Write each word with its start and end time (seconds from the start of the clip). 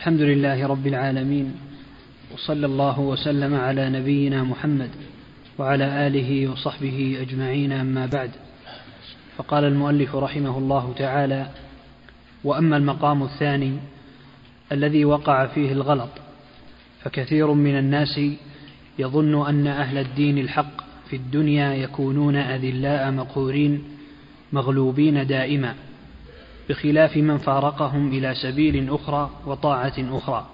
الحمد 0.00 0.20
لله 0.20 0.66
رب 0.66 0.86
العالمين 0.86 1.54
وصلى 2.34 2.66
الله 2.66 3.00
وسلم 3.00 3.54
على 3.54 3.90
نبينا 3.90 4.44
محمد 4.44 4.90
وعلى 5.58 6.06
آله 6.06 6.48
وصحبه 6.48 7.18
أجمعين 7.20 7.72
أما 7.72 8.06
بعد. 8.06 8.30
فقال 9.36 9.64
المؤلف 9.64 10.16
رحمه 10.16 10.58
الله 10.58 10.94
تعالى 10.98 11.46
وأما 12.44 12.76
المقام 12.76 13.22
الثاني 13.22 13.72
الذي 14.72 15.04
وقع 15.04 15.46
فيه 15.46 15.72
الغلط 15.72 16.10
فكثير 17.02 17.52
من 17.52 17.78
الناس 17.78 18.20
يظن 18.98 19.46
أن 19.48 19.66
أهل 19.66 19.98
الدين 19.98 20.38
الحق 20.38 20.76
في 21.10 21.16
الدنيا 21.16 21.74
يكونون 21.74 22.36
أذلاء 22.36 23.10
مقهورين 23.10 23.84
مغلوبين 24.52 25.26
دائما. 25.26 25.74
بخلاف 26.70 27.16
من 27.16 27.38
فارقهم 27.38 28.08
إلى 28.08 28.34
سبيل 28.34 28.94
أخرى 28.94 29.30
وطاعة 29.46 29.92
أخرى. 29.98 30.46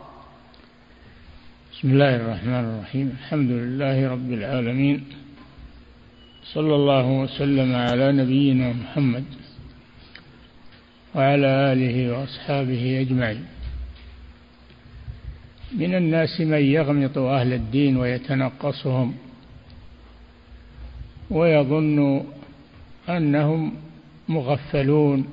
بسم 1.73 1.91
الله 1.91 2.17
الرحمن 2.17 2.65
الرحيم. 2.65 3.17
الحمد 3.21 3.51
لله 3.51 4.09
رب 4.09 4.33
العالمين. 4.33 5.05
صلى 6.55 6.75
الله 6.75 7.07
وسلم 7.07 7.75
على 7.75 8.13
نبينا 8.13 8.73
محمد 8.73 9.25
وعلى 11.15 11.73
آله 11.73 12.13
وأصحابه 12.13 13.01
أجمعين. 13.01 13.45
من 15.73 15.95
الناس 15.95 16.41
من 16.41 16.63
يغمط 16.65 17.19
أهل 17.19 17.53
الدين 17.53 17.97
ويتنقصهم 17.97 19.15
ويظن 21.31 22.25
أنهم 23.09 23.73
مغفلون 24.29 25.27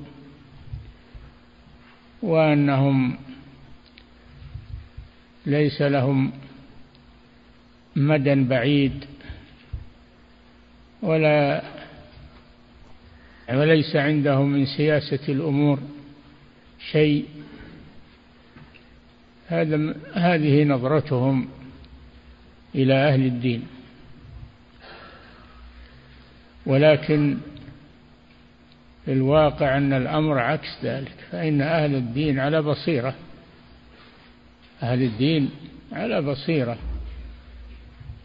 وأنهم 2.23 3.17
ليس 5.45 5.81
لهم 5.81 6.31
مدى 7.95 8.35
بعيد 8.35 9.05
ولا 11.01 11.63
وليس 13.49 13.95
عندهم 13.95 14.49
من 14.49 14.65
سياسة 14.65 15.19
الأمور 15.29 15.79
شيء. 16.91 17.25
هذا 19.47 19.95
هذه 20.13 20.63
نظرتهم 20.63 21.47
إلى 22.75 22.93
أهل 22.93 23.25
الدين. 23.25 23.67
ولكن 26.65 27.37
الواقع 29.07 29.77
أن 29.77 29.93
الأمر 29.93 30.39
عكس 30.39 30.77
ذلك 30.83 31.15
فإن 31.31 31.61
أهل 31.61 31.95
الدين 31.95 32.39
على 32.39 32.61
بصيرة. 32.61 33.15
أهل 34.83 35.03
الدين 35.03 35.49
على 35.91 36.21
بصيرة 36.21 36.77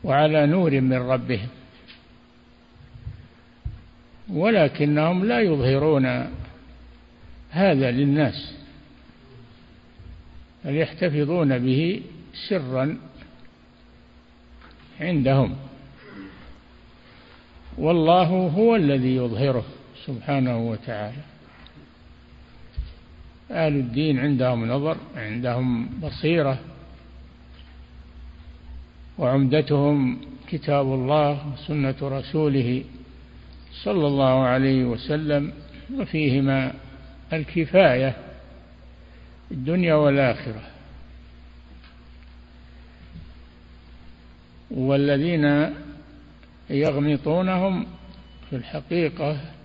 وعلى 0.04 0.46
نور 0.46 0.80
من 0.80 0.96
ربهم. 0.96 1.48
ولكنهم 4.28 5.24
لا 5.24 5.40
يظهرون 5.40 6.06
هذا 7.50 7.90
للناس 7.90 8.54
بل 10.64 10.76
يحتفظون 10.76 11.58
به 11.58 12.02
سرا 12.48 12.98
عندهم. 15.00 15.56
والله 17.78 18.26
هو 18.26 18.76
الذي 18.76 19.16
يظهره. 19.16 19.64
سبحانه 20.08 20.58
وتعالى. 20.58 21.22
أهل 23.50 23.76
الدين 23.76 24.18
عندهم 24.18 24.68
نظر 24.68 24.96
عندهم 25.16 25.88
بصيرة. 26.02 26.58
وعمدتهم 29.18 30.20
كتاب 30.48 30.86
الله 30.86 31.52
وسنة 31.52 31.94
رسوله 32.02 32.84
صلى 33.84 34.06
الله 34.06 34.44
عليه 34.44 34.84
وسلم 34.84 35.52
وفيهما 35.94 36.72
الكفاية 37.32 38.16
الدنيا 39.50 39.94
والآخرة. 39.94 40.62
والذين 44.70 45.74
يغمطونهم 46.70 47.86
في 48.50 48.56
الحقيقة 48.56 49.57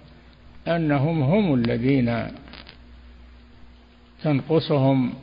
أنهم 0.67 1.21
هم 1.23 1.53
الذين 1.53 2.27
تنقصهم 4.23 5.13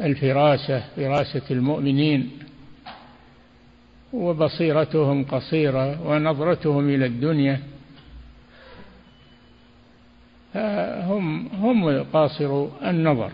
الفراسة 0.00 0.80
فراسة 0.96 1.42
المؤمنين 1.50 2.30
وبصيرتهم 4.12 5.24
قصيرة 5.24 6.08
ونظرتهم 6.08 6.88
إلى 6.88 7.06
الدنيا. 7.06 7.60
هم 11.06 11.46
هم 11.46 12.02
قاصر 12.02 12.66
النظر 12.82 13.32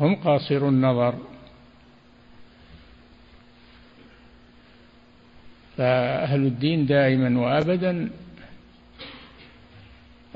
هم 0.00 0.14
قاصر 0.14 0.68
النظر. 0.68 1.14
فأهل 5.76 6.46
الدين 6.46 6.86
دائما 6.86 7.40
وأبدا 7.40 8.10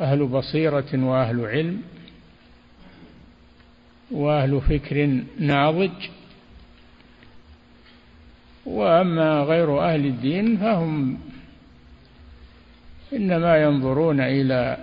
أهل 0.00 0.26
بصيرة 0.26 0.88
وأهل 0.94 1.46
علم 1.46 1.82
وأهل 4.10 4.60
فكر 4.60 5.20
ناضج. 5.38 5.90
وأما 8.66 9.40
غير 9.40 9.80
أهل 9.80 10.06
الدين 10.06 10.56
فهم 10.56 11.18
إنما 13.12 13.62
ينظرون 13.62 14.20
إلى 14.20 14.76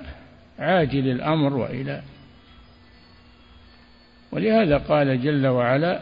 عاجل 0.59 1.11
الأمر 1.11 1.53
وإلى 1.53 2.01
ولهذا 4.31 4.77
قال 4.77 5.21
جل 5.23 5.47
وعلا 5.47 6.01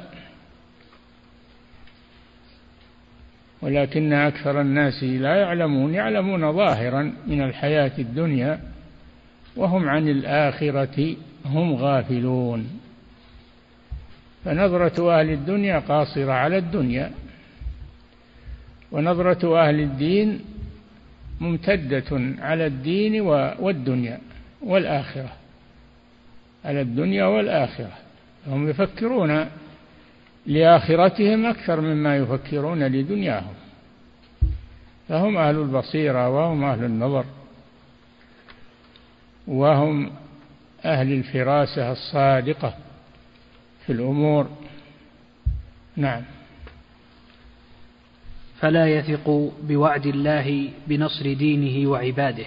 ولكن 3.64 4.14
أكثر 4.14 4.62
الناس 4.62 5.04
لا 5.04 5.36
يعلمون 5.36 5.94
يعلمون 5.94 6.54
ظاهرا 6.54 7.14
من 7.28 7.42
الحياة 7.42 7.92
الدنيا 8.00 8.60
وهم 9.56 9.90
عن 9.90 10.08
الآخرة 10.08 11.16
هم 11.46 11.74
غافلون. 11.74 12.80
فنظرة 14.46 15.20
أهل 15.20 15.30
الدنيا 15.30 15.80
قاصرة 15.80 16.32
على 16.32 16.58
الدنيا 16.58 17.12
ونظرة 18.92 19.68
أهل 19.68 19.80
الدين 19.80 20.40
ممتدة 21.42 22.22
على 22.40 22.66
الدين 22.66 23.22
والدنيا 23.60 24.20
والآخرة 24.62 25.32
على 26.66 26.82
الدنيا 26.82 27.26
والآخرة. 27.26 27.98
هم 28.48 28.70
يفكرون 28.70 29.46
لآخرتهم 30.46 31.46
أكثر 31.46 31.82
مما 31.82 32.18
يفكرون 32.18 32.84
لدنياهم. 32.84 33.54
فهم 35.10 35.38
أهل 35.38 35.56
البصيرة 35.56 36.30
وهم 36.30 36.64
أهل 36.64 36.84
النظر 36.84 37.26
وهم 39.48 40.12
أهل 40.86 41.14
الفراسة 41.14 41.92
الصادقة 41.92 42.74
في 43.86 43.94
الأمور. 43.94 44.50
نعم. 45.96 46.22
فلا 48.60 48.88
يثق 48.88 49.54
بوعد 49.64 50.06
الله 50.06 50.70
بنصر 50.88 51.34
دينه 51.34 51.90
وعباده. 51.90 52.46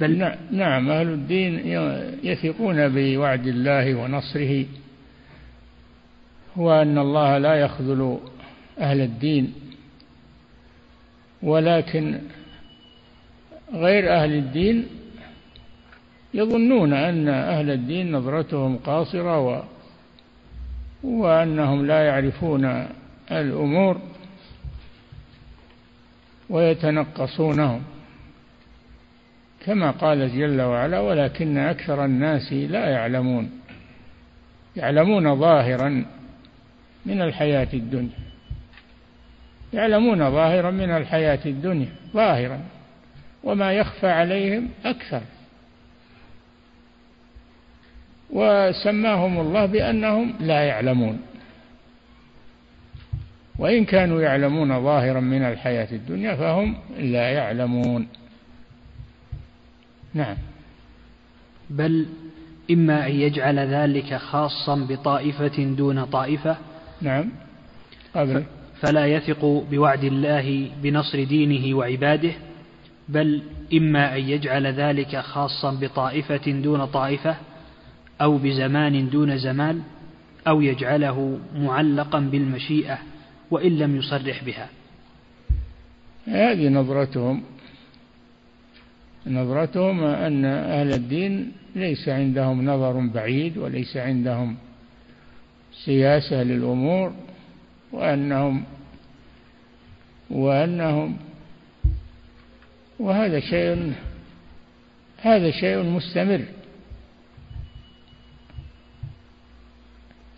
بل 0.00 0.34
نعم 0.50 0.90
أهل 0.90 1.08
الدين 1.08 1.58
يثقون 2.22 2.88
بوعد 2.88 3.46
الله 3.46 3.94
ونصره 3.94 4.64
هو 6.58 6.72
أن 6.82 6.98
الله 6.98 7.38
لا 7.38 7.54
يخذل 7.54 8.18
أهل 8.78 9.00
الدين 9.00 9.54
ولكن 11.42 12.20
غير 13.72 14.12
أهل 14.12 14.32
الدين 14.34 14.86
يظنون 16.34 16.92
أن 16.92 17.28
أهل 17.28 17.70
الدين 17.70 18.12
نظرتهم 18.12 18.76
قاصرة 18.76 19.40
و 19.40 19.62
وأنهم 21.02 21.86
لا 21.86 22.06
يعرفون 22.06 22.86
الأمور 23.30 24.00
ويتنقصونهم. 26.50 27.82
كما 29.66 29.90
قال 29.90 30.36
جل 30.36 30.60
وعلا 30.60 31.00
ولكن 31.00 31.58
أكثر 31.58 32.04
الناس 32.04 32.52
لا 32.52 32.88
يعلمون 32.88 33.50
يعلمون 34.76 35.40
ظاهرا 35.40 36.04
من 37.06 37.22
الحياة 37.22 37.68
الدنيا. 37.74 38.18
يعلمون 39.72 40.30
ظاهرا 40.30 40.70
من 40.70 40.90
الحياة 40.90 41.38
الدنيا 41.46 41.88
ظاهرا. 42.12 42.60
وما 43.44 43.72
يخفى 43.72 44.08
عليهم 44.08 44.68
أكثر. 44.84 45.22
وسماهم 48.30 49.40
الله 49.40 49.66
بأنهم 49.66 50.34
لا 50.40 50.64
يعلمون. 50.64 51.20
وإن 53.58 53.84
كانوا 53.84 54.22
يعلمون 54.22 54.82
ظاهرا 54.82 55.20
من 55.20 55.42
الحياة 55.42 55.88
الدنيا 55.92 56.36
فهم 56.36 56.76
لا 56.98 57.30
يعلمون. 57.30 58.08
نعم. 60.14 60.36
بل 61.70 62.06
إما 62.70 63.06
أن 63.06 63.12
يجعل 63.12 63.58
ذلك 63.58 64.14
خاصا 64.14 64.76
بطائفة 64.76 65.64
دون 65.64 66.04
طائفة 66.04 66.56
نعم. 67.02 67.30
قبل 68.14 68.44
فلا 68.80 69.06
يثق 69.06 69.64
بوعد 69.70 70.04
الله 70.04 70.70
بنصر 70.82 71.24
دينه 71.24 71.76
وعباده 71.76 72.32
بل 73.08 73.42
إما 73.74 74.16
أن 74.16 74.20
يجعل 74.20 74.66
ذلك 74.66 75.16
خاصا 75.16 75.74
بطائفة 75.74 76.50
دون 76.50 76.84
طائفة 76.84 77.36
أو 78.20 78.38
بزمان 78.38 79.10
دون 79.10 79.38
زمان 79.38 79.82
أو 80.48 80.60
يجعله 80.60 81.38
معلقا 81.56 82.20
بالمشيئة 82.20 82.98
وإن 83.50 83.78
لم 83.78 83.96
يصرح 83.96 84.44
بها. 84.44 84.68
هذه 86.26 86.68
نظرتهم. 86.68 87.42
نظرتهم 89.26 90.04
أن 90.04 90.44
أهل 90.44 90.92
الدين 90.92 91.52
ليس 91.76 92.08
عندهم 92.08 92.64
نظر 92.64 93.06
بعيد 93.06 93.58
وليس 93.58 93.96
عندهم 93.96 94.56
سياسة 95.74 96.42
للأمور 96.42 97.12
وأنهم 97.92 98.64
وأنهم 100.30 101.16
وهذا 102.98 103.40
شيء 103.40 103.92
هذا 105.18 105.50
شيء 105.50 105.82
مستمر. 105.82 106.44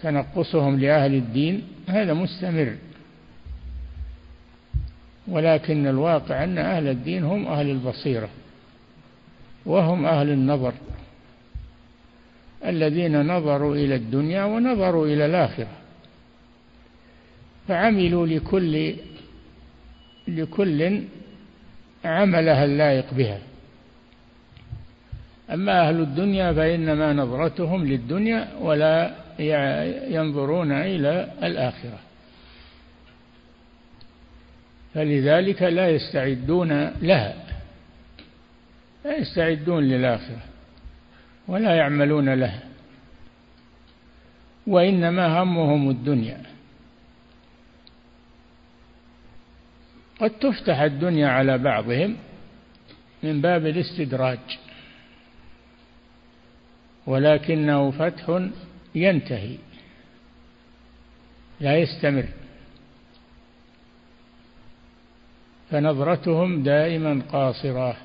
تنقصهم 0.03 0.79
لأهل 0.79 1.15
الدين 1.15 1.62
هذا 1.88 2.15
مستمر. 2.15 2.77
ولكن 5.29 5.87
الواقع 5.87 6.44
أن 6.44 6.59
أهل 6.59 6.88
الدين 6.88 7.25
هم 7.25 7.47
أهل 7.47 7.71
البصيرة 7.71 8.29
وهم 9.67 10.06
أهل 10.06 10.31
النظر. 10.31 10.75
الذين 12.64 13.26
نظروا 13.26 13.75
إلى 13.75 13.94
الدنيا 13.94 14.44
ونظروا 14.44 15.06
إلى 15.06 15.26
الآخرة. 15.26 15.69
فعملوا 17.69 18.26
لكل 18.26 18.94
لكل 20.29 21.03
عملها 22.05 22.64
اللائق 22.64 23.14
بها. 23.14 23.38
أما 25.50 25.88
أهل 25.88 26.00
الدنيا 26.00 26.53
فإنما 26.53 27.12
نظرتهم 27.12 27.85
للدنيا 27.85 28.49
ولا 28.61 29.14
ينظرون 30.09 30.73
إلى 30.73 31.32
الآخرة. 31.43 31.99
فلذلك 34.94 35.62
لا 35.62 35.91
يستعدون 35.91 36.91
لها 37.02 37.35
لا 39.05 39.17
يستعدون 39.17 39.85
للآخرة. 39.85 40.56
ولا 41.48 41.75
يعملون 41.75 42.34
لها 42.34 42.62
وإنما 44.66 45.43
همهم 45.43 45.90
الدنيا. 45.90 46.43
قد 50.20 50.31
تفتح 50.31 50.78
الدنيا 50.78 51.28
على 51.28 51.58
بعضهم 51.58 52.16
من 53.22 53.40
باب 53.40 53.66
الاستدراج. 53.66 54.38
ولكنه 57.06 57.90
فتح 57.90 58.49
ينتهي. 58.94 59.56
لا 61.60 61.78
يستمر. 61.78 62.26
فنظرتهم 65.70 66.62
دائما 66.62 67.22
قاصرة. 67.32 67.96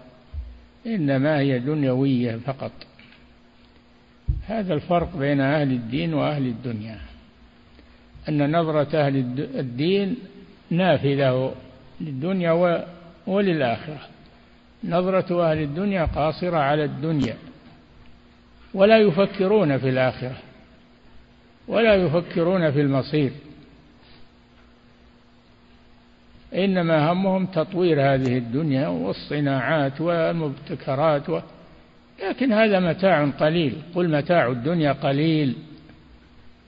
إنما 0.85 1.39
هي 1.39 1.59
دنيوية 1.59 2.35
فقط. 2.35 2.71
هذا 4.47 4.73
الفرق 4.73 5.15
بين 5.15 5.41
أهل 5.41 5.71
الدين 5.71 6.13
وأهل 6.13 6.47
الدنيا. 6.47 6.97
أن 8.29 8.55
نظرة 8.57 9.07
أهل 9.07 9.17
الدين 9.55 10.15
نافذة 10.69 11.53
للدنيا 12.01 12.85
وللآخرة. 13.27 13.99
نظرة 14.83 15.51
أهل 15.51 15.61
الدنيا 15.61 16.05
قاصرة 16.05 16.57
على 16.57 16.83
الدنيا. 16.83 17.37
ولا 18.73 18.97
يفكرون 18.97 19.77
في 19.77 19.89
الآخرة. 19.89 20.37
ولا 21.67 21.95
يفكرون 21.95 22.71
في 22.71 22.81
المصير. 22.81 23.31
إنما 26.55 27.11
همهم 27.11 27.45
تطوير 27.45 28.01
هذه 28.01 28.37
الدنيا 28.37 28.87
والصناعات 28.87 30.01
والمبتكرات 30.01 31.29
و... 31.29 31.39
لكن 32.23 32.53
هذا 32.53 32.79
متاع 32.79 33.25
قليل. 33.25 33.81
قل 33.95 34.09
متاع 34.09 34.47
الدنيا 34.47 34.91
قليل 34.91 35.55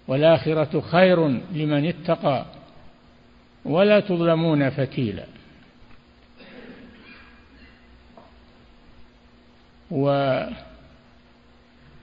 والآخرة 0.07 0.79
خير 0.79 1.27
لمن 1.27 1.85
اتقى 1.85 2.45
ولا 3.65 3.99
تظلمون 3.99 4.69
فتيلا. 4.69 5.25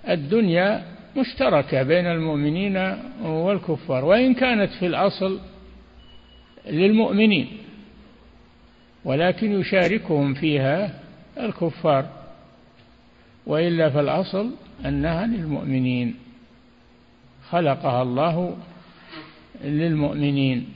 والدنيا 0.09 0.85
مشتركة 1.17 1.83
بين 1.83 2.07
المؤمنين 2.07 2.97
والكفار 3.23 4.05
وإن 4.05 4.35
كانت 4.35 4.71
في 4.73 4.87
الأصل 4.87 5.41
للمؤمنين 6.67 7.59
ولكن 9.05 9.61
يشاركهم 9.61 10.35
فيها 10.35 11.01
الكفار. 11.41 12.20
وإلا 13.47 13.91
فالأصل 13.91 14.51
أنها 14.85 15.27
للمؤمنين. 15.27 16.15
خلقها 17.51 18.03
الله 18.03 18.57
للمؤمنين. 19.65 20.69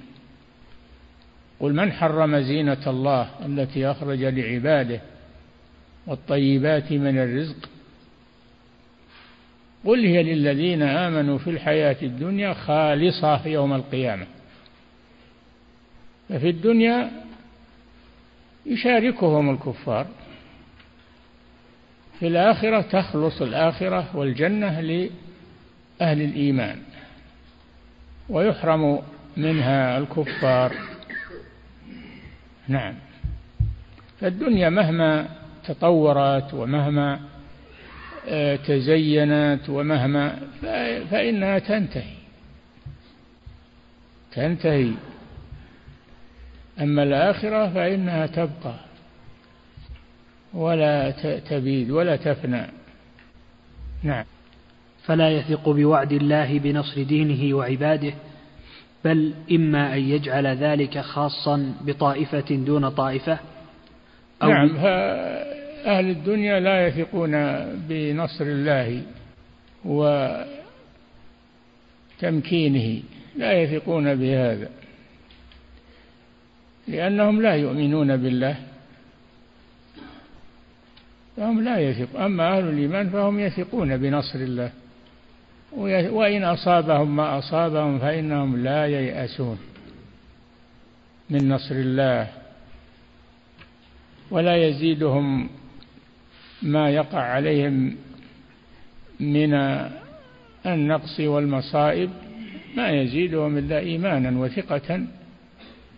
قل 1.61 1.75
من 1.75 1.93
حرم 1.93 2.41
زينة 2.41 2.83
الله 2.87 3.31
التي 3.47 3.87
أخرج 3.87 4.25
لعباده 4.25 5.01
والطيبات 6.07 6.93
من 6.93 7.19
الرزق؟ 7.19 7.69
قل 9.85 10.05
هي 10.05 10.23
للذين 10.23 10.83
آمنوا 10.83 11.39
في 11.39 11.51
الحياة 11.51 11.97
الدنيا 12.03 12.55
خالصة 12.55 13.47
يوم 13.47 13.73
القيامة. 13.73 14.27
ففي 16.29 16.51
الدنيا 16.51 17.11
يشاركهم 18.67 19.51
الكفار. 19.51 20.07
في 22.21 22.27
الآخرة 22.27 22.81
تخلص 22.81 23.43
الآخرة 23.43 24.17
والجنة 24.17 24.81
لأهل 24.81 25.11
الإيمان. 26.23 26.79
ويحرم 28.29 28.99
منها 29.37 29.99
الكفار. 29.99 30.73
نعم. 32.69 32.95
فالدنيا 34.21 34.69
مهما 34.69 35.29
تطورت 35.65 36.55
ومهما 36.55 37.21
آه، 38.29 38.57
تزينت 38.57 39.69
ومهما 39.69 40.39
فإنها 41.11 41.59
تنتهي. 41.59 42.15
تنتهي. 44.33 44.93
أما 46.81 47.03
الآخرة 47.03 47.69
فإنها 47.69 48.27
تبقى. 48.27 48.75
ولا 50.55 51.11
تبيد 51.51 51.91
ولا 51.91 52.17
تفنى. 52.17 52.67
نعم. 54.03 54.25
فلا 55.05 55.31
يثق 55.31 55.69
بوعد 55.69 56.13
الله 56.13 56.59
بنصر 56.59 57.03
دينه 57.03 57.57
وعباده 57.57 58.15
بل 59.05 59.35
إما 59.53 59.95
أن 59.95 60.01
يجعل 60.01 60.47
ذلك 60.47 60.99
خاصا 60.99 61.75
بطائفة 61.81 62.55
دون 62.55 62.89
طائفة 62.89 63.39
أو 64.43 64.49
نعم 64.49 64.77
أهل 65.87 66.11
الدنيا 66.11 66.61
لا 66.61 66.87
يثقون 66.87 67.33
بنصر 67.89 68.45
الله 68.45 69.03
وتمكينه 72.23 73.03
لا 73.37 73.53
يثقون 73.63 74.15
بهذا 74.15 74.71
لأنهم 76.89 77.43
لا 77.43 77.55
يؤمنون 77.55 78.17
بالله. 78.17 78.57
فهم 81.37 81.65
لا 81.65 81.79
يثق. 81.79 82.21
أما 82.21 82.59
أهل 82.59 82.69
الإيمان 82.69 83.11
فهم 83.11 83.41
يثقون 83.41 83.97
بنصر 83.97 84.39
الله. 84.39 84.71
وإن 86.13 86.45
أصابهم 86.45 87.17
ما 87.17 87.39
أصابهم 87.39 87.99
فإنهم 87.99 88.57
لا 88.57 88.87
ييأسون 88.87 89.59
من 91.31 91.49
نصر 91.49 91.75
الله. 91.75 92.29
ولا 94.31 94.57
يزيدهم 94.57 95.49
ما 96.63 96.91
يقع 96.91 97.21
عليهم 97.21 97.97
من 99.21 99.55
النقص 100.67 101.21
والمصائب. 101.21 102.11
ما 102.77 102.91
يزيدهم 102.91 103.59
إلا 103.59 103.79
إيمانا 103.79 104.41
وثقة 104.41 105.07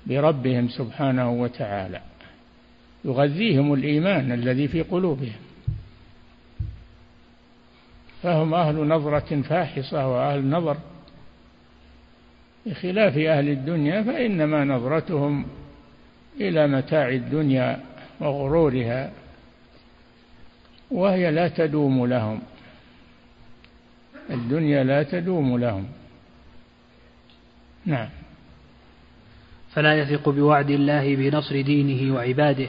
بربهم 0.07 0.69
سبحانه 0.69 1.31
وتعالى. 1.31 2.01
يغذيهم 3.07 3.75
الإيمان 3.75 4.33
الذي 4.33 4.69
في 4.69 4.83
قلوبهم. 4.83 5.37
فهم 8.23 8.55
أهل 8.55 8.75
نظرة 8.75 9.43
فاحصة 9.43 10.09
وأهل 10.09 10.51
نظر. 10.51 10.77
بخلاف 12.67 13.17
أهل 13.17 13.49
الدنيا 13.49 14.03
فإنما 14.03 14.65
نظرتهم 14.65 15.47
إلى 16.41 16.67
متاع 16.67 17.09
الدنيا 17.09 17.81
وغرورها 18.21 19.13
وهي 20.91 21.31
لا 21.31 21.49
تدوم 21.49 22.07
لهم. 22.07 22.41
الدنيا 24.31 24.85
لا 24.85 25.03
تدوم 25.03 25.59
لهم. 25.59 25.87
نعم. 27.87 28.09
فلا 29.71 30.01
يثق 30.01 30.29
بوعد 30.29 30.71
الله 30.71 31.17
بنصر 31.17 31.61
دينه 31.61 32.15
وعباده. 32.15 32.69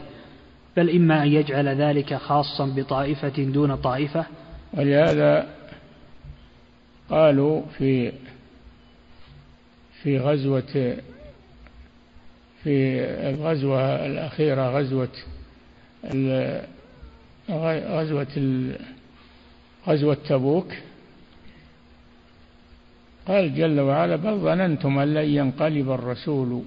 بل 0.77 0.89
إما 0.89 1.23
أن 1.23 1.27
يجعل 1.27 1.67
ذلك 1.67 2.13
خاصا 2.13 2.65
بطائفة 2.65 3.43
دون 3.43 3.75
طائفة. 3.75 4.25
ولهذا 4.73 5.47
قالوا 7.09 7.61
في 7.77 8.11
في 10.03 10.17
غزوة 10.17 10.97
في 12.63 12.99
الغزوة 13.29 14.05
الأخيرة 14.05 14.69
غزوة 14.79 15.09
غزوة 17.49 18.27
غزوة 19.87 20.17
تبوك. 20.29 20.73
قال 23.27 23.55
جل 23.55 23.79
وعلا 23.79 24.15
بل 24.15 24.37
ظننتم 24.37 24.99
أن 24.99 25.13
لن 25.13 25.29
ينقلب 25.29 25.91
الرسول 25.91 26.63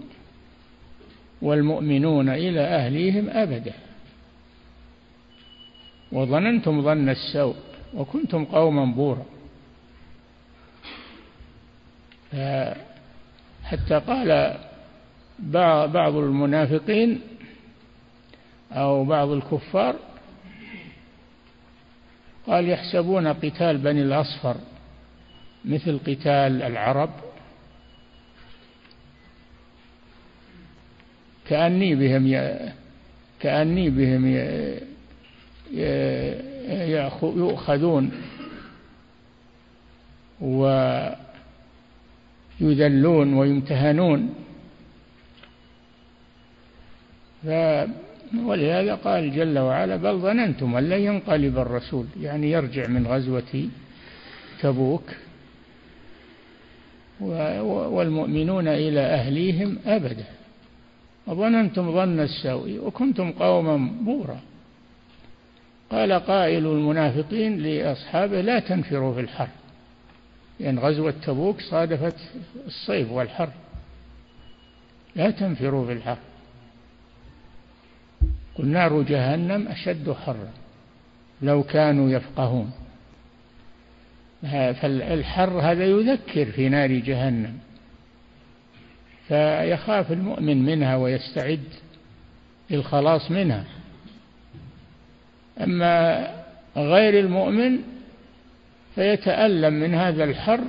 والمؤمنون 1.43 2.29
إلى 2.29 2.61
أهليهم 2.61 3.31
أبدا. 3.31 3.73
وظننتم 6.13 6.83
ظن 6.83 7.09
السوء 7.09 7.57
وكنتم 7.95 8.45
قوما 8.45 8.85
بورا. 8.85 9.25
حتى 13.65 13.95
قال 13.95 14.59
بعض 15.39 16.17
المنافقين 16.17 17.21
أو 18.73 19.05
بعض 19.05 19.29
الكفار 19.29 19.97
قال 22.47 22.69
يحسبون 22.69 23.27
قتال 23.27 23.79
بني 23.79 24.03
الأصفر 24.03 24.57
مثل 25.65 25.99
قتال 25.99 26.63
العرب 26.63 27.11
كأني 31.49 31.95
بهم 31.95 32.25
كأني 33.41 33.91
بهم 33.91 34.25
يؤخذون 37.23 38.11
ويذلون 42.61 43.35
ويمتهنون. 43.35 44.35
ولهذا 48.45 48.95
قال 48.95 49.37
جل 49.37 49.59
وعلا 49.59 49.97
بل 49.97 50.19
ظننتم 50.19 50.77
أن 50.77 50.89
لن 50.89 51.01
ينقلب 51.01 51.59
الرسول 51.59 52.07
يعني 52.21 52.51
يرجع 52.51 52.87
من 52.87 53.07
غزوة 53.07 53.69
تبوك. 54.61 55.05
والمؤمنون 57.21 58.69
إلى 58.69 59.01
أهليهم 59.01 59.79
أبدا. 59.87 60.25
وظننتم 61.27 61.93
ظن 61.93 62.21
السوء 62.21 62.79
وكنتم 62.87 63.33
قوما 63.33 63.77
بورا. 64.01 64.41
قال 65.91 66.13
قائل 66.13 66.67
المنافقين 66.67 67.59
لأصحابه 67.59 68.41
لا 68.41 68.61
تنفروا 68.61 69.15
في 69.15 69.21
الحر. 69.21 69.49
لأن 70.61 70.79
غزوة 70.79 71.15
تبوك 71.23 71.61
صادفت 71.61 72.17
الصيف 72.67 73.11
والحر. 73.11 73.51
لا 75.17 75.31
تنفروا 75.31 75.87
في 75.87 75.93
الحر. 75.93 76.19
قل 78.55 78.67
نار 78.67 79.03
جهنم 79.03 79.69
أشد 79.69 80.13
حرا. 80.13 80.51
لو 81.43 81.63
كانوا 81.63 82.11
يفقهون. 82.11 82.73
فالحر 84.43 85.51
هذا 85.51 85.85
يذكر 85.85 86.53
في 86.53 86.69
نار 86.69 86.93
جهنم. 86.93 87.59
فيخاف 89.29 90.13
المؤمن 90.13 90.63
منها 90.63 90.97
ويستعد 90.97 91.65
للخلاص 92.71 93.31
منها. 93.31 93.65
أما 95.63 96.27
غير 96.77 97.21
المؤمن 97.21 97.79
فيتألم 98.95 99.73
من 99.73 99.95
هذا 99.95 100.25
الحر 100.25 100.61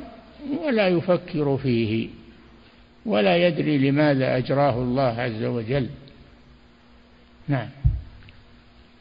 ولا 0.64 0.88
يفكر 0.88 1.58
فيه 1.58 2.10
ولا 3.06 3.48
يدري 3.48 3.78
لماذا 3.78 4.38
أجراه 4.38 4.82
الله 4.82 5.22
عز 5.22 5.44
وجل. 5.44 5.88
نعم. 7.48 7.68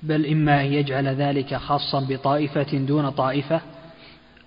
بل 0.03 0.27
إما 0.27 0.61
أن 0.61 0.67
يجعل 0.67 1.09
ذلك 1.09 1.55
خاصا 1.55 2.01
بطائفة 2.01 2.79
دون 2.79 3.11
طائفة 3.11 3.61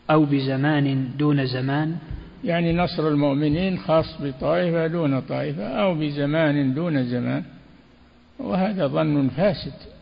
أو 0.09 0.25
بزمان 0.25 1.09
دون 1.17 1.45
زمان. 1.45 1.97
يعني 2.43 2.73
نصر 2.73 3.07
المؤمنين 3.07 3.79
خاص 3.79 4.21
بطائفة 4.21 4.87
دون 4.87 5.19
طائفة 5.19 5.67
أو 5.67 5.95
بزمان 5.95 6.73
دون 6.73 7.03
زمان 7.03 7.43
وهذا 8.39 8.87
ظن 8.87 9.29
فاسد. 9.29 9.92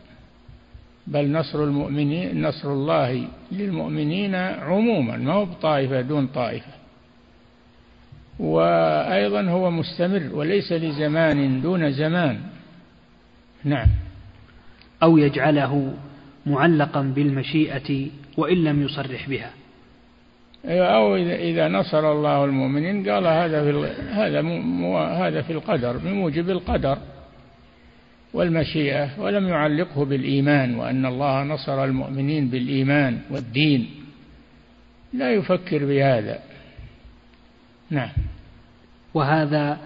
بل 1.06 1.32
نصر 1.32 1.64
المؤمنين 1.64 2.46
نصر 2.46 2.72
الله 2.72 3.24
للمؤمنين 3.52 4.34
عموما 4.34 5.16
ما 5.16 5.32
هو 5.32 5.44
بطائفة 5.44 6.00
دون 6.00 6.26
طائفة. 6.26 6.72
وأيضا 8.38 9.42
هو 9.42 9.70
مستمر 9.70 10.30
وليس 10.34 10.72
لزمان 10.72 11.60
دون 11.60 11.92
زمان. 11.92 12.40
نعم. 13.64 13.88
أو 15.02 15.18
يجعله 15.18 15.94
معلقا 16.46 17.02
بالمشيئة 17.02 18.06
وإن 18.36 18.64
لم 18.64 18.82
يصرح 18.82 19.28
بها. 19.28 19.50
أيوة، 20.68 20.86
أو 20.86 21.16
إذا 21.16 21.68
نصر 21.68 22.12
الله 22.12 22.44
المؤمنين 22.44 23.10
قال 23.10 23.26
هذا 23.26 23.62
في 23.64 23.92
هذا 24.10 24.40
هذا 25.26 25.42
في 25.42 25.52
القدر 25.52 25.96
بموجب 25.96 26.50
القدر. 26.50 26.98
والمشيئة 28.32 29.20
ولم 29.20 29.48
يعلقه 29.48 30.04
بالإيمان 30.04 30.74
وأن 30.74 31.06
الله 31.06 31.42
نصر 31.42 31.84
المؤمنين 31.84 32.48
بالإيمان 32.48 33.18
والدين. 33.30 33.90
لا 35.12 35.32
يفكر 35.32 35.84
بهذا. 35.86 36.38
نعم. 37.90 38.10
وهذا 39.14 39.78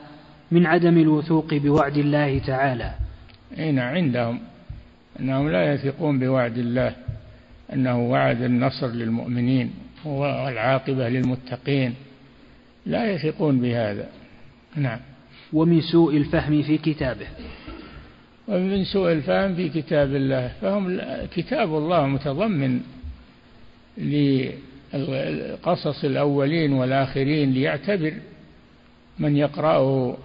من 0.51 0.67
عدم 0.67 0.99
الوثوق 0.99 1.55
بوعد 1.55 1.97
الله 1.97 2.39
تعالى. 2.39 2.95
أين 3.59 3.79
عندهم. 3.79 4.41
أنهم 5.21 5.51
لا 5.51 5.75
يثقون 5.75 6.19
بوعد 6.19 6.59
الله 6.59 6.93
أنه 7.73 7.99
وعد 7.99 8.43
النصر 8.43 8.87
للمؤمنين 8.87 9.71
والعاقبة 10.05 11.09
للمتقين. 11.09 11.95
لا 12.87 13.13
يثقون 13.13 13.61
بهذا. 13.61 14.09
نعم. 14.77 14.99
ومن 15.53 15.81
سوء 15.81 16.17
الفهم 16.17 16.63
في 16.63 16.79
كتابه. 16.79 17.27
ومن 18.49 18.85
سوء 18.85 19.13
الفهم 19.13 19.55
في 19.55 19.69
كتاب 19.69 20.15
الله. 20.17 20.53
فهم 20.61 21.01
كتاب 21.35 21.75
الله 21.75 22.07
متضمن 22.07 22.81
لقصص 24.95 26.05
الأولين 26.05 26.73
والآخرين 26.73 27.53
ليعتبر 27.53 28.13
من 29.19 29.37
يقرأه 29.37 30.17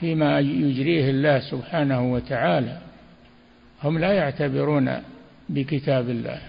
فيما 0.00 0.40
يجريه 0.40 1.10
الله 1.10 1.40
سبحانه 1.40 2.12
وتعالى. 2.12 2.78
هم 3.84 3.98
لا 3.98 4.12
يعتبرون 4.12 5.02
بكتاب 5.48 6.10
الله. 6.10 6.40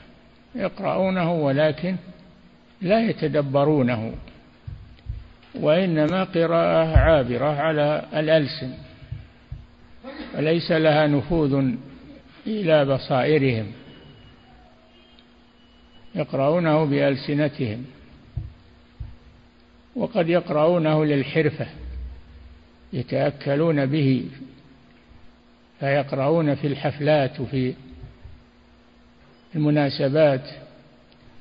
يقرؤونه 0.56 1.34
ولكن 1.34 1.96
لا 2.82 3.10
يتدبرونه 3.10 4.14
وإنما 5.56 6.24
قراءة 6.24 6.98
عابرة 6.98 7.62
على 7.62 8.06
الألسن. 8.14 8.83
وليس 10.36 10.72
لها 10.72 11.08
نفوذ 11.08 11.72
إلى 12.48 12.86
بصائرهم 12.86 13.72
يقرؤونه 16.16 16.86
بألسنتهم 16.86 17.86
وقد 19.96 20.30
يقرؤونه 20.30 21.06
للحرفة 21.06 21.68
يتأكلون 22.94 23.86
به 23.86 24.26
فيقرؤون 25.80 26.56
في 26.56 26.68
الحفلات 26.68 27.40
وفي 27.40 27.74
المناسبات 29.56 30.50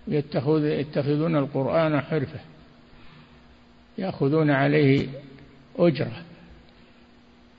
يتخذون 0.09 1.37
القرآن 1.37 2.00
حرفة 2.00 2.40
يأخذون 3.99 4.50
عليه 4.50 5.09
أجرة 5.78 6.23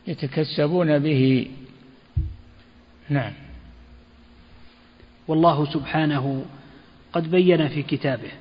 يتكسبون 0.07 0.99
به. 0.99 1.47
نعم. 3.09 3.33
والله 5.27 5.73
سبحانه 5.73 6.45
قد 7.13 7.31
بين 7.31 7.67
في 7.67 7.83
كتابه 7.83 8.31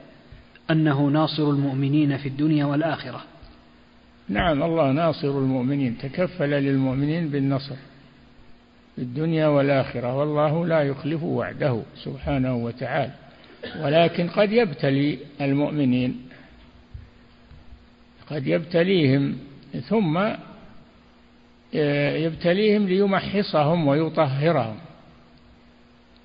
أنه 0.71 1.07
ناصر 1.07 1.51
المؤمنين 1.51 2.17
في 2.17 2.29
الدنيا 2.29 2.65
والآخرة. 2.65 3.21
نعم 4.29 4.63
الله 4.63 4.93
ناصر 4.93 5.29
المؤمنين 5.29 5.99
تكفل 5.99 6.51
للمؤمنين 6.51 7.29
بالنصر 7.29 7.77
في 8.97 9.03
الدنيا 9.03 9.47
والآخرة 9.47 10.17
والله 10.17 10.67
لا 10.67 10.83
يخلف 10.83 11.23
وعده 11.23 11.83
سبحانه 11.97 12.57
وتعالى. 12.57 13.13
ولكن 13.81 14.29
قد 14.29 14.53
يبتلي 14.53 15.19
المؤمنين 15.41 16.29
قد 18.31 18.47
يبتليهم 18.47 19.37
ثم 19.89 20.29
يبتليهم 21.73 22.87
ليمحصهم 22.87 23.89
ويطهرهم 23.89 24.77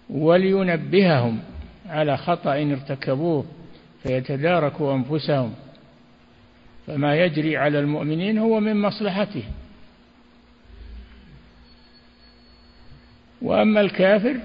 ولينبههم 0.10 1.39
على 1.89 2.18
خطأ 2.18 2.54
ارتكبوه 2.54 3.46
فيتداركوا 4.04 4.94
أنفسهم. 4.94 5.54
فما 6.88 7.16
يجري 7.16 7.58
على 7.58 7.80
المؤمنين 7.80 8.38
هو 8.38 8.60
من 8.60 8.82
مصلحته. 8.82 9.44
وأما 13.42 13.82
الكافر 13.82 14.36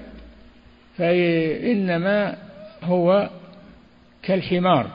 فإنما 0.97 2.37
هو 2.83 3.29
كالحمار 4.23 4.89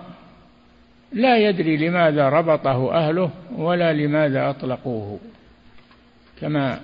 لا 1.12 1.38
يدري 1.38 1.77
لماذا 1.77 2.29
ربطه 2.29 2.95
أهله 2.95 3.31
ولا 3.57 3.93
لماذا 3.93 4.50
أطلقوه. 4.50 5.19
كما 6.40 6.80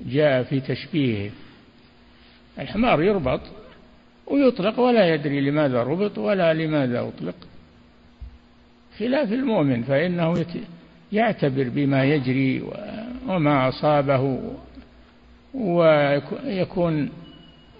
جاء 0.00 0.42
في 0.42 0.60
تشبيهه. 0.60 1.30
الحمار 2.58 3.02
يربط 3.02 3.40
ويطلق 4.26 4.80
ولا 4.80 5.14
يدري 5.14 5.40
لماذا 5.40 5.82
ربط 5.82 6.18
ولا 6.18 6.54
لماذا 6.54 7.00
أطلق. 7.00 7.34
خلاف 8.98 9.32
المؤمن 9.32 9.82
فإنه 9.82 10.44
يعتبر 11.12 11.68
بما 11.68 12.04
يجري 12.04 12.62
وما 13.28 13.68
أصابه 13.68 14.40
ويكون 15.54 17.10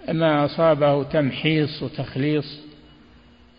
ما 0.09 0.45
أصابه 0.45 1.03
تمحيص 1.03 1.83
وتخليص. 1.83 2.59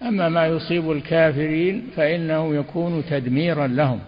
أما 0.03 0.29
ما 0.29 0.47
يصيب 0.47 0.91
الكافرين 0.91 1.87
فإنه 1.97 2.55
يكون 2.55 3.05
تدميرا 3.11 3.67
لهم. 3.67 4.01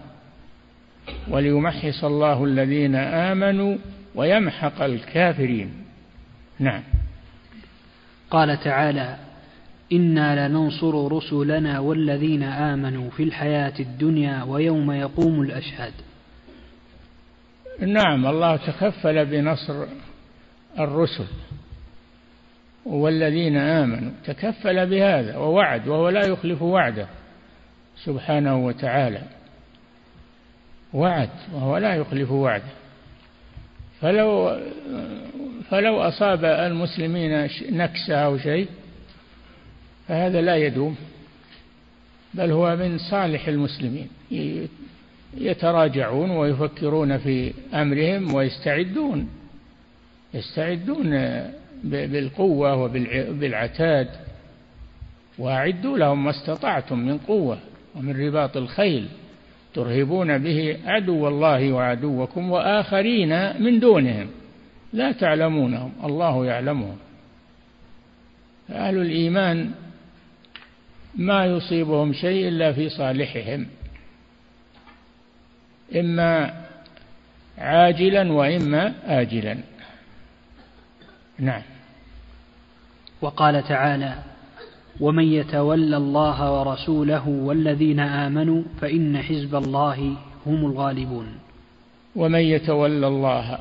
وليمحص 1.29 2.03
الله 2.03 2.43
الذين 2.45 2.95
آمنوا 2.95 3.77
ويمحق 4.15 4.81
الكافرين. 4.81 5.73
نعم. 6.59 6.83
قال 8.31 8.59
تعالى 8.59 9.17
أنا 9.91 10.47
لننصر 10.47 11.11
رسلنا 11.11 11.79
والذين 11.79 12.43
امنوا 12.43 13.09
في 13.09 13.23
الحياة 13.23 13.73
الدنيا 13.79 14.43
ويوم 14.43 14.91
يقوم 14.91 15.41
الاشهاد. 15.41 15.93
نعم 17.79 18.27
الله 18.27 18.55
تكفل 18.55 19.25
بنصر 19.25 19.85
الرسل 20.79 21.25
والذين 22.85 23.57
آمنوا 23.57 24.11
تكفل 24.25 24.85
بهذا 24.89 25.37
ووعد 25.37 25.87
وهو 25.87 26.09
لا 26.09 26.25
يخلف 26.25 26.61
وعده 26.61 27.07
سبحانه 28.05 28.65
وتعالى. 28.65 29.21
وعد 30.93 31.29
وهو 31.53 31.77
لا 31.77 31.95
يخلف 31.95 32.31
وعده. 32.31 32.63
فلو 34.01 34.59
فلو 35.69 36.01
أصاب 36.01 36.45
المسلمين 36.45 37.49
نكسة 37.69 38.15
أو 38.15 38.37
شيء 38.37 38.67
فهذا 40.07 40.41
لا 40.41 40.55
يدوم 40.55 40.95
بل 42.33 42.51
هو 42.51 42.75
من 42.75 42.97
صالح 42.97 43.47
المسلمين. 43.47 44.07
يتراجعون 45.37 46.29
ويفكرون 46.31 47.17
في 47.17 47.53
أمرهم 47.73 48.33
ويستعدون 48.33 49.29
يستعدون 50.33 51.41
بالقوة 51.83 52.75
وبالعتاد 52.75 54.09
وأعدوا 55.37 55.97
لهم 55.97 56.23
ما 56.23 56.29
استطعتم 56.29 56.99
من 56.99 57.17
قوة 57.17 57.57
ومن 57.95 58.27
رباط 58.27 58.57
الخيل. 58.57 59.07
ترهبون 59.73 60.37
به 60.37 60.77
عدو 60.85 61.27
الله 61.27 61.71
وعدوكم 61.71 62.51
وآخرين 62.51 63.61
من 63.63 63.79
دونهم. 63.79 64.29
لا 64.93 65.11
تعلمونهم 65.11 65.93
الله 66.03 66.45
يعلمهم. 66.45 66.97
أهل 68.69 68.97
الإيمان 68.97 69.71
ما 71.15 71.45
يصيبهم 71.45 72.13
شيء 72.13 72.47
إلا 72.47 72.73
في 72.73 72.89
صالحهم. 72.89 73.67
إما 75.95 76.63
عاجلا 77.57 78.31
وإما 78.31 78.93
آجلا. 79.05 79.57
نعم. 81.39 81.61
وقال 83.21 83.63
تعالى 83.63 84.32
ومن 84.99 85.23
يتول 85.23 85.93
الله 85.93 86.51
ورسوله 86.59 87.27
والذين 87.29 87.99
آمنوا 87.99 88.63
فإن 88.81 89.17
حزب 89.17 89.55
الله 89.55 90.15
هم 90.45 90.65
الغالبون. 90.65 91.27
ومن 92.15 92.39
يتولى 92.39 93.07
الله 93.07 93.57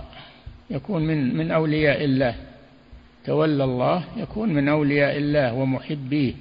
يكون 0.71 1.03
من 1.03 1.37
من 1.37 1.51
أولياء 1.51 2.05
الله. 2.05 2.35
تولى 3.25 3.65
الله 3.65 4.05
يكون 4.17 4.49
من 4.55 4.69
أولياء 4.69 5.17
الله 5.17 5.55
ومحبيه 5.55 6.35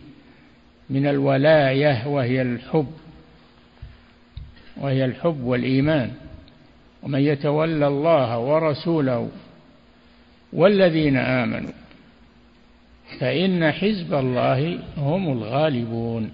من 0.90 1.08
الولاية 1.08 2.08
وهي 2.08 2.42
الحب 2.42 2.88
وهي 4.78 5.06
الحب 5.06 5.44
والإيمان. 5.44 6.12
ومن 7.04 7.20
يتولى 7.20 7.88
الله 7.88 8.40
ورسوله 8.40 9.30
والذين 10.54 11.18
آمنوا 11.18 11.81
فإن 13.20 13.72
حزب 13.72 14.14
الله 14.14 14.80
هم 14.98 15.32
الغالبون. 15.32 16.32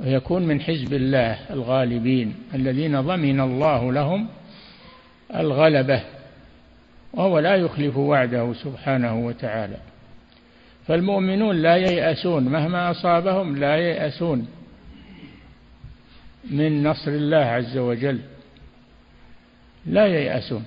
ويكون 0.00 0.42
من 0.42 0.60
حزب 0.60 0.92
الله 0.92 1.38
الغالبين 1.50 2.34
الذين 2.54 3.00
ضمن 3.00 3.40
الله 3.40 3.92
لهم 3.92 4.28
الغلبة 5.34 6.02
وهو 7.12 7.38
لا 7.38 7.56
يخلف 7.56 7.96
وعده 7.96 8.52
سبحانه 8.52 9.26
وتعالى. 9.26 9.76
فالمؤمنون 10.86 11.56
لا 11.56 11.76
ييأسون 11.76 12.44
مهما 12.44 12.90
أصابهم 12.90 13.56
لا 13.56 13.76
ييأسون 13.76 14.48
من 16.50 16.82
نصر 16.82 17.10
الله 17.10 17.36
عز 17.36 17.76
وجل 17.76 18.20
لا 19.86 20.06
ييأسون. 20.06 20.64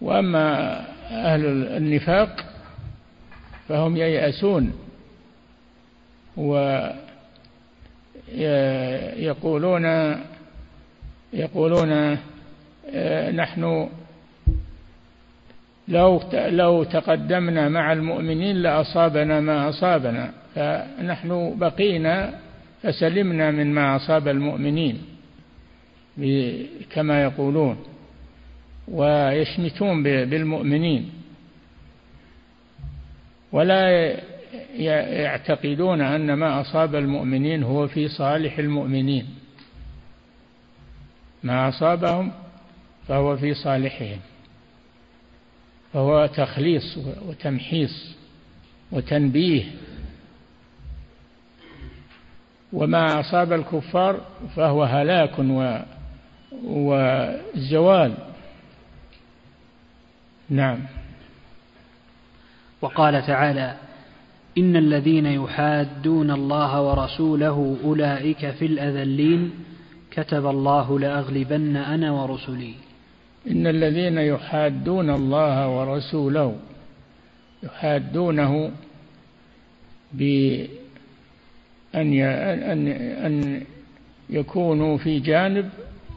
وأما 0.00 0.84
أهل 1.10 1.46
النفاق 1.76 2.44
فهم 3.68 3.96
ييأسون 3.96 4.72
ويقولون 9.16 10.16
يقولون 11.32 12.18
آه، 12.94 13.30
نحن 13.30 13.88
لو 15.88 16.22
لو 16.32 16.84
تقدمنا 16.84 17.68
مع 17.68 17.92
المؤمنين 17.92 18.56
لأصابنا 18.56 19.40
ما 19.40 19.68
أصابنا 19.68 20.32
فنحن 20.54 21.54
بقينا 21.58 22.34
فسلمنا 22.82 23.50
من 23.50 23.74
ما 23.74 23.96
أصاب 23.96 24.28
المؤمنين 24.28 25.02
كما 26.90 27.22
يقولون. 27.22 27.76
ويشمتون 28.90 30.02
بالمؤمنين. 30.02 31.10
ولا 33.52 34.14
يعتقدون 35.22 36.00
أن 36.00 36.32
ما 36.32 36.60
أصاب 36.60 36.94
المؤمنين 36.94 37.62
هو 37.62 37.88
في 37.88 38.08
صالح 38.08 38.58
المؤمنين. 38.58 39.26
ما 41.42 41.68
أصابهم 41.68 42.32
فهو 43.08 43.36
في 43.36 43.54
صالحهم. 43.54 44.18
فهو 45.92 46.26
تخليص 46.26 46.98
وتمحيص 47.28 48.16
وتنبيه. 48.92 49.64
وما 52.72 53.20
أصاب 53.20 53.52
الكفار 53.52 54.20
فهو 54.56 54.84
هلاك 54.84 55.38
و 55.38 55.78
وزوال. 56.64 58.27
نعم. 60.50 60.78
وقال 62.82 63.26
تعالى 63.26 63.76
إن 64.58 64.76
الذين 64.76 65.26
يحادون 65.26 66.30
الله 66.30 66.82
ورسوله 66.82 67.76
أولئك 67.84 68.50
في 68.50 68.66
الأذلين 68.66 69.50
كتب 70.10 70.46
الله 70.46 70.98
لأغلبن 70.98 71.76
أنا 71.76 72.10
ورسلي. 72.12 72.74
إن 73.50 73.66
الذين 73.66 74.18
يحادون 74.18 75.10
الله 75.10 75.68
ورسوله 75.68 76.56
يحادونه 77.62 78.70
بأن 80.12 80.68
أن 81.94 82.88
أن 83.26 83.62
يكونوا 84.30 84.98
في 84.98 85.20
جانب 85.20 85.70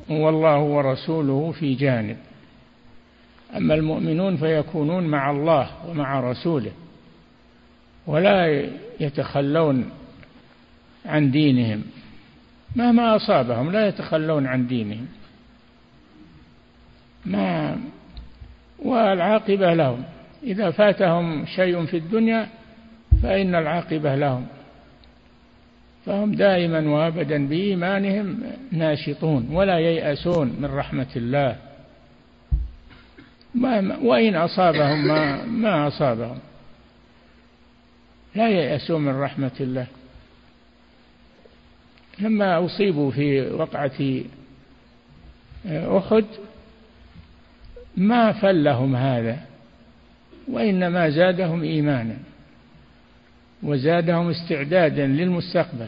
والله 0.10 0.60
ورسوله 0.60 1.52
في 1.52 1.74
جانب. 1.74 2.18
أما 3.58 3.74
المؤمنون 3.74 4.38
فيكونون 4.38 5.04
مع 5.04 5.32
الله 5.32 5.70
ومع 5.88 6.20
رسوله 6.20 6.72
ولا 8.08 8.68
يتخلون 9.00 9.90
عن 11.06 11.32
دينهم. 11.32 11.84
مهما 12.76 13.16
أصابهم 13.16 13.72
لا 13.72 13.88
يتخلون 13.88 14.48
عن 14.48 14.68
دينهم. 14.68 15.08
ما 17.26 17.78
والعاقبة 18.80 19.74
لهم. 19.74 20.04
إذا 20.44 20.72
فاتهم 20.72 21.46
شيء 21.46 21.86
في 21.86 21.98
الدنيا 21.98 22.50
فإن 23.24 23.56
العاقبة 23.56 24.16
لهم. 24.16 24.46
فهم 26.06 26.32
دائما 26.32 26.90
وابدا 26.90 27.48
بإيمانهم 27.48 28.40
ناشطون 28.72 29.48
ولا 29.52 29.80
ييأسون 29.80 30.56
من 30.60 30.66
رحمة 30.66 31.08
الله. 31.16 31.71
ما 33.56 33.98
وإن 33.98 34.36
أصابهم 34.36 35.08
ما, 35.08 35.46
ما 35.46 35.88
أصابهم. 35.88 36.40
لا 38.36 38.50
ييأسون 38.50 39.02
من 39.02 39.22
رحمة 39.22 39.52
الله. 39.60 39.88
لما 42.20 42.66
أصيبوا 42.66 43.12
في 43.12 43.42
وقعة 43.42 44.22
أحد 45.98 46.26
ما 47.98 48.32
فلهم 48.32 48.96
هذا 48.96 49.40
وإنما 50.48 51.10
زادهم 51.10 51.64
إيمانا 51.64 52.18
وزادهم 53.64 54.30
استعدادا 54.30 55.08
للمستقبل 55.08 55.88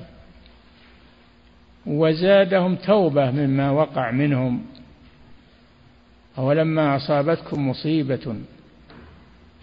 وزادهم 1.85 2.75
توبة 2.75 3.31
مما 3.31 3.71
وقع 3.71 4.11
منهم. 4.11 4.65
أولما 6.37 6.95
أصابتكم 6.95 7.69
مصيبة 7.69 8.35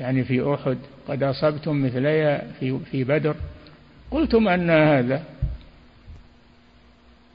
يعني 0.01 0.25
في 0.25 0.55
أحد 0.55 0.79
قد 1.09 1.23
أصبتم 1.23 1.85
مثليها 1.85 2.53
في 2.61 2.79
في 2.79 3.05
بدر. 3.05 3.37
قلتم 4.11 4.49
أن 4.49 4.71
هذا. 4.71 5.25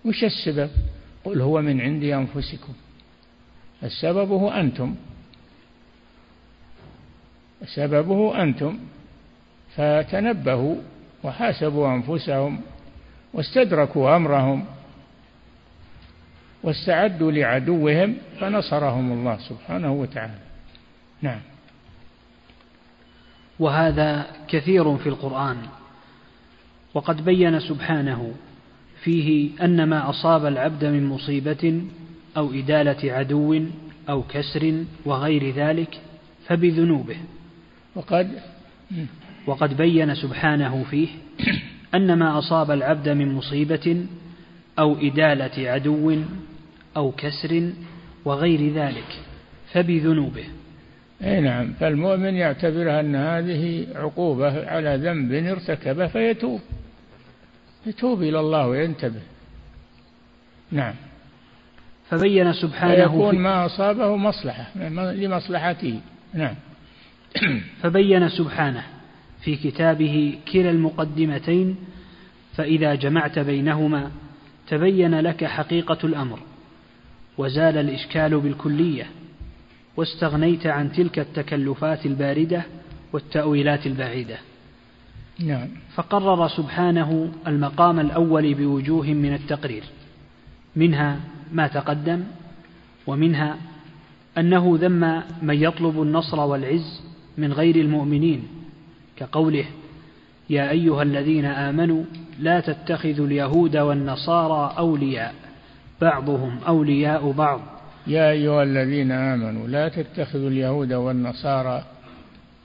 وش 0.05 0.23
السبب؟ 0.23 0.69
قل 1.23 1.41
هو 1.41 1.61
من 1.61 1.81
عند 1.81 2.03
أنفسكم. 2.03 2.73
السبب 3.83 4.31
هو 4.31 4.49
أنتم. 4.49 4.95
سببه 7.65 8.43
أنتم. 8.43 8.79
فتنبهوا 9.75 10.75
وحاسبوا 11.23 11.87
أنفسهم 11.95 12.61
واستدركوا 13.33 14.15
أمرهم. 14.15 14.65
واستعدوا 16.65 17.31
لعدوهم 17.31 18.15
فنصرهم 18.39 19.11
الله 19.11 19.37
سبحانه 19.37 19.91
وتعالى. 19.93 20.39
نعم. 21.21 21.39
وهذا 23.59 24.25
كثير 24.47 24.97
في 24.97 25.09
القرآن. 25.09 25.57
وقد 26.93 27.25
بين 27.25 27.59
سبحانه 27.59 28.33
فيه 29.03 29.49
أن 29.61 29.83
ما 29.83 30.09
أصاب 30.09 30.45
العبد 30.45 30.85
من 30.85 31.05
مصيبة 31.05 31.81
أو 32.37 32.53
إدالة 32.53 33.13
عدو 33.13 33.61
أو 34.09 34.23
كسر 34.23 34.83
وغير 35.05 35.51
ذلك 35.51 35.99
فبذنوبه. 36.47 37.17
وقد 37.95 38.31
وقد 39.47 39.77
بين 39.77 40.15
سبحانه 40.15 40.83
فيه 40.89 41.07
أن 41.95 42.13
ما 42.13 42.39
أصاب 42.39 42.71
العبد 42.71 43.09
من 43.09 43.33
مصيبة 43.33 44.05
أو 44.79 44.97
إدالة 45.01 45.71
عدو 45.71 46.15
أو 46.95 47.11
كسر 47.11 47.69
وغير 48.25 48.73
ذلك 48.73 49.19
فبذنوبه. 49.73 50.45
أي 51.23 51.41
نعم 51.41 51.73
فالمؤمن 51.73 52.35
يعتبرها 52.35 52.99
أن 52.99 53.15
هذه 53.15 53.87
عقوبة 53.95 54.67
على 54.67 54.95
ذنب 54.95 55.33
ارتكبه 55.33 56.07
فيتوب. 56.07 56.61
يتوب 57.85 58.21
إلى 58.21 58.39
الله 58.39 58.67
وينتبه. 58.67 59.21
نعم. 60.71 60.93
فبين 62.09 62.53
سبحانه 62.53 62.95
فيكون 62.95 63.35
ما 63.35 63.65
أصابه 63.65 64.15
مصلحة 64.15 64.77
لمصلحته. 65.13 65.99
نعم. 66.33 66.55
فبين 67.81 68.29
سبحانه 68.29 68.83
في 69.41 69.55
كتابه 69.55 70.37
كلا 70.53 70.69
المقدمتين 70.69 71.75
فإذا 72.55 72.95
جمعت 72.95 73.39
بينهما 73.39 74.11
تبين 74.67 75.19
لك 75.19 75.45
حقيقة 75.45 75.97
الأمر. 76.03 76.39
وزال 77.37 77.77
الإشكال 77.77 78.39
بالكلية 78.39 79.07
واستغنيت 79.97 80.67
عن 80.67 80.91
تلك 80.91 81.19
التكلفات 81.19 82.05
الباردة 82.05 82.63
والتأويلات 83.13 83.85
البعيدة. 83.87 84.37
نعم. 85.39 85.67
فقرر 85.95 86.47
سبحانه 86.47 87.31
المقام 87.47 87.99
الأول 87.99 88.53
بوجوه 88.53 89.05
من 89.05 89.33
التقرير 89.33 89.83
منها 90.75 91.19
ما 91.51 91.67
تقدم 91.67 92.23
ومنها 93.07 93.57
أنه 94.37 94.77
ذم 94.81 95.21
من 95.41 95.63
يطلب 95.63 96.01
النصر 96.01 96.39
والعز 96.39 97.01
من 97.37 97.53
غير 97.53 97.75
المؤمنين 97.75 98.47
كقوله 99.17 99.65
يا 100.49 100.69
أيها 100.69 101.03
الذين 101.03 101.45
آمنوا 101.45 102.03
لا 102.39 102.59
تتخذوا 102.59 103.27
اليهود 103.27 103.77
والنصارى 103.77 104.75
أولياء. 104.77 105.44
بعضهم 106.01 106.59
أولياء 106.67 107.31
بعض. 107.31 107.61
يا 108.07 108.31
أيها 108.31 108.63
الذين 108.63 109.11
آمنوا 109.11 109.67
لا 109.67 109.89
تتخذوا 109.89 110.49
اليهود 110.49 110.93
والنصارى 110.93 111.83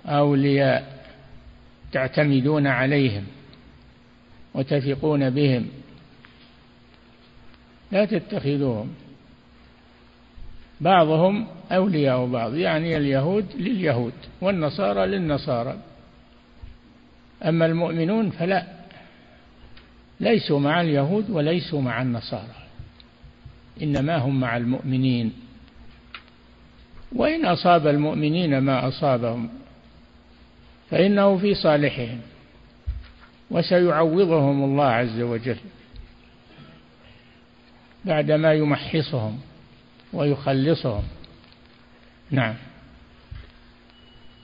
أولياء 0.06 1.04
تعتمدون 1.92 2.66
عليهم 2.66 3.24
وتثقون 4.54 5.30
بهم. 5.30 5.66
لا 7.92 8.04
تتخذوهم. 8.04 8.90
بعضهم 10.80 11.46
أولياء 11.72 12.26
بعض 12.26 12.54
يعني 12.54 12.96
اليهود 12.96 13.46
لليهود 13.56 14.12
والنصارى 14.40 15.06
للنصارى. 15.06 15.76
أما 17.44 17.66
المؤمنون 17.66 18.30
فلا 18.30 18.66
ليسوا 20.20 20.60
مع 20.60 20.80
اليهود 20.80 21.30
وليسوا 21.30 21.80
مع 21.80 22.02
النصارى. 22.02 22.59
إنما 23.82 24.16
هم 24.16 24.40
مع 24.40 24.56
المؤمنين. 24.56 25.32
وإن 27.12 27.46
أصاب 27.46 27.86
المؤمنين 27.86 28.58
ما 28.58 28.88
أصابهم 28.88 29.48
فإنه 30.90 31.36
في 31.36 31.54
صالحهم 31.54 32.20
وسيعوضهم 33.50 34.64
الله 34.64 34.84
عز 34.84 35.20
وجل 35.20 35.56
بعدما 38.04 38.52
يمحصهم 38.54 39.38
ويخلصهم. 40.12 41.02
نعم. 42.30 42.54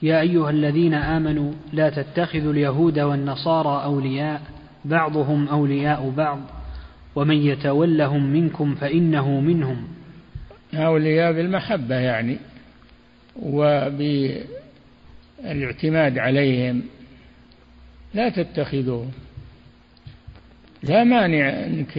يا 0.01 0.21
أيها 0.21 0.49
الذين 0.49 0.93
آمنوا 0.93 1.53
لا 1.73 1.89
تتخذوا 1.89 2.53
اليهود 2.53 2.99
والنصارى 2.99 3.83
أولياء 3.83 4.41
بعضهم 4.85 5.47
أولياء 5.47 6.09
بعض. 6.09 6.39
ومن 7.17 7.35
يتولهم 7.35 8.23
منكم 8.23 8.75
فإنه 8.75 9.39
منهم. 9.39 9.87
أولياء 10.73 11.33
بالمحبة 11.33 11.95
يعني 11.95 12.37
وبالاعتماد 13.35 14.57
عليهم 16.17 16.83
لا 18.13 18.29
تتخذوهم 18.29 19.11
لا 20.83 21.03
مانع 21.03 21.49
أنك 21.49 21.97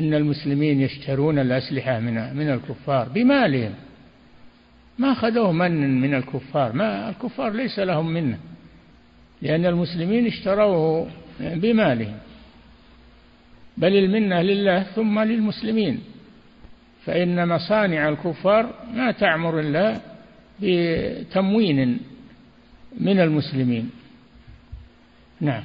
إن 0.00 0.14
المسلمين 0.14 0.80
يشترون 0.80 1.38
الأسلحة 1.38 2.00
من 2.00 2.36
من 2.36 2.50
الكفار 2.50 3.08
بمالهم. 3.08 3.74
ما 4.98 5.12
أخذوه 5.12 5.52
من 5.52 6.00
من 6.00 6.14
الكفار؟ 6.14 6.72
ما 6.72 7.08
الكفار 7.10 7.52
ليس 7.52 7.78
لهم 7.78 8.06
منه 8.06 8.38
لأن 9.42 9.66
المسلمين 9.66 10.26
اشتروه 10.26 11.08
بمالهم. 11.40 12.18
بل 13.76 13.96
المنة 13.96 14.42
لله 14.42 14.82
ثم 14.82 15.20
للمسلمين. 15.20 16.00
فإن 17.04 17.48
مصانع 17.48 18.08
الكفار 18.08 18.74
ما 18.94 19.12
تعمر 19.12 19.60
إلا 19.60 20.00
بتموين 20.62 22.00
من 23.00 23.20
المسلمين. 23.20 23.90
نعم. 25.40 25.64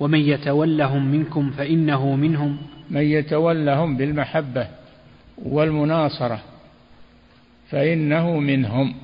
ومن 0.00 0.20
يتولهم 0.20 1.06
منكم 1.06 1.50
فإنه 1.50 2.16
منهم. 2.16 2.58
من 2.90 3.02
يتولهم 3.02 3.96
بالمحبة 3.96 4.68
والمناصرة 5.38 6.42
فإنه 7.70 8.38
منهم. 8.40 8.94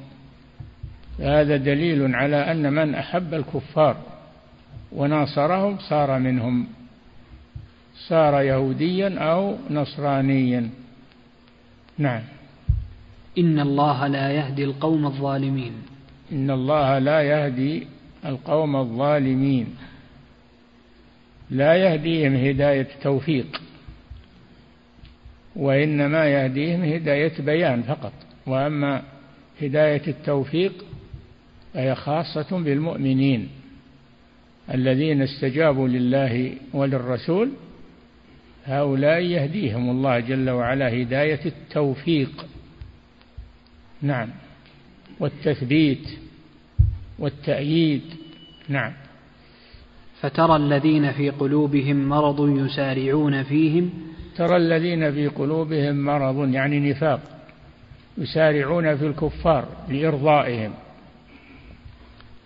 هذا 1.21 1.57
دليل 1.57 2.15
على 2.15 2.37
أن 2.37 2.73
من 2.73 2.95
أحب 2.95 3.35
الكفار 3.35 3.97
وناصرهم 4.93 5.79
صار 5.79 6.19
منهم 6.19 6.67
صار 8.09 8.43
يهوديا 8.43 9.19
أو 9.19 9.57
نصرانيا. 9.71 10.71
نعم. 11.99 12.23
إن 13.39 13.61
الله 13.61 14.07
لا 14.07 14.31
يهدي 14.31 14.65
القوم 14.65 15.07
الظالمين. 15.07 15.73
إن 16.33 16.51
الله 16.51 16.99
لا 16.99 17.23
يهدي 17.23 17.87
القوم 18.27 18.77
الظالمين. 18.77 19.67
لا 21.51 21.75
يهديهم 21.75 22.35
هداية 22.35 22.89
توفيق 23.03 23.61
وإنما 25.57 26.27
يهديهم 26.27 26.83
هداية 26.83 27.33
بيان 27.43 27.83
فقط. 27.83 28.13
وأما 28.47 29.03
هداية 29.63 30.03
التوفيق 30.09 30.85
فهي 31.75 31.95
خاصة 31.95 32.59
بالمؤمنين. 32.59 33.49
الذين 34.75 35.23
استجابوا 35.23 35.89
لله 35.89 36.53
وللرسول 36.73 37.51
هؤلاء 38.65 39.21
يهديهم 39.21 39.91
الله 39.91 40.21
جل 40.21 40.51
وعلا 40.51 41.03
هداية 41.03 41.41
التوفيق. 41.47 42.47
نعم. 44.03 44.29
والتثبيت 45.21 46.09
والتأييد. 47.19 48.03
نعم. 48.69 48.93
فترى 50.21 50.57
الذين 50.57 51.13
في 51.13 51.31
قلوبهم 51.31 52.09
مرض 52.09 52.59
يسارعون 52.59 53.43
فيهم. 53.43 53.91
ترى 54.37 54.57
الذين 54.57 55.13
في 55.13 55.29
قلوبهم 55.29 56.05
مرض 56.05 56.55
يعني 56.55 56.91
نفاق 56.91 57.21
يسارعون 58.19 58.97
في 58.97 59.07
الكفار 59.07 59.69
لإرضائهم. 59.89 60.73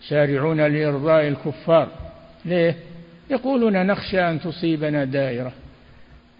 يسارعون 0.02 0.60
لإرضاء 0.60 1.28
الكفار. 1.28 2.01
ليه؟ 2.44 2.76
يقولون 3.30 3.86
نخشى 3.86 4.20
أن 4.20 4.40
تصيبنا 4.40 5.04
دائرة. 5.04 5.52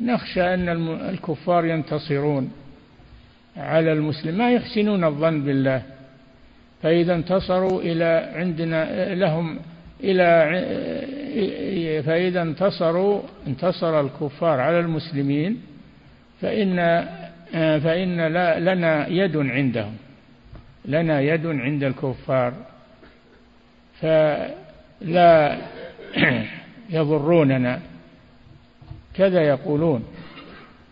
نخشى 0.01 0.55
أن 0.55 0.69
الكفار 1.11 1.65
ينتصرون 1.65 2.53
على 3.57 3.93
المسلم. 3.93 4.39
ما 4.39 4.53
يحسنون 4.53 5.05
الظن 5.05 5.45
بالله. 5.45 5.83
فإذا 6.83 7.15
انتصروا 7.15 7.81
إلى 7.81 8.33
عندنا 8.35 9.15
لهم 9.15 9.59
إلى 10.05 12.03
فإذا 12.03 12.43
انتصروا 12.43 13.23
انتصر 13.47 14.01
الكفار 14.01 14.61
على 14.61 14.81
المسلمين 14.81 15.63
فإن 16.41 16.77
فإن 17.53 18.27
لنا 18.59 19.09
يد 19.09 19.37
عندهم. 19.37 19.97
لنا 20.85 21.21
يد 21.21 21.47
عند 21.47 21.85
الكفار. 21.85 22.53
فلا 24.01 25.59
يضروننا. 26.91 27.81
كذا 29.15 29.43
يقولون. 29.43 30.05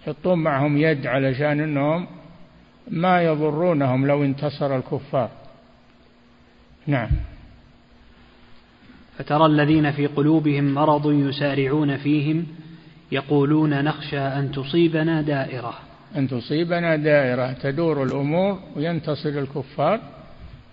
يحطون 0.03 0.39
معهم 0.39 0.79
يد 0.79 1.07
علشان 1.07 1.61
إنهم 1.61 2.07
ما 2.89 3.23
يضرونهم 3.23 4.07
لو 4.07 4.25
انتصر 4.25 4.77
الكفار. 4.77 5.31
نعم. 6.87 7.09
فترى 9.19 9.47
الذين 9.47 9.93
في 9.93 10.07
قلوبهم 10.07 10.75
مرض 10.75 11.13
يسارعون 11.13 11.97
فيهم 11.97 12.47
يقولون 13.13 13.85
نخشى 13.85 14.21
أن 14.21 14.53
تصيبنا 14.53 15.23
دائرة. 15.23 15.75
أن 16.17 16.29
تصيبنا 16.29 16.97
دائرة. 16.97 17.53
تدور 17.53 18.03
الأمور 18.03 18.59
وينتصر 18.77 19.29
الكفار. 19.29 20.01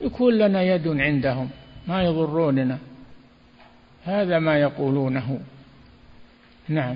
يكون 0.02 0.34
لنا 0.34 0.62
يد 0.62 0.88
عندهم. 0.88 1.50
ما 1.88 2.04
يضروننا. 2.04 2.78
هذا 4.08 4.40
ما 4.40 4.58
يقولونه. 4.58 5.40
نعم. 6.70 6.96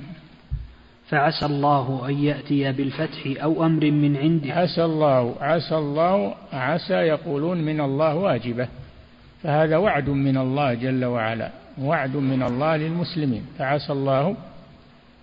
فعسى 1.10 1.46
الله 1.46 2.10
أن 2.10 2.24
يأتي 2.24 2.72
بالفتح 2.72 3.44
أو 3.44 3.66
أمر 3.66 3.92
من 3.92 4.18
عنده. 4.18 4.54
عسى 4.54 4.86
الله 4.86 5.36
عسى 5.42 5.76
الله 5.76 6.36
عسى 6.54 6.94
يقولون 6.94 7.58
من 7.58 7.82
الله 7.82 8.16
واجبة. 8.16 8.68
فهذا 9.44 9.78
وعد 9.78 10.10
من 10.10 10.38
الله 10.38 10.74
جل 10.74 11.06
وعلا 11.06 11.50
وعد 11.82 12.16
من 12.16 12.44
الله 12.44 12.78
للمسلمين. 12.78 13.46
فعسى 13.58 13.94
الله 13.94 14.36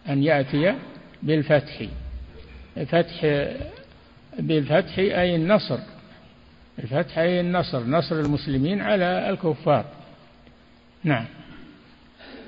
أن 0.09 0.23
يأتي 0.23 0.75
بالفتح. 1.23 1.83
فتح 2.87 3.47
بالفتح 4.39 4.99
أي 4.99 5.37
النصر. 5.37 5.79
الفتح 6.79 7.19
أي 7.19 7.41
النصر 7.41 7.85
نصر 7.85 8.21
المسلمين 8.21 8.81
على 8.81 9.31
الكفار. 9.31 9.85
نعم. 11.05 11.25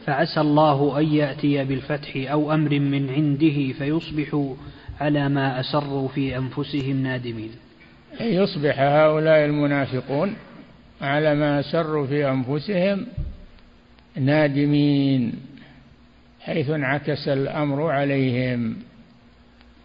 فعسى 0.06 0.40
الله 0.40 0.98
أن 0.98 1.04
يأتي 1.04 1.64
بالفتح 1.64 2.12
أو 2.16 2.54
أمر 2.54 2.78
من 2.78 3.10
عنده 3.10 3.72
فيصبحوا 3.72 4.54
على 5.00 5.28
ما 5.28 5.60
أسروا 5.60 6.08
في 6.08 6.36
أنفسهم 6.36 7.02
نادمين. 7.02 7.50
يصبح 8.20 8.80
هؤلاء 8.80 9.44
المنافقون 9.44 10.36
على 11.02 11.34
ما 11.34 11.60
أسروا 11.60 12.06
في 12.06 12.28
أنفسهم 12.28 13.06
نادمين 14.16 15.32
حيث 16.40 16.70
انعكس 16.70 17.28
الأمر 17.28 17.90
عليهم 17.90 18.76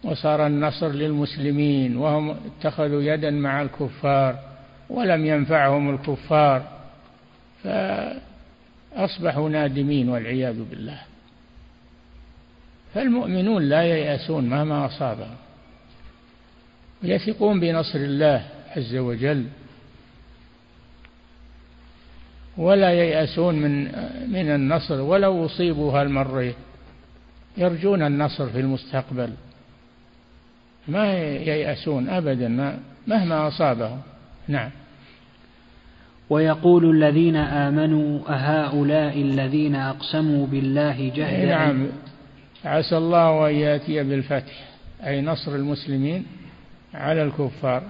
وصار 0.04 0.46
النصر 0.46 0.88
للمسلمين 0.88 1.96
وهم 1.96 2.30
اتخذوا 2.30 3.02
يدا 3.02 3.30
مع 3.30 3.62
الكفار 3.62 4.38
ولم 4.90 5.26
ينفعهم 5.26 5.94
الكفار. 5.94 6.62
فأصبحوا 8.96 9.48
نادمين 9.48 10.08
والعياذ 10.08 10.64
بالله. 10.70 11.00
فالمؤمنون 12.94 13.62
لا 13.62 13.82
ييأسون 13.82 14.48
مهما 14.48 14.86
أصابهم. 14.86 15.36
ويثقون 17.02 17.60
بنصر 17.60 17.98
الله 17.98 18.46
عز 18.76 18.94
وجل. 18.94 19.44
ولا 22.56 22.92
ييأسون 22.92 23.54
من 23.54 23.84
من 24.32 24.50
النصر. 24.50 25.00
ولو 25.00 25.46
أصيبوا 25.46 25.92
هالمرة 25.92 26.54
يرجون 27.56 28.02
النصر 28.02 28.46
في 28.46 28.60
المستقبل. 28.60 29.32
ما 30.88 31.12
ييأسون 31.22 32.08
أبدا 32.08 32.48
ما 32.48 32.78
مهما 33.06 33.48
أصابهم. 33.48 34.00
نعم. 34.48 34.70
ويقول 36.30 36.90
الذين 36.90 37.36
آمنوا 37.36 38.20
أهؤلاء 38.28 39.22
الذين 39.22 39.74
أقسموا 39.74 40.46
بالله 40.46 41.12
جهد 41.16 41.48
نعم. 41.48 41.86
عسى 42.64 42.96
الله 42.96 43.48
أن 43.48 43.54
يأتي 43.54 44.02
بالفتح 44.02 44.64
أي 45.06 45.20
نصر 45.20 45.54
المسلمين 45.54 46.26
على 46.94 47.22
الكفار. 47.22 47.82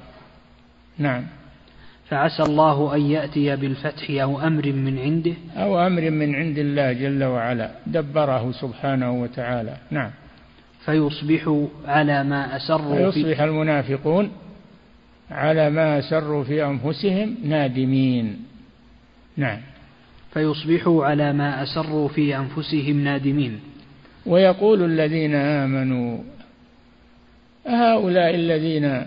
نعم. 0.99 1.25
فعسى 2.09 2.43
الله 2.43 2.95
أن 2.95 3.01
يأتي 3.01 3.57
بالفتح 3.57 4.11
أو 4.11 4.41
أمر 4.41 4.73
من 4.73 4.99
عنده. 4.99 5.35
أو 5.57 5.87
أمر 5.87 6.11
من 6.11 6.35
عند 6.35 6.59
الله 6.59 6.93
جل 6.93 7.25
وعلا 7.25 7.71
دبره 7.87 8.53
سبحانه 8.53 9.23
وتعالى. 9.23 9.77
نعم. 9.91 10.11
فيصبحوا 10.85 11.67
على 11.87 12.25
ما 12.25 12.57
أسروا 12.57 13.11
فيصبح 13.11 13.41
المنافقون 13.41 14.31
على 15.31 15.71
ما 15.71 15.99
أسروا 15.99 16.45
في 16.45 16.65
أنفسهم 16.65 17.37
نادمين. 17.45 18.45
نعم. 19.37 19.59
فيصبحوا 20.35 21.05
على 21.05 21.33
ما 21.33 21.63
أسروا 21.63 22.09
في 22.09 22.37
أنفسهم 22.37 23.05
نادمين. 23.05 23.61
ويقول 24.27 24.83
الذين 24.85 25.35
آمنوا 25.35 26.19
هؤلاء 27.67 28.35
الذين 28.35 29.07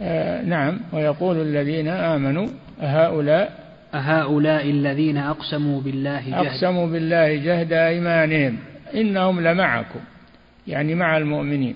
آه 0.00 0.42
نعم 0.42 0.80
ويقول 0.92 1.42
الذين 1.42 1.88
آمنوا 1.88 2.48
هؤلاء 2.80 3.68
أهؤلاء 3.94 4.70
الذين 4.70 5.16
أقسموا 5.16 5.80
بالله 5.80 6.20
جهد. 6.20 6.46
أقسموا 6.46 6.86
بالله 6.86 7.34
جهد 7.34 7.72
أيمانهم 7.72 8.56
إنهم 8.94 9.40
لمعكم 9.40 10.00
يعني 10.66 10.94
مع 10.94 11.16
المؤمنين. 11.16 11.74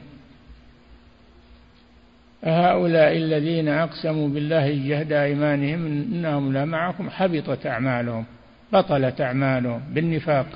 هؤلاء 2.44 3.16
الذين 3.16 3.68
أقسموا 3.68 4.28
بالله 4.28 4.68
جهد 4.88 5.12
أيمانهم 5.12 5.87
إنهم 5.87 6.52
لمعكم 6.52 7.11
حبطت 7.11 7.66
أعمالهم 7.66 8.24
بطلت 8.72 9.20
أعمالهم 9.20 9.81
بالنفاق. 9.94 10.46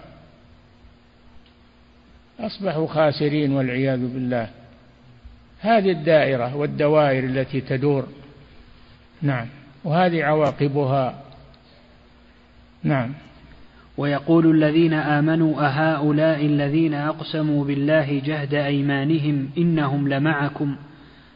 أصبحوا 2.40 2.87
خاسرين 2.87 3.53
والعياذ 3.53 3.99
بالله. 3.99 4.49
هذه 5.61 5.90
الدائرة 5.90 6.57
والدوائر 6.57 7.25
التي 7.25 7.61
تدور. 7.61 8.07
نعم. 9.22 9.46
وهذه 9.85 10.25
عواقبها. 10.25 11.22
نعم. 12.83 13.12
ويقول 13.96 14.51
الذين 14.51 14.92
آمنوا 14.92 15.66
أهؤلاء 15.66 16.46
الذين 16.46 16.94
أقسموا 16.94 17.64
بالله 17.64 18.22
جهد 18.25 18.55
أيمانهم 18.55 19.49
إنهم 19.59 20.09
لمعكم. 20.09 20.77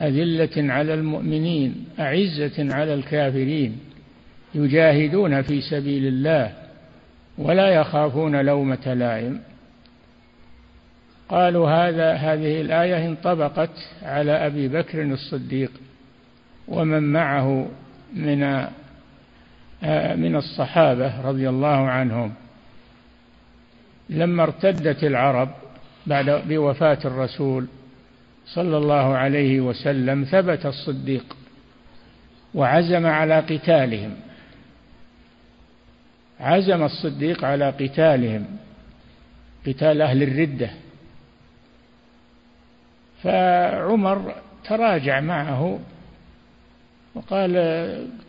أذلة 0.00 0.72
على 0.72 0.94
المؤمنين 0.94 1.84
أعزة 1.98 2.74
على 2.74 2.94
الكافرين 2.94 3.78
يجاهدون 4.54 5.42
في 5.42 5.60
سبيل 5.60 6.06
الله 6.06 6.52
ولا 7.38 7.68
يخافون 7.68 8.40
لومة 8.40 8.94
لائم. 8.94 9.40
قالوا 11.28 11.70
هذا 11.70 12.12
هذه 12.12 12.60
الآية 12.60 13.06
انطبقت 13.06 13.70
على 14.02 14.32
أبي 14.32 14.68
بكر 14.68 15.02
الصديق 15.02 15.70
ومن 16.68 17.12
معه 17.12 17.68
من 18.14 18.66
من 20.16 20.36
الصحابة 20.36 21.20
رضي 21.20 21.48
الله 21.48 21.88
عنهم. 21.88 22.32
لما 24.10 24.42
ارتدت 24.42 25.04
العرب 25.04 25.48
بعد 26.06 26.42
بوفاة 26.48 26.98
الرسول 27.04 27.66
صلى 28.46 28.76
الله 28.76 29.16
عليه 29.16 29.60
وسلم 29.60 30.24
ثبت 30.24 30.66
الصديق 30.66 31.36
وعزم 32.54 33.06
على 33.06 33.40
قتالهم. 33.40 34.14
عزم 36.40 36.82
الصديق 36.82 37.44
على 37.44 37.70
قتالهم 37.70 38.46
قتال 39.66 40.02
أهل 40.02 40.22
الردة. 40.22 40.70
فعمر 43.22 44.34
تراجع 44.64 45.20
معه 45.20 45.78
وقال 47.14 47.52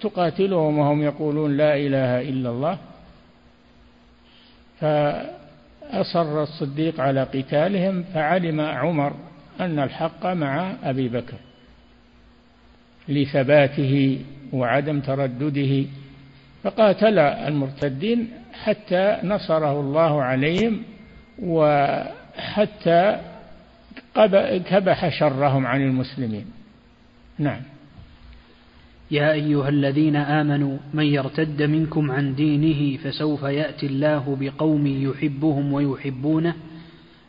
تقاتلهم 0.01 0.77
وهم 0.77 1.03
يقولون 1.03 1.57
لا 1.57 1.75
إله 1.75 2.21
إلا 2.21 2.49
الله. 2.49 2.77
فأصر 4.79 6.43
الصديق 6.43 7.01
على 7.01 7.23
قتالهم 7.23 8.03
فعلم 8.03 8.61
عمر 8.61 9.13
أن 9.59 9.79
الحق 9.79 10.25
مع 10.25 10.73
أبي 10.83 11.09
بكر 11.09 11.37
لثباته 13.09 14.19
وعدم 14.53 14.99
تردده 14.99 15.85
فقاتل 16.63 17.19
المرتدين 17.19 18.27
حتى 18.53 19.17
نصره 19.23 19.79
الله 19.79 20.23
عليهم 20.23 20.83
وحتى 21.39 23.21
كبح 24.69 25.19
شرهم 25.19 25.65
عن 25.67 25.81
المسلمين. 25.81 26.45
نعم. 27.39 27.61
يا 29.11 29.31
أيها 29.31 29.69
الذين 29.69 30.15
آمنوا 30.15 30.77
من 30.93 31.05
يرتد 31.05 31.61
منكم 31.61 32.11
عن 32.11 32.35
دينه 32.35 32.97
فسوف 32.97 33.43
يأتي 33.43 33.85
الله 33.85 34.37
بقوم 34.39 34.87
يحبهم 34.87 35.73
ويحبونه 35.73 36.55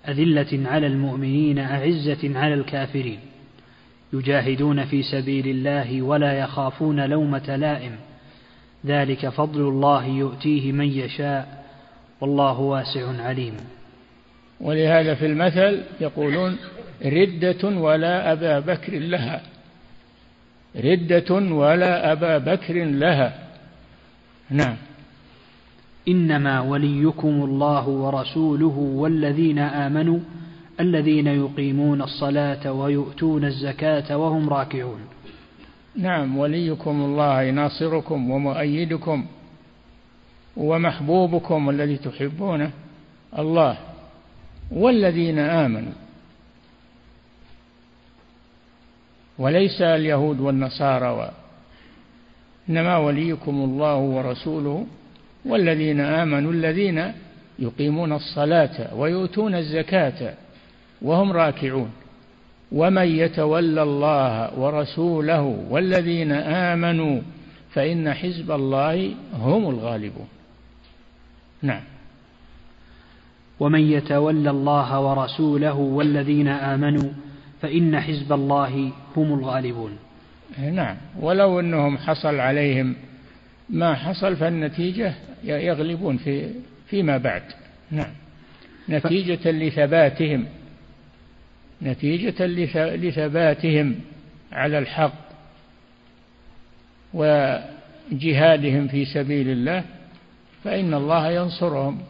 أذلة 0.09 0.69
على 0.69 0.87
المؤمنين 0.87 1.59
أعزة 1.59 2.39
على 2.39 2.55
الكافرين. 2.55 3.19
يجاهدون 4.13 4.85
في 4.85 5.03
سبيل 5.03 5.49
الله 5.49 6.03
ولا 6.03 6.39
يخافون 6.39 7.07
لومة 7.07 7.57
لائم. 7.57 7.93
ذلك 8.87 9.29
فضل 9.29 9.61
الله 9.61 10.07
يؤتيه 10.07 10.73
من 10.73 10.87
يشاء. 10.87 11.65
والله 12.21 12.61
واسع 12.61 13.23
عليم. 13.23 13.55
ولهذا 14.61 15.15
في 15.15 15.27
المثل 15.27 15.83
يقولون 16.01 16.57
ردة 17.05 17.69
ولا 17.69 18.33
أبا 18.33 18.59
بكر 18.59 18.99
لها. 18.99 19.43
ردة 20.77 21.35
ولا 21.35 22.13
أبا 22.13 22.39
بكر 22.39 22.85
لها. 22.85 23.49
نعم. 24.51 24.77
إنما 26.09 26.61
وليكم 26.61 27.29
الله 27.29 27.89
ورسوله 27.89 28.79
والذين 28.79 29.59
آمنوا 29.59 30.19
الذين 30.81 31.27
يقيمون 31.27 32.03
الصلاة 32.03 32.73
ويؤتون 32.73 33.45
الزكاة 33.45 34.17
وهم 34.17 34.49
راكعون. 34.49 35.01
نعم 35.97 36.39
وليكم 36.39 37.01
الله 37.01 37.51
ناصركم 37.51 38.31
ومؤيدكم 38.31 39.27
ومحبوبكم 40.57 41.71
الذي 41.71 41.97
تحبونه 41.97 42.71
الله 43.39 43.79
والذين 44.71 45.39
آمنوا. 45.39 45.93
وليس 49.39 49.83
اليهود 49.83 50.41
والنصارى 50.41 51.09
و 51.09 51.29
إنما 52.69 52.97
وليكم 52.97 53.57
الله 53.65 53.97
ورسوله 53.97 54.87
والذين 55.45 56.01
آمنوا 56.01 56.53
الذين 56.53 57.13
يقيمون 57.59 58.13
الصلاة 58.13 58.95
ويؤتون 58.95 59.55
الزكاة 59.55 60.35
وهم 61.03 61.33
راكعون. 61.33 61.91
ومن 62.73 63.07
يتولى 63.07 63.83
الله 63.83 64.59
ورسوله 64.59 65.65
والذين 65.71 66.33
آمنوا 66.33 67.21
فإن 67.71 68.15
حزب 68.15 68.51
الله 68.51 69.15
هم 69.35 69.71
الغالبون. 69.71 70.29
نعم. 71.63 71.83
ومن 73.61 73.81
يتولى 73.81 74.51
الله 74.51 75.01
ورسوله 75.01 75.75
والذين 75.75 76.49
آمنوا 76.49 77.11
فإن 77.63 78.01
حزب 78.01 78.33
الله 78.33 78.91
هم 79.17 79.39
الغالبون. 79.39 79.91
نعم. 80.73 80.97
ولو 81.21 81.61
أنهم 81.61 81.99
حصل 81.99 82.41
عليهم 82.41 82.97
ما 83.71 83.95
حصل 83.95 84.37
فالنتيجة 84.37 85.15
يغلبون 85.45 86.17
في 86.17 86.51
فيما 86.87 87.19
بعد. 87.19 87.43
نعم. 87.91 88.11
نتيجة 88.89 89.51
لثباتهم. 89.51 90.47
نتيجة 91.83 92.47
لثباتهم 92.97 94.01
على 94.53 94.79
الحق 94.79 95.29
وجهادهم 97.15 98.89
في 98.89 99.05
سبيل 99.05 99.49
الله 99.49 99.85
فإن 100.65 100.95
الله 100.95 101.31
ينصرهم 101.31 102.03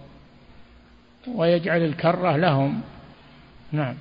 ويجعل 1.34 1.84
الكرة 1.84 2.36
لهم. 2.36 2.80
نعم. 3.72 3.94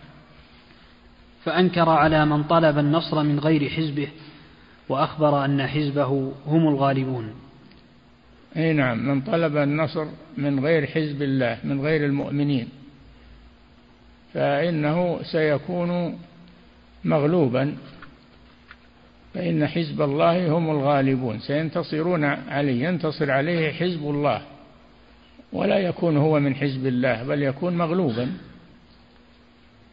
فأنكر 1.43 1.89
على 1.89 2.25
من 2.25 2.43
طلب 2.43 2.77
النصر 2.77 3.23
من 3.23 3.39
غير 3.39 3.69
حزبه 3.69 4.07
وأخبر 4.89 5.45
أن 5.45 5.67
حزبه 5.67 6.33
هم 6.45 6.67
الغالبون. 6.67 7.46
أي 8.55 8.73
نعم 8.73 9.07
من 9.07 9.21
طلب 9.21 9.57
النصر 9.57 10.05
من 10.37 10.59
غير 10.59 10.85
حزب 10.85 11.21
الله 11.21 11.57
من 11.63 11.81
غير 11.81 12.05
المؤمنين. 12.05 12.69
فإنه 14.33 15.19
سيكون 15.23 16.19
مغلوبا 17.05 17.75
فإن 19.33 19.67
حزب 19.67 20.01
الله 20.01 20.57
هم 20.57 20.69
الغالبون. 20.69 21.39
سينتصرون 21.39 22.23
عليه 22.23 22.87
ينتصر 22.87 23.31
عليه 23.31 23.71
حزب 23.71 24.09
الله. 24.09 24.41
ولا 25.53 25.77
يكون 25.77 26.17
هو 26.17 26.39
من 26.39 26.55
حزب 26.55 26.87
الله 26.87 27.23
بل 27.23 27.43
يكون 27.43 27.77
مغلوبا. 27.77 28.31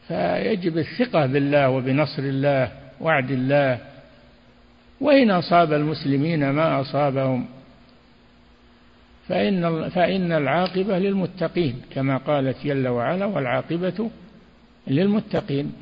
فيجب 0.08 0.78
الثقة 0.78 1.26
بالله 1.26 1.70
وبنصر 1.70 2.22
الله 2.22 2.72
وعد 3.00 3.30
الله. 3.30 3.78
وإن 5.00 5.30
أصاب 5.30 5.72
المسلمين 5.72 6.50
ما 6.50 6.80
أصابهم 6.80 7.46
فإن 9.28 9.88
فإن 9.88 10.32
العاقبة 10.32 10.98
للمتقين 10.98 11.80
كما 11.90 12.16
قالت 12.16 12.56
جل 12.66 12.88
وعلا 12.88 13.26
والعاقبة 13.26 14.10
للمتقين. 14.86 15.72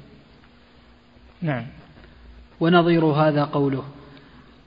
نعم. 1.43 1.67
ونظير 2.61 3.05
هذا 3.05 3.45
قوله 3.45 3.85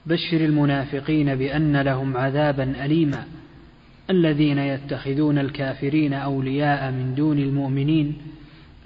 بشر 0.06 0.36
المنافقين 0.36 1.34
بأن 1.34 1.76
لهم 1.76 2.16
عذابا 2.16 2.84
أليما. 2.84 3.26
الذين 4.10 4.58
يتخذون 4.58 5.38
الكافرين 5.38 6.12
أولياء 6.12 6.90
من 6.90 7.14
دون 7.14 7.38
المؤمنين 7.38 8.16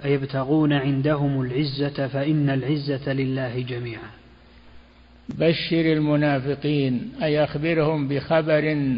أيبتغون 0.05 0.73
عندهم 0.73 1.41
العزة 1.41 2.07
فإن 2.07 2.49
العزة 2.49 3.13
لله 3.13 3.59
جميعا. 3.61 4.11
بشر 5.29 5.93
المنافقين 5.93 7.11
أي 7.23 7.43
أخبرهم 7.43 8.07
بخبر 8.07 8.97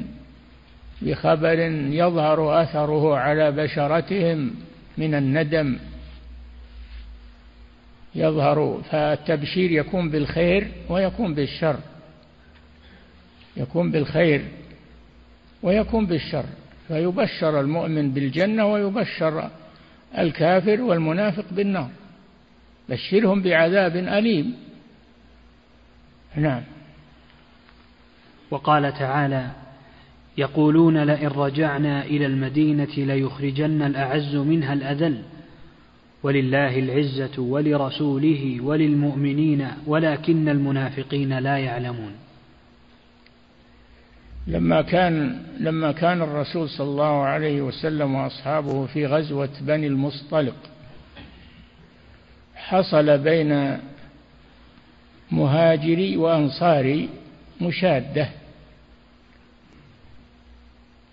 بخبر 1.01 1.59
يظهر 1.91 2.63
أثره 2.63 3.17
على 3.17 3.51
بشرتهم 3.51 4.55
من 4.97 5.15
الندم. 5.15 5.79
يظهر 8.15 8.81
فالتبشير 8.91 9.71
يكون 9.71 10.09
بالخير 10.09 10.71
ويكون 10.89 11.33
بالشر. 11.33 11.79
يكون 13.57 13.91
بالخير 13.91 14.45
ويكون 15.63 16.05
بالشر. 16.05 16.45
فيبشر 16.87 17.59
المؤمن 17.59 18.11
بالجنة 18.11 18.65
ويبشر 18.65 19.49
الكافر 20.17 20.81
والمنافق 20.81 21.45
بالنار. 21.51 21.89
بشرهم 22.89 23.41
بعذاب 23.41 23.95
أليم. 23.95 24.57
نعم. 26.35 26.63
وقال 28.51 28.93
تعالى 28.93 29.62
يقولون 30.38 31.03
لئن 31.03 31.27
رجعنا 31.27 32.05
إلى 32.05 32.25
المدينة 32.25 32.93
ليخرجن 32.97 33.81
الأعز 33.81 34.36
منها 34.36 34.73
الأذل. 34.73 35.21
ولله 36.23 36.79
العزة 36.79 37.41
ولرسوله 37.41 38.57
وللمؤمنين 38.61 39.67
ولكن 39.88 40.49
المنافقين 40.49 41.39
لا 41.39 41.57
يعلمون. 41.57 42.11
لما 44.47 44.81
كان 44.81 45.41
لما 45.59 45.91
كان 45.91 46.21
الرسول 46.21 46.69
صلى 46.69 46.88
الله 46.88 47.23
عليه 47.23 47.61
وسلم 47.61 48.15
وأصحابه 48.15 48.86
في 48.86 49.05
غزوة 49.05 49.49
بني 49.61 49.88
المصطلق 49.88 50.55
حصل 52.55 53.17
بين 53.17 53.77
مهاجري 55.31 56.17
وأنصاري 56.17 57.09
مشادة. 57.61 58.29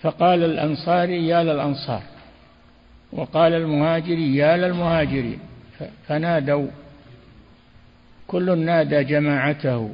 فقال 0.03 0.45
الأنصاري 0.45 1.29
يا 1.29 1.43
للأنصار. 1.43 2.03
وقال 3.13 3.53
المهاجري 3.53 4.37
يا 4.37 4.57
للمهاجرين. 4.57 5.39
فنادوا 6.07 6.69
كل 8.27 8.59
نادى 8.59 9.05
جماعته 9.05 9.91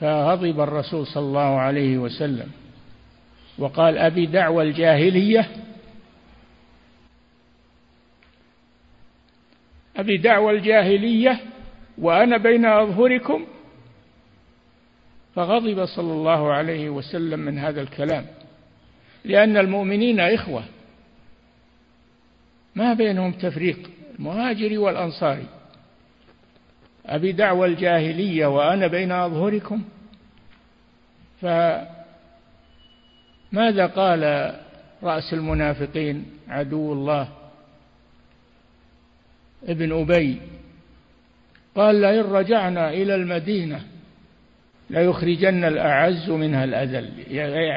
فغضب 0.00 0.60
الرسول 0.60 1.06
صلى 1.06 1.22
الله 1.22 1.58
عليه 1.60 1.98
وسلم. 1.98 2.50
وقال 3.58 3.98
أبي 3.98 4.26
دعوى 4.26 4.64
الجاهلية. 4.64 5.48
أبي 9.96 10.16
دعوى 10.16 10.52
الجاهلية 10.52 11.40
وأنا 11.98 12.36
بين 12.36 12.64
أظهركم. 12.64 13.46
فغضب 15.34 15.84
صلى 15.84 16.12
الله 16.12 16.52
عليه 16.52 16.90
وسلم 16.90 17.40
من 17.40 17.58
هذا 17.58 17.82
الكلام. 17.82 18.26
لأن 19.26 19.56
المؤمنين 19.56 20.20
إخوة. 20.20 20.64
ما 22.74 22.94
بينهم 22.94 23.32
تفريق 23.32 23.90
المهاجر 24.18 24.78
والأنصاري. 24.78 25.46
أبي 27.06 27.32
دعوى 27.32 27.68
الجاهلية 27.68 28.46
وأنا 28.46 28.86
بين 28.86 29.12
أظهركم. 29.12 29.82
فماذا 31.40 31.86
قال 33.86 34.52
رأس 35.02 35.32
المنافقين؟ 35.34 36.26
عدو 36.48 36.92
الله. 36.92 37.28
ابن 39.64 39.92
أبي. 39.92 40.40
قال 41.74 42.00
لئن 42.00 42.20
رجعنا 42.20 42.90
إلى 42.90 43.14
المدينة 43.14 43.86
ليخرجن 44.90 45.64
الأعز 45.64 46.30
منها 46.30 46.64
الأذل. 46.64 47.08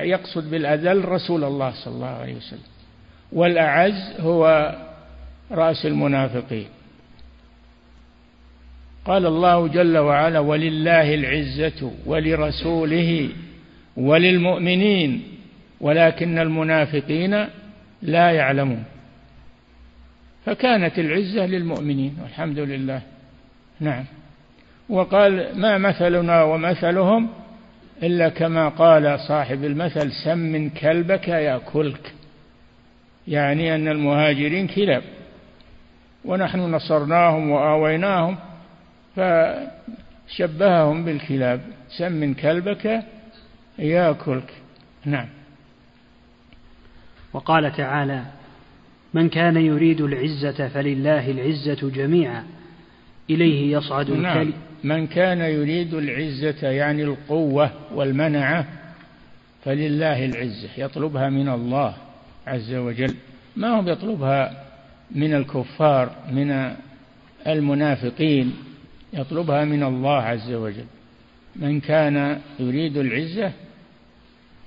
يقصد 0.09 0.51
بالأذل 0.51 1.05
رسول 1.05 1.43
الله 1.43 1.71
صلى 1.71 1.93
الله 1.93 2.07
عليه 2.07 2.35
وسلم. 2.35 2.69
والأعز 3.31 4.19
هو 4.19 4.75
رأس 5.51 5.85
المنافقين. 5.85 6.67
قال 9.05 9.25
الله 9.25 9.67
جل 9.67 9.97
وعلا 9.97 10.39
ولله 10.39 11.13
العزة 11.13 11.91
ولرسوله 12.05 13.29
وللمؤمنين 13.97 15.23
ولكن 15.81 16.39
المنافقين 16.39 17.45
لا 18.01 18.31
يعلمون. 18.31 18.83
فكانت 20.45 20.99
العزة 20.99 21.45
للمؤمنين 21.45 22.17
والحمد 22.23 22.59
لله. 22.59 23.01
نعم. 23.79 24.05
وقال 24.89 25.59
ما 25.59 25.77
مثلنا 25.77 26.43
ومثلهم 26.43 27.29
إلا 28.03 28.29
كما 28.29 28.69
قال 28.69 29.19
صاحب 29.19 29.63
المثل 29.63 30.11
سم 30.11 30.69
كلبك 30.69 31.27
يأكلك 31.27 32.13
يعني 33.27 33.75
أن 33.75 33.87
المهاجرين 33.87 34.67
كلاب. 34.67 35.03
ونحن 36.25 36.59
نصرناهم 36.59 37.51
وآويناهم 37.51 38.37
فشبههم 39.15 41.05
بالكلاب. 41.05 41.61
سم 41.97 42.33
كلبك 42.33 43.03
ياكلك 43.79 44.53
نعم. 45.05 45.27
وقال 47.33 47.75
تعالى 47.75 48.23
من 49.13 49.29
كان 49.29 49.57
يريد 49.57 50.01
العزة 50.01 50.67
فلله 50.67 51.31
العزة 51.31 51.89
جميعا. 51.89 52.43
إليه 53.29 53.77
يصعد 53.77 54.11
نعم. 54.11 54.37
الكلم 54.37 54.68
من 54.83 55.07
كان 55.07 55.41
يريد 55.41 55.93
العزة 55.93 56.67
يعني 56.67 57.03
القوة 57.03 57.71
والمنعة 57.93 58.67
فلله 59.65 60.25
العزة 60.25 60.69
يطلبها 60.77 61.29
من 61.29 61.49
الله 61.49 61.95
عز 62.47 62.73
وجل. 62.73 63.15
ما 63.55 63.67
هو 63.67 63.89
يطلبها 63.89 64.65
من 65.11 65.33
الكفار 65.33 66.15
من 66.31 66.75
المنافقين؟ 67.47 68.53
يطلبها 69.13 69.65
من 69.65 69.83
الله 69.83 70.21
عز 70.21 70.51
وجل. 70.51 70.85
من 71.55 71.79
كان 71.79 72.41
يريد 72.59 72.97
العزة 72.97 73.51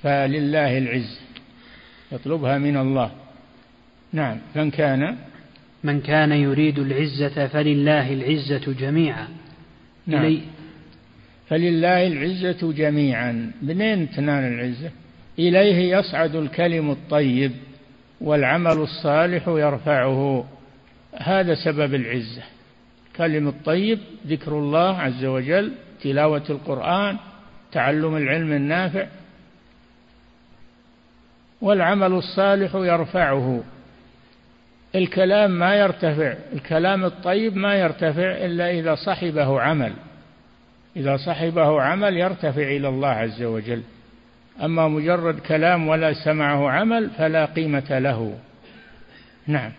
فلله 0.03 0.79
العزة 0.79 1.21
يطلبها 2.13 2.59
من 2.59 2.77
الله. 2.77 3.11
نعم 4.13 4.39
من 4.57 4.71
كان؟ 4.71 5.17
من 5.85 6.01
كان 6.01 6.33
يريد 6.33 6.79
العزة 6.79 7.47
فلله 7.47 8.13
العزة 8.13 8.73
جميعا. 8.73 9.29
نعم. 10.07 10.25
إلي. 10.25 10.41
فلله 11.49 12.07
العزة 12.07 12.73
جميعا. 12.73 13.53
منين 13.63 14.11
تنال 14.11 14.53
العزة؟ 14.53 14.91
إليه 15.39 15.97
يصعد 15.97 16.37
الكلم 16.37 16.91
الطيب 16.91 17.53
والعمل 18.21 18.73
الصالح 18.79 19.49
يرفعه. 19.49 20.45
هذا 21.15 21.55
سبب 21.55 21.95
العزة. 21.95 22.43
كلم 23.17 23.49
الطيب 23.49 23.99
ذكر 24.27 24.59
الله 24.59 24.99
عز 24.99 25.25
وجل 25.25 25.73
تلاوة 26.03 26.45
القرآن 26.51 27.17
تعلم 27.73 28.17
العلم 28.17 28.53
النافع. 28.53 29.07
والعمل 31.61 32.13
الصالح 32.13 32.75
يرفعه. 32.75 33.63
الكلام 34.95 35.51
ما 35.51 35.75
يرتفع 35.75 36.35
الكلام 36.53 37.05
الطيب 37.05 37.57
ما 37.57 37.75
يرتفع 37.75 38.45
إلا 38.45 38.71
إذا 38.71 38.95
صحبه 38.95 39.61
عمل. 39.61 39.93
إذا 40.97 41.17
صحبه 41.17 41.83
عمل 41.83 42.17
يرتفع 42.17 42.63
إلى 42.63 42.89
الله 42.89 43.09
عز 43.09 43.43
وجل. 43.43 43.83
أما 44.63 44.89
مجرد 44.89 45.39
كلام 45.39 45.89
ولا 45.89 46.13
سمعه 46.13 46.71
عمل 46.71 47.11
فلا 47.11 47.45
قيمة 47.45 47.99
له. 47.99 48.39
نعم. 49.47 49.73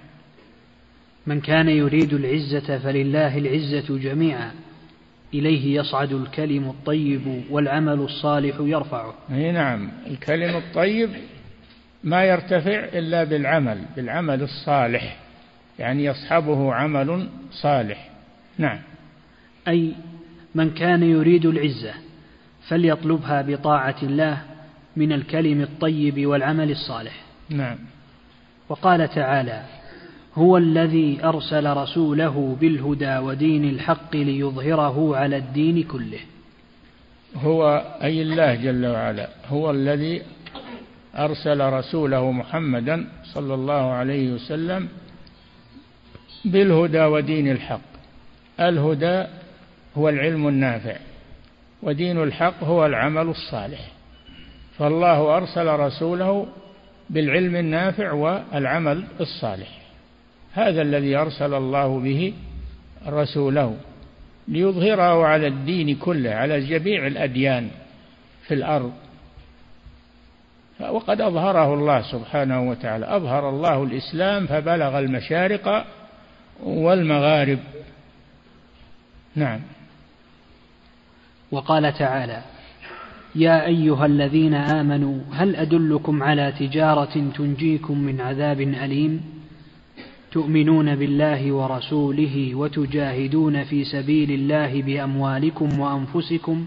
من 1.28 1.42
كان 1.42 1.70
يريد 1.70 2.14
العزة 2.14 2.78
فلله 2.78 3.38
العزة 3.38 3.98
جميعا. 3.98 4.52
إليه 5.34 5.80
يصعد 5.80 6.14
الكلم 6.14 6.70
الطيب 6.70 7.44
والعمل 7.50 8.00
الصالح 8.00 8.56
يرفعه. 8.60 9.14
أي 9.32 9.52
نعم. 9.52 9.92
الكلم 10.08 10.56
الطيب 10.56 11.10
ما 12.04 12.24
يرتفع 12.24 12.80
إلا 12.94 13.24
بالعمل 13.24 13.78
بالعمل 13.96 14.42
الصالح 14.42 15.18
يعني 15.80 16.06
يصحبه 16.06 16.74
عمل 16.74 17.30
صالح. 17.52 18.10
نعم. 18.58 18.80
أي 19.68 19.94
من 20.56 20.70
كان 20.70 21.04
يريد 21.04 21.46
العزة 21.46 21.94
فليطلبها 22.68 23.42
بطاعة 23.42 23.96
الله 24.04 24.42
من 24.96 25.12
الكلم 25.14 25.62
الطيب 25.62 26.26
والعمل 26.26 26.72
الصالح. 26.72 27.22
نعم. 27.50 27.78
وقال 28.70 29.10
تعالى 29.10 29.64
هو 30.36 30.58
الذي 30.58 31.20
أرسل 31.24 31.78
رسوله 31.78 32.58
بالهدى 32.62 33.18
ودين 33.18 33.70
الحق 33.70 34.16
ليظهره 34.16 35.18
على 35.18 35.38
الدين 35.38 35.84
كله. 35.84 36.20
هو 37.36 37.84
أي 38.04 38.22
الله 38.22 38.56
جل 38.56 38.86
وعلا 38.86 39.30
هو 39.48 39.72
الذي 39.72 40.22
أرسل 41.16 41.62
رسوله 41.62 42.32
محمدا 42.32 43.08
صلى 43.24 43.54
الله 43.54 43.92
عليه 43.92 44.32
وسلم 44.32 44.88
بالهدى 46.46 47.04
ودين 47.04 47.52
الحق. 47.52 47.80
الهدى 48.60 49.26
هو 49.98 50.10
العلم 50.10 50.48
النافع 50.48 50.96
ودين 51.84 52.24
الحق 52.24 52.64
هو 52.64 52.86
العمل 52.86 53.28
الصالح. 53.28 53.92
فالله 54.78 55.38
أرسل 55.38 55.68
رسوله 55.68 56.48
بالعلم 57.10 57.56
النافع 57.56 58.12
والعمل 58.12 59.04
الصالح. 59.20 59.82
هذا 60.54 60.82
الذي 60.82 61.16
أرسل 61.16 61.54
الله 61.54 62.00
به 62.00 62.34
رسوله 63.08 63.78
ليظهره 64.48 65.26
على 65.26 65.48
الدين 65.48 65.96
كله 65.96 66.32
على 66.32 66.60
جميع 66.60 67.08
الأديان 67.08 67.70
في 68.48 68.54
الأرض. 68.54 68.94
وقد 70.80 71.22
أظهره 71.22 71.74
الله 71.74 72.02
سبحانه 72.02 72.70
وتعالى. 72.70 73.16
أظهر 73.16 73.50
الله 73.50 73.84
الإسلام 73.84 74.48
فبلغ 74.48 75.00
المشارق 75.00 75.86
والمغارب. 76.64 77.60
نعم. 79.36 79.60
وقال 81.52 81.94
تعالى 81.94 82.42
يا 83.36 83.66
أيها 83.66 84.06
الذين 84.06 84.54
آمنوا 84.54 85.20
هل 85.34 85.56
أدلكم 85.56 86.24
على 86.24 86.54
تجارة 86.60 87.32
تنجيكم 87.38 87.98
من 87.98 88.22
عذاب 88.22 88.62
أليم؟ 88.62 89.22
تؤمنون 90.34 90.96
بالله 90.96 91.52
ورسوله 91.52 92.56
وتجاهدون 92.56 93.64
في 93.64 93.84
سبيل 93.84 94.32
الله 94.32 94.82
بأموالكم 94.82 95.80
وأنفسكم 95.80 96.66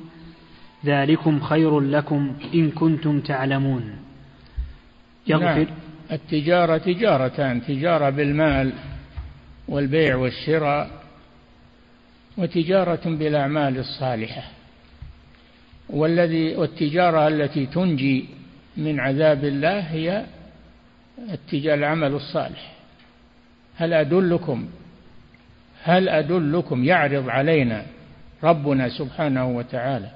ذلكم 0.87 1.41
خير 1.41 1.81
لكم 1.81 2.37
إن 2.55 2.71
كنتم 2.71 3.21
تعلمون. 3.21 3.97
يغفر 5.27 5.45
نعم. 5.45 5.67
التجارة 6.13 6.79
تجارتان 6.79 7.63
تجارة 7.63 8.11
بالمال 8.11 8.73
والبيع 9.69 10.17
والشراء 10.17 10.91
وتجارة 12.37 13.01
بالأعمال 13.05 13.79
الصالحة. 13.79 14.43
والذي 15.91 16.57
والتجارة 16.57 17.29
التي 17.29 17.67
تنجي 17.67 18.25
من 18.77 19.01
عذاب 19.01 19.45
الله 19.45 19.81
هي 19.81 20.25
العمل 21.53 22.13
الصالح. 22.13 22.73
هل 23.77 23.93
أدلكم 23.93 24.69
هل 25.83 26.09
أدلكم 26.09 26.85
يعرض 26.85 27.29
علينا 27.29 27.83
ربنا 28.43 28.89
سبحانه 28.89 29.47
وتعالى 29.49 30.11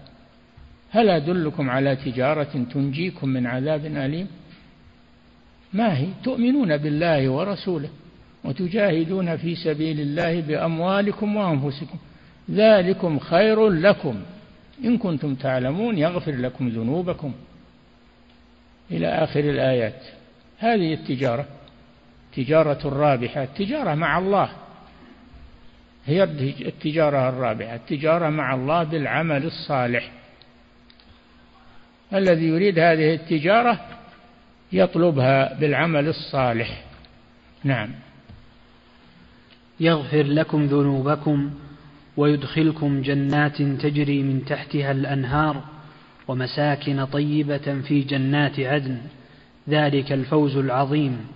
هل 0.90 1.08
أدلكم 1.08 1.70
على 1.70 1.96
تجارة 1.96 2.66
تنجيكم 2.74 3.28
من 3.28 3.46
عذاب 3.46 3.86
أليم؟ 3.86 4.26
ما 5.72 5.98
هي؟ 5.98 6.06
تؤمنون 6.24 6.76
بالله 6.76 7.28
ورسوله 7.28 7.88
وتجاهدون 8.44 9.36
في 9.36 9.54
سبيل 9.54 10.00
الله 10.00 10.40
بأموالكم 10.40 11.36
وأنفسكم. 11.36 11.98
ذلكم 12.50 13.18
خير 13.18 13.68
لكم. 13.68 14.22
إن 14.84 14.98
كنتم 14.98 15.34
تعلمون 15.34 15.98
يغفر 15.98 16.32
لكم 16.32 16.68
ذنوبكم. 16.68 17.32
إلى 18.90 19.06
آخر 19.06 19.40
الآيات. 19.40 20.02
هذه 20.58 20.94
التجارة. 20.94 21.46
تجارة 22.36 22.88
رابحة. 22.88 23.42
التجارة 23.42 23.94
مع 23.94 24.18
الله. 24.18 24.50
هي 26.06 26.22
التجارة 26.66 27.28
الرابحة. 27.28 27.74
التجارة 27.74 28.28
مع 28.28 28.54
الله 28.54 28.82
بالعمل 28.82 29.44
الصالح. 29.44 30.10
الذي 32.14 32.44
يريد 32.44 32.78
هذه 32.78 33.14
التجارة 33.14 33.80
يطلبها 34.72 35.54
بالعمل 35.60 36.08
الصالح. 36.08 36.84
نعم. 37.64 37.90
يغفر 39.80 40.22
لكم 40.22 40.66
ذنوبكم 40.66 41.50
ويدخلكم 42.16 43.02
جنات 43.02 43.62
تجري 43.62 44.22
من 44.22 44.44
تحتها 44.44 44.92
الأنهار 44.92 45.62
ومساكن 46.28 47.04
طيبة 47.04 47.80
في 47.88 48.00
جنات 48.00 48.60
عدن. 48.60 48.98
ذلك 49.68 50.12
الفوز 50.12 50.56
العظيم. 50.56 51.26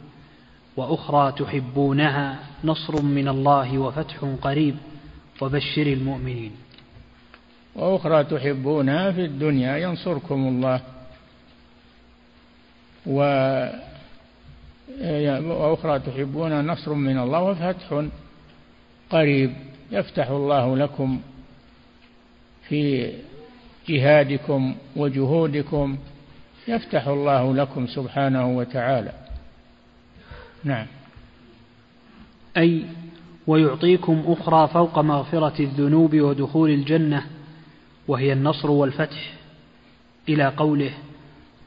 وأخرى 0.76 1.32
تحبونها 1.32 2.38
نصر 2.64 3.02
من 3.02 3.28
الله 3.28 3.78
وفتح 3.78 4.16
قريب. 4.42 4.76
وبشر 5.40 5.86
المؤمنين. 5.86 6.63
وأخرى 7.76 8.24
تحبونها 8.24 9.12
في 9.12 9.24
الدنيا 9.24 9.76
ينصركم 9.76 10.48
الله. 10.48 10.80
و 13.06 13.20
وأخرى 15.40 15.98
تحبونها 15.98 16.62
نصر 16.62 16.94
من 16.94 17.18
الله 17.18 17.42
وفتح 17.42 18.04
قريب. 19.10 19.52
يفتح 19.90 20.28
الله 20.28 20.76
لكم 20.76 21.20
في 22.68 23.12
جهادكم 23.88 24.74
وجهودكم. 24.96 25.98
يفتح 26.68 27.08
الله 27.08 27.54
لكم 27.54 27.86
سبحانه 27.86 28.56
وتعالى. 28.56 29.12
نعم. 30.64 30.86
أي 32.56 32.84
ويعطيكم 33.46 34.24
أخرى 34.26 34.68
فوق 34.68 34.98
مغفرة 34.98 35.62
الذنوب 35.62 36.20
ودخول 36.20 36.70
الجنة. 36.70 37.33
وهي 38.08 38.32
النصر 38.32 38.70
والفتح 38.70 39.32
إلى 40.28 40.46
قوله 40.48 40.90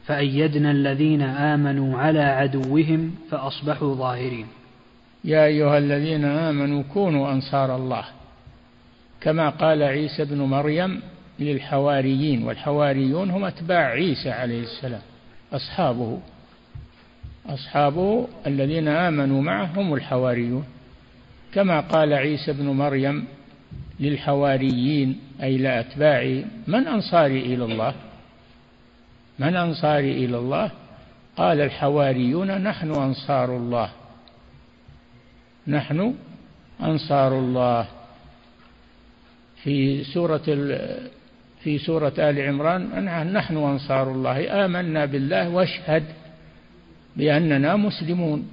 فأيدنا 0.06 0.72
الذين 0.72 1.22
آمنوا 1.22 1.98
على 1.98 2.20
عدوهم 2.20 3.16
فأصبحوا 3.32 3.96
ظاهرين. 3.96 4.48
يا 5.24 5.46
أيها 5.46 5.78
الذين 5.78 6.26
آمنوا 6.26 6.84
كونوا 6.94 7.32
أنصار 7.32 7.76
الله 7.76 8.04
كما 9.22 9.50
قال 9.50 9.84
عيسى 9.84 10.26
بن 10.26 10.42
مريم 10.42 11.02
للحواريين 11.40 12.44
والحواريون 12.44 13.30
هم 13.30 13.46
أتباع 13.46 13.86
عيسى 13.86 14.32
عليه 14.32 14.64
السلام 14.64 15.02
أصحابه 15.54 16.20
أصحابه 17.50 18.28
الذين 18.48 18.88
آمنوا 18.88 19.42
معه 19.42 19.70
هم 19.76 19.94
الحواريون. 19.94 20.66
كما 21.54 21.80
قال 21.80 22.14
عيسى 22.14 22.54
بن 22.54 22.66
مريم 22.66 23.28
للحواريين 24.00 25.20
أي 25.44 25.58
لأتباع 25.58 26.44
من 26.68 26.88
أنصاري 26.88 27.40
إلى 27.40 27.66
الله. 27.66 27.94
من 29.40 29.56
أنصاري 29.56 30.26
إلى 30.26 30.38
الله؟ 30.38 30.72
قال 31.38 31.62
الحواريون 31.62 32.62
نحن 32.62 32.92
أنصار 32.92 33.58
الله. 33.58 33.90
نحن 35.68 36.14
أنصار 36.82 37.40
الله. 37.40 37.88
في 39.64 40.04
سورة 40.04 40.48
في 41.64 41.78
سورة 41.78 42.14
آل 42.18 42.42
عمران 42.42 42.82
نحن 43.34 43.58
أنصار 43.58 44.12
الله. 44.12 44.66
آمنا 44.66 45.06
بالله 45.06 45.50
واشهد 45.50 46.04
بأننا 47.16 47.76
مسلمون. 47.76 48.50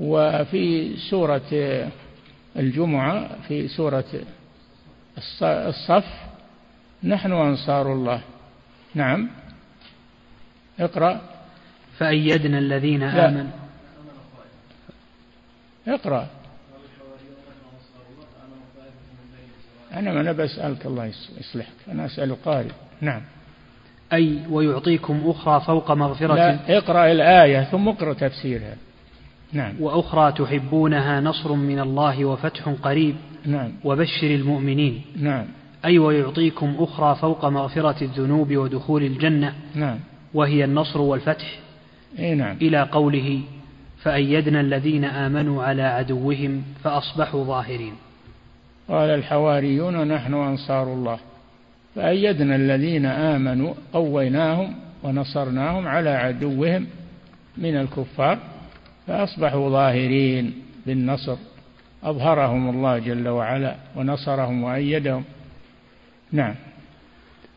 وفي 0.00 0.96
سورة 1.10 1.52
الجمعة 2.56 3.28
في 3.48 3.68
سورة 3.68 4.04
الصف 5.42 6.04
نحن 7.04 7.32
أنصار 7.32 7.92
الله. 7.92 8.20
نعم. 8.94 9.30
اقرأ. 10.80 11.20
فأيدنا 11.98 12.58
الذين 12.58 13.02
آمنوا. 13.02 13.50
اقرأ. 15.88 16.26
أنا 19.92 20.12
ما 20.12 20.20
أنا 20.20 20.32
بسألك 20.32 20.86
الله 20.86 21.12
يصلحك. 21.40 21.72
أنا 21.88 22.06
أسأل 22.06 22.42
قارئ. 22.44 22.70
نعم. 23.00 23.22
أي 24.12 24.38
ويعطيكم 24.50 25.22
أخرى 25.26 25.60
فوق 25.60 25.92
مغفرة. 25.92 26.34
لا 26.34 26.78
اقرأ 26.78 27.12
الآية 27.12 27.64
ثم 27.64 27.88
اقرأ 27.88 28.12
تفسيرها. 28.12 28.76
نعم. 29.54 29.74
وأخرى 29.80 30.32
تحبونها 30.32 31.20
نصر 31.20 31.52
من 31.52 31.80
الله 31.80 32.24
وفتح 32.24 32.68
قريب. 32.68 33.14
نعم. 33.46 33.72
وبشر 33.84 34.26
المؤمنين. 34.26 35.02
نعم. 35.16 35.44
أي 35.84 35.98
ويعطيكم 35.98 36.74
أخرى 36.78 37.14
فوق 37.14 37.44
مغفرة 37.44 38.04
الذنوب 38.04 38.56
ودخول 38.56 39.02
الجنة. 39.02 39.54
نعم. 39.74 39.98
وهي 40.34 40.64
النصر 40.64 41.00
والفتح. 41.00 41.58
إيه 42.18 42.34
نعم. 42.34 42.56
إلى 42.62 42.82
قوله 42.82 43.40
فأيدنا 44.02 44.60
الذين 44.60 45.04
آمنوا 45.04 45.64
على 45.64 45.82
عدوهم 45.82 46.62
فأصبحوا 46.84 47.44
ظاهرين. 47.44 47.92
قال 48.88 49.10
الحواريون 49.10 50.08
نحن 50.08 50.34
أنصار 50.34 50.92
الله. 50.92 51.18
فأيدنا 51.94 52.56
الذين 52.56 53.06
آمنوا 53.06 53.74
قويناهم 53.92 54.74
ونصرناهم 55.02 55.88
على 55.88 56.10
عدوهم 56.10 56.86
من 57.58 57.76
الكفار. 57.76 58.38
فأصبحوا 59.06 59.70
ظاهرين 59.70 60.52
بالنصر. 60.86 61.36
أظهرهم 62.04 62.70
الله 62.70 62.98
جل 62.98 63.28
وعلا 63.28 63.76
ونصرهم 63.96 64.62
وأيدهم. 64.62 65.24
نعم. 66.32 66.54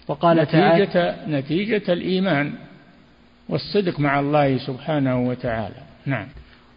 وقال 0.08 0.38
نتيجة, 0.38 0.86
تعالى 0.86 1.40
نتيجة 1.40 1.94
الإيمان 1.94 2.54
والصدق 3.50 4.00
مع 4.00 4.20
الله 4.20 4.58
سبحانه 4.58 5.28
وتعالى. 5.28 5.82
نعم. 6.06 6.28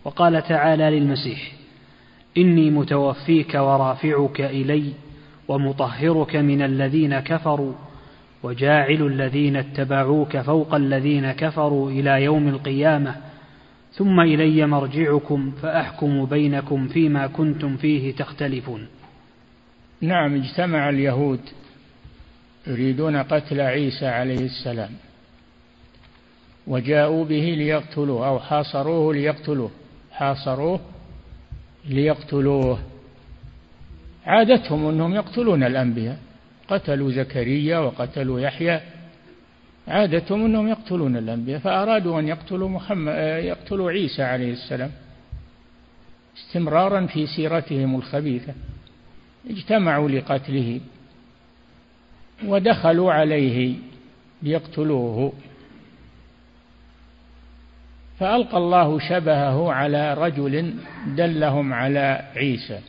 وقال 0.05 0.43
تعالى 0.43 0.91
للمسيح 0.91 1.53
إني 2.37 2.71
متوفيك 2.71 3.55
ورافعك 3.55 4.41
إلي 4.41 4.93
ومطهرك 5.49 6.37
من 6.37 6.63
الذين 6.63 7.21
كفروا 7.21 7.73
وجاعل 8.43 9.07
الذين 9.07 9.57
اتبعوك 9.57 10.37
فوق 10.37 10.75
الذين 10.75 11.33
كفروا 11.33 11.91
إلى 11.91 12.25
يوم 12.25 12.49
القيامة 12.49 13.17
ثم 13.93 14.21
إلي 14.21 14.67
مرجعكم 14.67 15.53
فأحكم 15.63 16.25
بينكم 16.25 16.89
فيما 16.89 17.27
كنتم 17.27 17.77
فيه 17.77 18.15
تختلفون. 18.15 18.87
نعم 20.01 20.35
اجتمع 20.35 20.89
اليهود 20.89 21.41
يريدون 22.67 23.17
قتل 23.17 23.61
عيسى 23.61 24.07
عليه 24.07 24.45
السلام 24.45 24.91
وجاءوا 26.67 27.25
به 27.25 27.55
ليقتلوه 27.59 28.29
أو 28.29 28.39
حاصروه 28.39 29.15
ليقتلوه 29.15 29.71
حاصروه 30.13 30.81
ليقتلوه. 31.89 32.79
عادتهم 34.27 34.87
أنهم 34.87 35.15
يقتلون 35.15 35.63
الأنبياء 35.63 36.19
قتلوا 36.69 37.11
زكريا 37.11 37.79
وقتلوا 37.79 38.41
يحيى 38.41 38.81
عادتهم 39.89 40.45
أنهم 40.45 40.69
يقتلون 40.69 41.17
الأنبياء 41.17 41.59
فأرادوا 41.61 42.21
أن 42.21 42.29
يقتلوا 42.29 42.69
محمد 42.69 43.15
يقتلوا 43.45 43.91
عيسى 43.91 44.23
عليه 44.23 44.53
السلام 44.53 44.91
استمرارا 46.37 47.07
في 47.07 47.27
سيرتهم 47.27 47.95
الخبيثة. 47.95 48.55
اجتمعوا 49.51 50.09
لقتله 50.09 50.81
ودخلوا 52.45 53.13
عليه 53.13 53.75
ليقتلوه. 54.43 55.33
فألقى 58.19 58.57
الله 58.57 58.99
شبهه 58.99 59.73
على 59.73 60.15
رجل 60.15 60.75
دلهم 61.07 61.73
على 61.73 62.25
عيسى. 62.37 62.81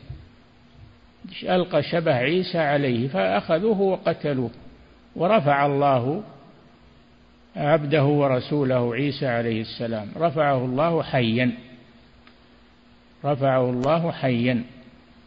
ألقى 1.43 1.83
شبه 1.83 2.13
عيسى 2.13 2.57
عليه 2.57 3.07
فأخذوه 3.07 3.81
وقتلوه 3.81 4.49
ورفع 5.15 5.65
الله 5.65 6.23
عبده 7.55 8.03
ورسوله 8.03 8.95
عيسى 8.95 9.27
عليه 9.27 9.61
السلام. 9.61 10.07
رفعه 10.17 10.65
الله 10.65 11.03
حيا. 11.03 11.51
رفعه 13.25 13.69
الله 13.69 14.11
حيا. 14.11 14.63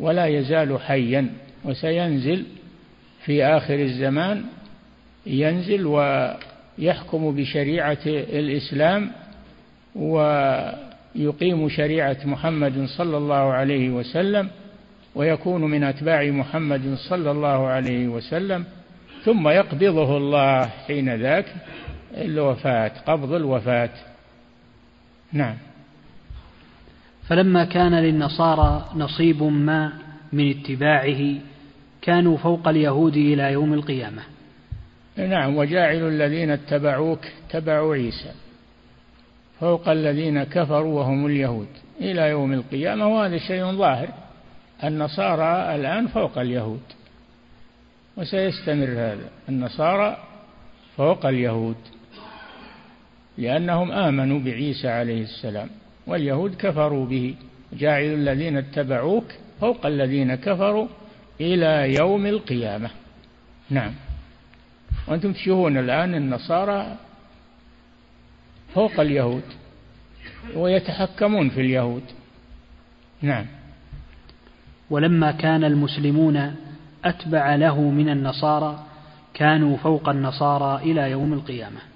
ولا 0.01 0.27
يزال 0.27 0.81
حيا. 0.81 1.31
وسينزل 1.65 2.45
في 3.25 3.45
آخر 3.45 3.75
الزمان 3.75 4.45
ينزل 5.27 5.87
ويحكم 5.87 7.37
بشريعة 7.37 7.99
الإسلام 8.07 9.11
ويقيم 9.97 11.69
شريعة 11.69 12.17
محمد 12.25 12.87
صلى 12.99 13.17
الله 13.17 13.53
عليه 13.53 13.91
وسلم 13.91 14.51
ويكون 15.15 15.65
من 15.65 15.85
أتباع 15.85 16.25
محمد 16.25 16.95
صلى 17.09 17.31
الله 17.31 17.67
عليه 17.67 18.09
وسلم 18.09 18.65
ثم 19.25 19.49
يقبضه 19.49 20.17
الله 20.17 20.67
حين 20.67 21.15
ذاك. 21.15 21.47
الوفاة 22.15 22.93
قبض 23.07 23.33
الوفاة. 23.33 23.91
نعم. 25.33 25.57
فلما 27.29 27.65
كان 27.65 27.95
للنصارى 27.95 28.91
نصيب 28.97 29.43
ما 29.43 29.93
من 30.33 30.51
اتباعه 30.51 31.35
كانوا 32.03 32.37
فوق 32.37 32.69
اليهود 32.69 33.17
إلى 33.17 33.53
يوم 33.53 33.75
القيامة. 33.75 34.23
نعم 35.17 35.57
وجاعل 35.57 36.09
الذين 36.09 36.51
اتبعوك 36.51 37.21
تبعوا 37.51 37.95
عيسى. 37.95 38.33
فوق 39.61 39.89
الذين 39.89 40.45
كفروا 40.45 40.99
وهم 41.01 41.27
اليهود 41.27 41.69
إلى 42.01 42.29
يوم 42.29 42.53
القيامة 42.53 43.09
وهذا 43.09 43.39
شيء 43.39 43.73
ظاهر. 43.73 44.09
النصارى 44.85 45.75
الآن 45.75 46.07
فوق 46.07 46.39
اليهود 46.39 46.83
وسيستمر 48.17 48.89
هذا. 48.89 49.31
النصارى 49.49 50.17
فوق 50.97 51.27
اليهود. 51.27 51.77
لأنهم 53.39 53.93
آمنوا 53.93 54.41
بعيسى 54.41 54.89
عليه 54.89 55.23
السلام 55.23 55.69
واليهود 56.07 56.55
كفروا 56.55 57.07
به. 57.07 57.35
جاعل 57.73 58.05
الذين 58.05 58.57
اتبعوك 58.57 59.25
فوق 59.61 59.87
الذين 59.87 60.35
كفروا 60.35 60.89
إلى 61.41 61.95
يوم 61.95 62.27
القيامة. 62.27 62.91
نعم. 63.71 63.93
وأنتم 65.09 65.33
تشوفون 65.33 65.77
الآن 65.77 66.15
النصارى 66.15 66.97
فوق 68.75 69.01
اليهود 69.01 69.43
ويتحكمون 70.55 71.49
في 71.49 71.61
اليهود. 71.61 72.03
نعم. 73.23 73.47
ولما 74.91 75.33
كان 75.33 75.65
المسلمون 75.65 76.55
أتبع 77.05 77.55
له 77.55 77.81
من 77.81 78.09
النصارى 78.09 78.85
كانوا 79.35 79.77
فوق 79.77 80.09
النصارى 80.09 80.83
إلى 80.83 81.11
يوم 81.11 81.33
القيامة. 81.33 81.94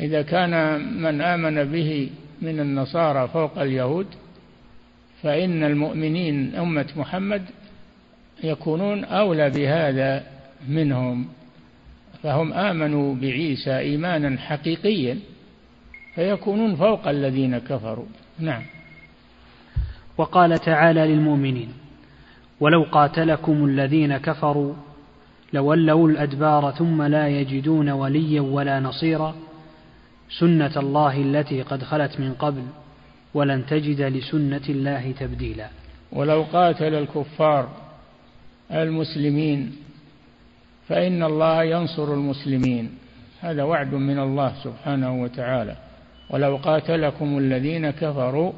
إذا 0.00 0.22
كان 0.22 0.80
من 1.02 1.20
آمن 1.20 1.64
به 1.64 2.10
من 2.42 2.60
النصارى 2.60 3.28
فوق 3.28 3.58
اليهود 3.58 4.06
فإن 5.22 5.64
المؤمنين 5.64 6.54
أمة 6.54 6.86
محمد 6.96 7.42
يكونون 8.44 9.04
أولى 9.04 9.50
بهذا 9.50 10.24
منهم 10.68 11.26
فهم 12.22 12.52
آمنوا 12.52 13.14
بعيسى 13.14 13.78
إيمانا 13.78 14.38
حقيقيا 14.38 15.18
فيكونون 16.14 16.76
فوق 16.76 17.08
الذين 17.08 17.58
كفروا. 17.58 18.06
نعم. 18.38 18.62
وقال 20.18 20.58
تعالى 20.58 21.06
للمؤمنين 21.06 21.68
ولو 22.60 22.82
قاتلكم 22.82 23.64
الذين 23.64 24.16
كفروا 24.16 24.74
لولوا 25.52 26.08
الأدبار 26.08 26.70
ثم 26.70 27.02
لا 27.02 27.28
يجدون 27.28 27.90
وليا 27.90 28.40
ولا 28.40 28.80
نصيرا 28.80 29.34
سنة 30.38 30.72
الله 30.76 31.16
التي 31.16 31.62
قد 31.62 31.82
خلت 31.82 32.20
من 32.20 32.34
قبل 32.34 32.62
ولن 33.34 33.66
تجد 33.66 34.00
لسنة 34.00 34.62
الله 34.68 35.12
تبديلا. 35.12 35.68
ولو 36.12 36.42
قاتل 36.42 36.94
الكفار 36.94 37.68
المسلمين 38.72 39.76
فإن 40.88 41.22
الله 41.22 41.62
ينصر 41.64 42.14
المسلمين. 42.14 42.98
هذا 43.40 43.62
وعد 43.62 43.94
من 43.94 44.18
الله 44.18 44.52
سبحانه 44.64 45.22
وتعالى. 45.22 45.76
ولو 46.30 46.56
قاتلكم 46.56 47.38
الذين 47.38 47.90
كفروا 47.90 48.52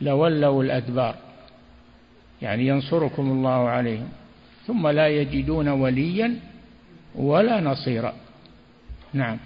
لولوا 0.00 0.62
الأدبار. 0.62 1.14
يعني 2.42 2.66
ينصركم 2.66 3.30
الله 3.30 3.68
عليهم. 3.68 4.08
ثم 4.66 4.88
لا 4.88 5.08
يجدون 5.08 5.68
وليا 5.68 6.34
ولا 7.14 7.60
نصيرا. 7.60 8.12
نعم. 9.12 9.38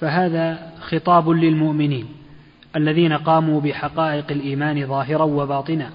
فهذا 0.00 0.72
خطاب 0.80 1.28
للمؤمنين 1.28 2.06
الذين 2.76 3.12
قاموا 3.12 3.60
بحقائق 3.60 4.30
الإيمان 4.30 4.86
ظاهرا 4.86 5.24
وباطنا. 5.24 5.90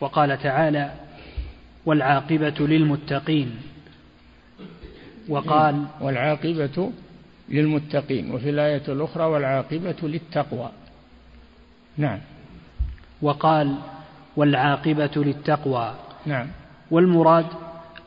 وقال 0.00 0.42
تعالى 0.42 0.92
والعاقبة 1.86 2.54
للمتقين. 2.60 3.56
وقال 5.28 5.84
والعاقبة 6.00 6.92
للمتقين. 7.48 8.34
وفي 8.34 8.50
الآية 8.50 8.82
الأخرى 8.88 9.24
والعاقبة 9.24 9.96
للتقوى. 10.02 10.70
نعم. 11.96 12.18
وقال 13.22 13.74
والعاقبة 14.36 15.10
للتقوى. 15.16 15.94
نعم. 16.26 16.46
والمراد 16.90 17.46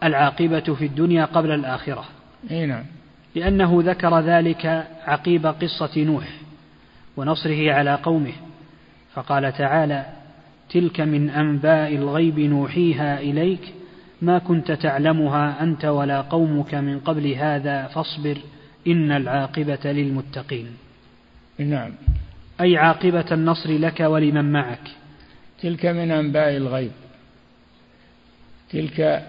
العاقبة 0.03 0.59
في 0.59 0.85
الدنيا 0.85 1.25
قبل 1.25 1.51
الآخرة. 1.51 2.05
أي 2.51 2.65
نعم. 2.65 2.94
لأنه 3.35 3.81
ذكر 3.85 4.19
ذلك 4.19 4.87
عقيب 5.05 5.45
قصة 5.45 6.03
نوح 6.03 6.27
ونصره 7.17 7.73
على 7.73 7.95
قومه 7.95 8.33
فقال 9.13 9.53
تعالى 9.53 10.05
تلك 10.69 11.01
من 11.01 11.29
أنباء 11.29 11.95
الغيب 11.95 12.39
نوحيها 12.39 13.19
إليك 13.19 13.73
ما 14.21 14.39
كنت 14.39 14.71
تعلمها 14.71 15.63
أنت 15.63 15.85
ولا 15.85 16.21
قومك 16.21 16.75
من 16.75 16.99
قبل 16.99 17.31
هذا 17.31 17.87
فاصبر 17.87 18.37
إن 18.87 19.11
العاقبة 19.11 19.79
للمتقين. 19.91 20.67
نعم. 21.59 21.91
أي 22.61 22.77
عاقبة 22.77 23.25
النصر 23.31 23.71
لك 23.71 23.99
ولمن 23.99 24.51
معك. 24.51 24.89
تلك 25.61 25.85
من 25.85 26.11
أنباء 26.11 26.57
الغيب. 26.57 26.91
تلك 28.69 29.23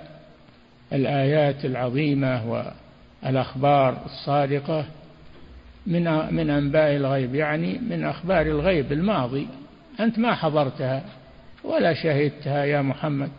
الآيات 0.93 1.65
العظيمة 1.65 2.67
والأخبار 3.23 4.05
الصادقة 4.05 4.85
من 5.87 6.35
من 6.35 6.51
أنباء 6.51 6.97
الغيب. 6.97 7.35
يعني 7.35 7.79
من 7.79 8.05
أخبار 8.05 8.47
الغيب 8.47 8.93
الماضي. 8.93 9.49
أنت 10.01 10.19
ما 10.19 10.35
حضرتها 10.35 11.05
ولا 11.65 11.95
شهدتها 11.95 12.65
يا 12.65 12.83
محمد. 12.83 13.31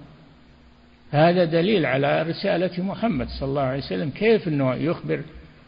هذا 1.11 1.45
دليل 1.45 1.85
على 1.85 2.21
رسالة 2.21 2.83
محمد 2.83 3.27
صلى 3.39 3.49
الله 3.49 3.61
عليه 3.61 3.77
وسلم. 3.83 4.09
كيف 4.09 4.47
أنه 4.47 4.73
يخبر 4.73 5.21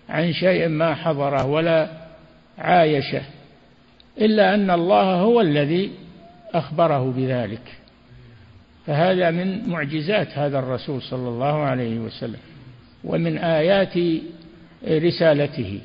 عن 0.09 0.33
شيء 0.33 0.67
ما 0.67 0.95
حضره 0.95 1.45
ولا 1.45 1.89
عايشه؟ 2.57 3.21
إلا 4.17 4.55
أن 4.55 4.71
الله 4.71 5.03
هو 5.03 5.41
الذي 5.41 5.91
أخبره 6.53 7.13
بذلك. 7.17 7.61
فهذا 8.87 9.31
من 9.31 9.69
معجزات 9.69 10.27
هذا 10.37 10.59
الرسول 10.59 11.01
صلى 11.01 11.29
الله 11.29 11.63
عليه 11.63 11.99
وسلم. 11.99 12.39
ومن 13.03 13.37
آيات 13.37 13.93
رسالته 14.87 15.79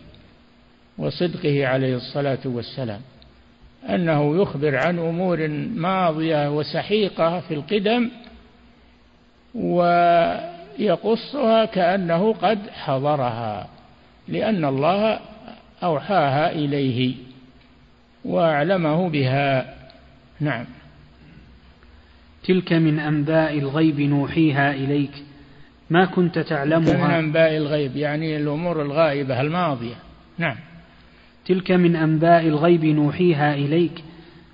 وصدقه 0.99 1.67
عليه 1.67 1.97
الصلاة 1.97 2.39
والسلام 2.45 3.01
أنه 3.89 4.43
يخبر 4.43 4.77
عن 4.77 4.99
أمور 4.99 5.49
ماضية 5.75 6.57
وسحيقة 6.57 7.41
في 7.41 7.55
القدم 7.55 8.11
ويقصها 9.55 11.65
كأنه 11.65 12.33
قد 12.33 12.71
حضرها 12.71 13.69
لأن 14.29 14.65
الله 14.65 15.21
أوحاها 15.83 16.53
إليه 16.53 17.15
وأعلمه 18.25 19.09
بها. 19.09 19.75
نعم. 20.41 20.65
تلك 22.45 22.73
من 22.73 22.99
أنباء 22.99 23.59
الغيب 23.59 24.01
نوحيها 24.01 24.73
إليك. 24.73 25.25
ما 25.91 26.05
كنت 26.05 26.39
تعلمها؟ 26.39 27.07
من 27.07 27.11
أنباء 27.14 27.57
الغيب 27.57 27.97
يعني 27.97 28.37
الأمور 28.37 28.82
الغائبة 28.82 29.41
الماضية. 29.41 29.95
نعم. 30.39 30.57
تلك 31.47 31.70
من 31.70 31.97
أنباء 31.97 32.49
الغيب 32.49 32.85
نوحيها 32.85 33.55
إليك. 33.55 34.05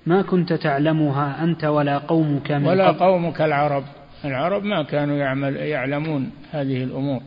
ما 0.05 0.21
كنت 0.21 0.53
تعلمها 0.53 1.43
أنت 1.43 1.63
ولا 1.63 1.97
قومك 1.97 2.51
من 2.51 2.65
ولا 2.65 2.87
قبل؟ 2.87 2.99
قومك 2.99 3.41
العرب. 3.41 3.83
العرب 4.25 4.63
ما 4.63 4.83
كانوا 4.83 5.17
يعمل 5.17 5.55
يعلمون 5.55 6.31
هذه 6.51 6.83
الأمور 6.83 7.21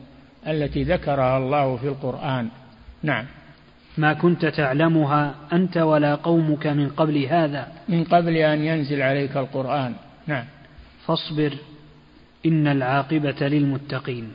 التي 0.47 0.83
ذكرها 0.83 1.37
الله 1.37 1.75
في 1.77 1.87
القرآن. 1.87 2.47
نعم. 3.03 3.25
ما 3.97 4.13
كنت 4.13 4.45
تعلمها 4.45 5.35
أنت 5.53 5.77
ولا 5.77 6.15
قومك 6.15 6.67
من 6.67 6.89
قبل 6.89 7.25
هذا؟ 7.25 7.67
من 7.89 8.03
قبل 8.03 8.37
أن 8.37 8.63
ينزل 8.63 9.01
عليك 9.01 9.37
القرآن. 9.37 9.93
نعم. 10.27 10.43
فاصبر. 11.05 11.53
إن 12.45 12.67
العاقبة 12.67 13.47
للمتقين. 13.47 14.31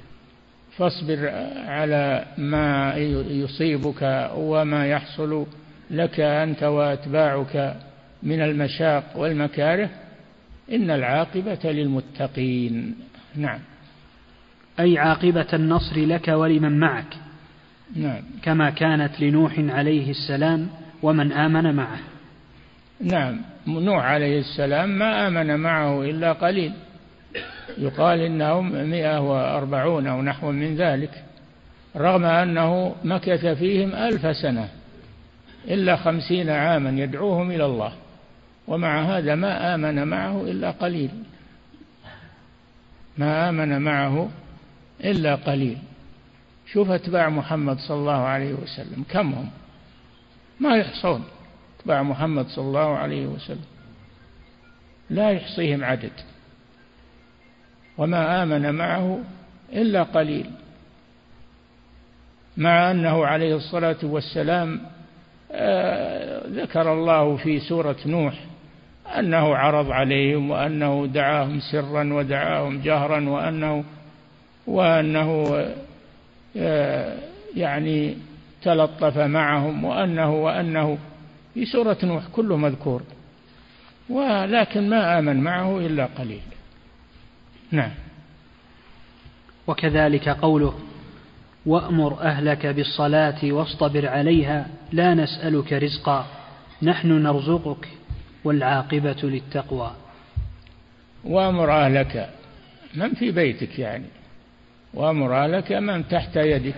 فاصبر 0.77 1.31
على 1.67 2.25
ما 2.39 2.95
يصيبك 3.31 4.31
وما 4.35 4.87
يحصل 4.87 5.47
لك 5.91 6.21
أنت 6.21 6.63
وأتباعك 6.63 7.77
من 8.23 8.41
المشاق 8.41 9.05
والمكاره. 9.17 9.91
إن 10.73 10.91
العاقبة 10.91 11.59
للمتقين. 11.65 12.95
نعم. 13.37 13.59
أي 14.81 14.99
عاقبة 14.99 15.47
النصر 15.53 15.97
لك 15.97 16.29
ولمن 16.29 16.81
معك. 16.81 17.15
نعم. 17.97 18.23
كما 18.43 18.71
كانت 18.71 19.21
لنوح 19.21 19.59
عليه 19.59 20.11
السلام 20.11 20.69
ومن 21.03 21.33
آمن 21.33 21.75
معه. 21.75 21.99
نعم. 23.01 23.41
نوح 23.67 24.05
عليه 24.05 24.39
السلام 24.39 24.89
ما 24.89 25.29
آمن 25.29 25.61
معه 25.61 26.03
إلا 26.03 26.33
قليل. 26.33 26.73
يقال 27.79 28.21
إنهم 28.21 28.91
مئة 28.91 29.21
وأربعون 29.21 30.07
أو 30.07 30.23
نحو 30.23 30.53
من 30.53 30.77
ذلك 30.77 31.25
رغم 31.97 32.25
أنه 32.25 32.95
مكث 33.05 33.47
فيهم 33.47 33.95
ألف 33.95 34.37
سنة 34.37 34.69
إلا 35.69 35.97
خمسين 35.97 36.51
عاما 36.51 36.91
يدعوهم 37.03 37.51
إلى 37.51 37.65
الله 37.65 37.93
ومع 38.69 39.03
هذا 39.03 39.35
ما 39.35 39.75
آمن 39.75 40.09
معه 40.09 40.43
إلا 40.43 40.71
قليل. 40.71 41.11
ما 43.19 43.49
آمن 43.49 43.83
معه 43.83 44.29
إلا 45.05 45.35
قليل. 45.35 45.79
شوف 46.67 46.91
أتباع 46.91 47.29
محمد 47.29 47.79
صلى 47.79 47.97
الله 47.97 48.23
عليه 48.23 48.53
وسلم 48.53 49.05
كم 49.11 49.33
هم؟ 49.33 49.51
ما 50.61 50.77
يحصون 50.77 51.25
أتباع 51.81 52.03
محمد 52.03 52.47
صلى 52.47 52.65
الله 52.65 52.97
عليه 52.97 53.27
وسلم. 53.27 53.65
لا 55.11 55.31
يحصيهم 55.31 55.85
عدد. 55.85 56.13
وما 58.01 58.43
آمن 58.43 58.75
معه 58.75 59.21
إلا 59.73 60.03
قليل 60.03 60.51
مع 62.57 62.91
أنه 62.91 63.27
عليه 63.27 63.57
الصلاة 63.57 63.97
والسلام 64.03 64.81
آه، 65.53 66.47
ذكر 66.47 66.93
الله 66.93 67.37
في 67.37 67.61
سورة 67.61 67.97
نوح 68.07 68.35
أنه 69.19 69.57
عرض 69.57 69.91
عليهم 69.91 70.51
وأنه 70.51 71.07
دعاهم 71.07 71.61
سرا 71.61 72.13
ودعاهم 72.13 72.81
جهرا 72.81 73.29
وأنه 73.29 73.85
وأنه 74.67 75.59
آه، 76.57 77.19
يعني 77.57 78.17
تلطف 78.63 79.19
معهم 79.19 79.85
وأنه 79.85 80.35
وأنه 80.35 80.99
في 81.55 81.65
سورة 81.65 81.97
نوح 82.03 82.23
كله 82.33 82.57
مذكور 82.57 83.03
ولكن 84.11 84.91
ما 84.91 85.19
آمن 85.19 85.41
معه 85.41 85.79
إلا 85.79 86.05
قليل. 86.07 86.43
نعم. 87.71 87.91
وكذلك 89.67 90.29
قوله 90.29 90.75
وأمر 91.67 92.21
أهلك 92.21 92.67
بالصلاة 92.67 93.53
واصطبر 93.53 94.09
عليها 94.09 94.67
لا 94.93 95.15
نسألك 95.15 95.73
رزقا 95.73 96.27
نحن 96.83 97.09
نرزقك 97.09 97.89
والعاقبة 98.45 99.17
للتقوى. 99.23 99.93
وأمر 101.25 101.73
أهلك 101.73 102.31
من 102.95 103.15
في 103.15 103.31
بيتك 103.31 103.79
يعني؟ 103.79 104.07
وأمر 104.95 105.45
أهلك 105.45 105.73
من 105.73 106.09
تحت 106.09 106.37
يدك 106.37 106.75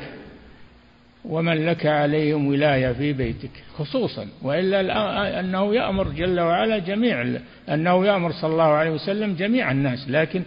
ومن 1.24 1.66
لك 1.66 1.86
عليهم 1.86 2.46
ولاية 2.46 2.92
في 2.92 3.12
بيتك 3.12 3.50
خصوصا 3.78 4.28
وإلا 4.42 5.40
أنه 5.40 5.74
يأمر 5.74 6.08
جل 6.08 6.40
وعلا 6.40 6.78
جميع 6.78 7.38
أنه 7.68 8.06
يأمر 8.06 8.32
صلى 8.32 8.52
الله 8.52 8.64
عليه 8.64 8.90
وسلم 8.90 9.34
جميع 9.34 9.70
الناس 9.70 10.08
لكن 10.08 10.42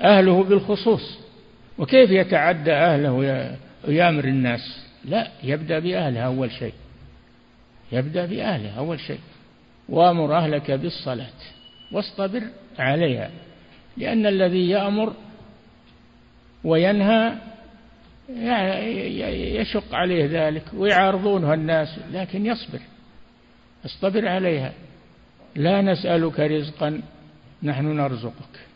أهله 0.00 0.44
بالخصوص. 0.44 1.18
وكيف 1.78 2.10
يتعدى 2.10 2.72
أهله 2.72 3.12
ويامر 3.88 4.24
الناس؟ 4.24 4.84
لا 5.04 5.28
يبدأ 5.42 5.78
بأهله 5.78 6.20
أول 6.20 6.50
شيء. 6.50 6.74
يبدأ 7.92 8.26
بأهله 8.26 8.78
أول 8.78 9.00
شيء. 9.00 9.20
وأمر 9.88 10.36
أهلك 10.36 10.70
بالصلاة. 10.70 11.26
واصطبر 11.92 12.42
عليها. 12.78 13.30
لأن 13.96 14.26
الذي 14.26 14.68
يأمر 14.68 15.12
وينهى 16.64 17.32
يشق 19.60 19.94
عليه 19.94 20.28
ذلك 20.30 20.64
ويعارضونه 20.74 21.54
الناس 21.54 21.98
لكن 22.12 22.46
يصبر. 22.46 22.80
اصطبر 23.84 24.28
عليها. 24.28 24.72
لا 25.56 25.82
نسألك 25.82 26.40
رزقا 26.40 27.00
نحن 27.62 27.96
نرزقك. 27.96 28.67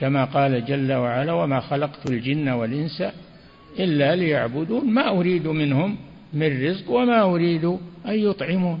كما 0.00 0.24
قال 0.24 0.64
جل 0.64 0.92
وعلا 0.92 1.32
وما 1.32 1.60
خلقت 1.60 2.10
الجن 2.10 2.48
والإنس 2.48 3.02
إلا 3.78 4.16
ليعبدون 4.16 4.90
ما 4.90 5.08
أريد 5.08 5.46
منهم 5.46 5.96
من 6.32 6.66
رزق 6.66 6.90
وما 6.90 7.22
أريد 7.22 7.64
أن 8.06 8.14
يطعمون. 8.14 8.80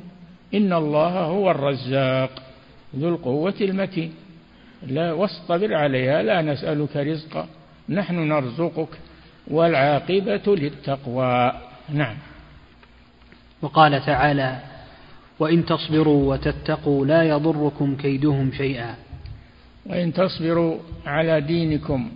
إن 0.54 0.72
الله 0.72 1.20
هو 1.20 1.50
الرزاق 1.50 2.42
ذو 2.96 3.08
القوة 3.08 3.54
المتين. 3.60 4.12
لا 4.86 5.12
واصطبر 5.12 5.74
عليها 5.74 6.22
لا 6.22 6.42
نسألك 6.42 6.96
رزقا 6.96 7.46
نحن 7.88 8.28
نرزقك 8.28 8.88
والعاقبة 9.48 10.56
للتقوى. 10.56 11.52
نعم. 11.88 12.16
وقال 13.62 14.04
تعالى 14.06 14.58
وإن 15.38 15.64
تصبروا 15.64 16.34
وتتقوا 16.34 17.06
لا 17.06 17.22
يضركم 17.22 17.96
كيدهم 17.96 18.52
شيئا. 18.52 19.07
وإن 19.88 20.12
تصبروا 20.12 20.78
على 21.06 21.40
دينكم 21.40 22.10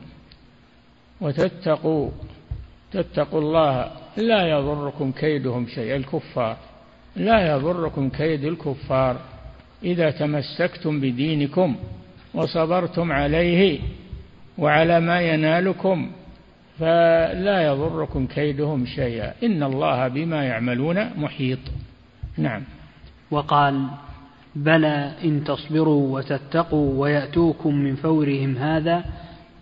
وتتقوا 1.20 2.10
تتقوا 2.92 3.40
الله 3.40 3.90
لا 4.16 4.48
يضركم 4.48 5.12
كيدهم 5.12 5.66
شيئا 5.66 5.96
الكفار 5.96 6.56
لا 7.16 7.54
يضركم 7.54 8.08
كيد 8.10 8.44
الكفار. 8.44 9.16
إذا 9.84 10.10
تمسكتم 10.10 11.00
بدينكم 11.00 11.76
وصبرتم 12.34 13.12
عليه 13.12 13.80
وعلى 14.58 15.00
ما 15.00 15.20
ينالكم 15.20 16.10
فلا 16.78 17.66
يضركم 17.66 18.26
كيدهم 18.26 18.86
شيئا. 18.86 19.34
إن 19.42 19.62
الله 19.62 20.08
بما 20.08 20.44
يعملون 20.44 21.10
محيط. 21.16 21.58
نعم. 22.38 22.62
وقال 23.30 23.88
بلى 24.56 25.12
إن 25.24 25.44
تصبروا 25.44 26.18
وتتقوا 26.18 27.00
ويأتوكم 27.00 27.74
من 27.74 27.96
فورهم 27.96 28.56
هذا 28.56 29.04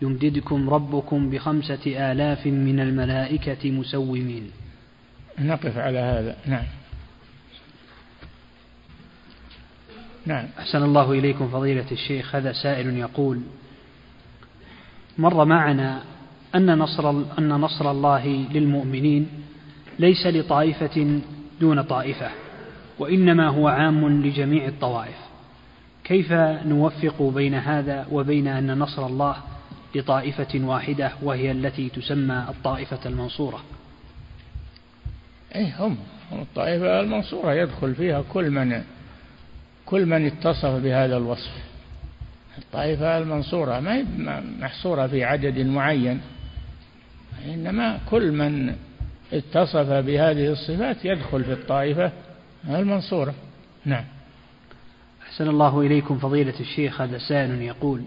يمددكم 0.02 0.70
ربكم 0.70 1.30
بخمسة 1.30 2.12
آلاف 2.12 2.46
من 2.46 2.80
الملائكة 2.80 3.70
مسومين. 3.70 4.50
نقف 5.38 5.78
على 5.78 5.98
هذا. 5.98 6.36
نعم. 6.46 6.64
نعم. 10.26 10.46
أحسن 10.58 10.82
الله 10.82 11.12
إليكم 11.12 11.48
فضيلة 11.48 11.86
الشيخ. 11.92 12.34
هذا 12.34 12.52
سائل 12.52 12.98
يقول 12.98 13.40
مر 15.18 15.44
معنا 15.44 16.02
أن 16.54 16.78
نصر, 16.78 17.10
أن 17.10 17.48
نصر 17.48 17.90
الله 17.90 18.26
للمؤمنين 18.26 19.28
ليس 19.98 20.26
لطائفة 20.26 21.20
دون 21.60 21.82
طائفة. 21.82 22.30
وإنما 23.00 23.48
هو 23.48 23.68
عام 23.68 24.22
لجميع 24.22 24.66
الطوائف. 24.68 25.16
كيف 26.04 26.32
نوفق 26.66 27.22
بين 27.22 27.54
هذا 27.54 28.06
وبين 28.12 28.48
أن 28.48 28.78
نصر 28.78 29.06
الله 29.06 29.36
لطائفة 29.94 30.60
واحدة 30.64 31.12
وهي 31.22 31.50
التي 31.50 31.88
تسمى 31.88 32.44
الطائفة 32.48 32.98
المنصورة؟ 33.06 33.60
أي 35.56 35.72
هم 35.78 35.96
الطائفة 36.32 37.00
المنصورة 37.00 37.52
يدخل 37.54 37.94
فيها 37.94 38.22
كل 38.32 38.50
من 38.50 38.82
كل 39.86 40.06
من 40.06 40.26
اتصف 40.26 40.70
بهذا 40.70 41.16
الوصف. 41.16 41.52
الطائفة 42.58 43.18
المنصورة 43.18 43.80
ما 43.80 43.94
هي 43.94 44.04
محصورة 44.60 45.06
في 45.06 45.24
عدد 45.24 45.58
معين 45.58 46.20
إنما 47.46 47.98
كل 48.10 48.32
من 48.32 48.74
اتصف 49.32 49.86
بهذه 49.90 50.52
الصفات 50.52 51.04
يدخل 51.04 51.44
في 51.44 51.52
الطائفة 51.52 52.12
المنصورة. 52.68 53.34
نعم. 53.84 54.04
أحسن 55.22 55.48
الله 55.48 55.80
إليكم 55.80 56.18
فضيلة 56.18 56.60
الشيخ 56.60 57.00
هذا 57.00 57.18
سائل 57.18 57.62
يقول 57.62 58.02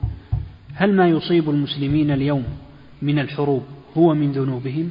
هل 0.74 0.93
ما 0.93 1.08
يصيب 1.08 1.49
المسلمين 1.49 2.12
اليوم 2.12 2.45
من 3.01 3.20
الحروب 3.20 3.64
هو 3.97 4.14
من 4.14 4.32
ذنوبهم؟ 4.32 4.89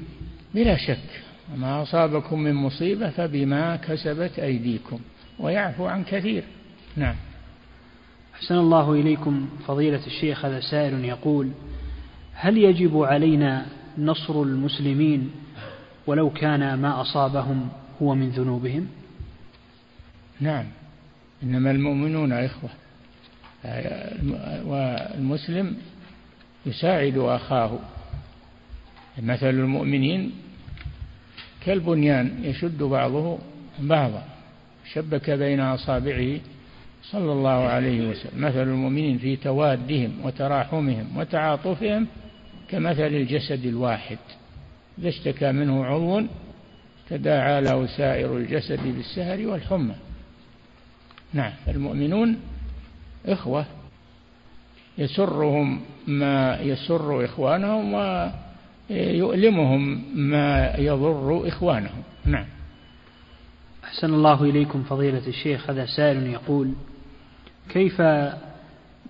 بلا 0.55 0.77
شك 0.77 1.23
ما 1.57 1.83
أصابكم 1.83 2.41
من 2.41 2.55
مصيبة 2.55 3.11
فبما 3.11 3.77
كسبت 3.77 4.39
أيديكم 4.39 5.01
ويعفو 5.39 5.87
عن 5.87 6.05
كثير. 6.05 6.45
نعم. 6.97 7.15
أحسن 8.35 8.55
الله 8.55 8.93
إليكم 8.93 9.49
فضيلة 9.67 10.07
الشيخ 10.07 10.45
هذا 10.45 10.61
سائل 10.61 11.05
يقول 11.05 11.51
هل 12.35 12.59
يجب 12.59 13.03
علينا 13.03 13.67
نصر 13.99 14.43
المسلمين 14.43 15.31
ولو 16.07 16.31
كان 16.31 16.75
ما 16.75 17.01
أصابهم 17.01 17.69
هو 18.03 18.15
من 18.15 18.31
ذنوبهم؟ 18.31 18.89
نعم. 20.43 20.65
إنما 21.43 21.71
المؤمنون 21.71 22.33
إخوة. 22.33 22.71
والمسلم 24.65 25.77
يساعد 26.67 27.19
أخاه. 27.19 27.79
مثل 29.19 29.51
المؤمنين 29.51 30.33
كالبنيان 31.67 32.45
يشد 32.45 32.83
بعضه 32.83 33.39
بعضا. 33.79 34.25
شبك 34.93 35.31
بين 35.31 35.61
أصابعه 35.61 36.41
صلى 37.03 37.33
الله 37.33 37.51
عليه 37.51 38.09
وسلم. 38.09 38.41
مثل 38.41 38.63
المؤمنين 38.63 39.19
في 39.19 39.37
توادهم 39.37 40.13
وتراحمهم 40.25 41.17
وتعاطفهم 41.17 42.07
كمثل 42.69 43.07
الجسد 43.07 43.67
الواحد. 43.67 44.19
إذا 44.99 45.09
اشتكى 45.09 45.53
منه 45.53 45.85
عضو 45.85 46.23
تداعى 47.11 47.61
له 47.61 47.87
سائر 47.87 48.37
الجسد 48.37 48.81
بالسهر 48.85 49.47
والحمى. 49.47 49.95
نعم. 51.33 51.53
المؤمنون 51.69 52.37
إخوة. 53.27 53.67
يسرهم 54.99 55.81
ما 56.07 56.61
يسر 56.61 57.25
إخوانهم 57.25 57.95
ويؤلمهم 58.91 60.05
ما 60.15 60.75
يضر 60.79 61.49
إخوانهم. 61.49 62.03
نعم. 62.25 62.47
أحسن 63.85 64.15
الله 64.15 64.45
إليكم 64.45 64.83
فضيلة 64.83 65.27
الشيخ. 65.27 65.71
هذا 65.71 65.87
سائل 65.87 66.27
يقول 66.27 66.73
كيف 67.69 68.03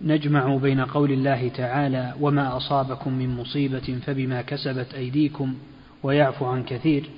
نجمع 0.01 0.57
بين 0.57 0.81
قول 0.81 1.13
الله 1.13 1.49
تعالى 1.49 2.15
وما 2.21 2.57
أصابكم 2.57 3.13
من 3.13 3.37
مصيبة 3.37 3.99
فبما 4.07 4.43
كسبت 4.43 4.95
أيديكم 4.95 5.55
ويعفو 6.03 6.47
عن 6.47 6.63
كثير 6.65 7.11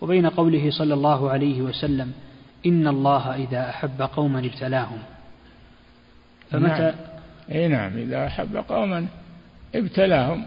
وبين 0.00 0.26
قوله 0.26 0.70
صلى 0.70 0.94
الله 0.94 1.30
عليه 1.30 1.62
وسلم 1.62 2.12
إن 2.66 2.88
الله 2.88 3.34
إذا 3.34 3.70
أحب 3.70 4.02
قوما 4.02 4.38
ابتلاهم. 4.38 4.98
فمتى؟ 6.50 6.94
نعم. 7.48 7.72
نعم 7.72 7.96
إذا 7.98 8.26
أحب 8.26 8.56
قوما 8.56 9.06
ابتلاهم. 9.74 10.44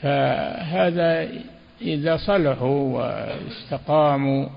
فهذا 0.00 1.28
إذا 1.82 2.16
صلحوا 2.16 2.98
واستقاموا 2.98 4.48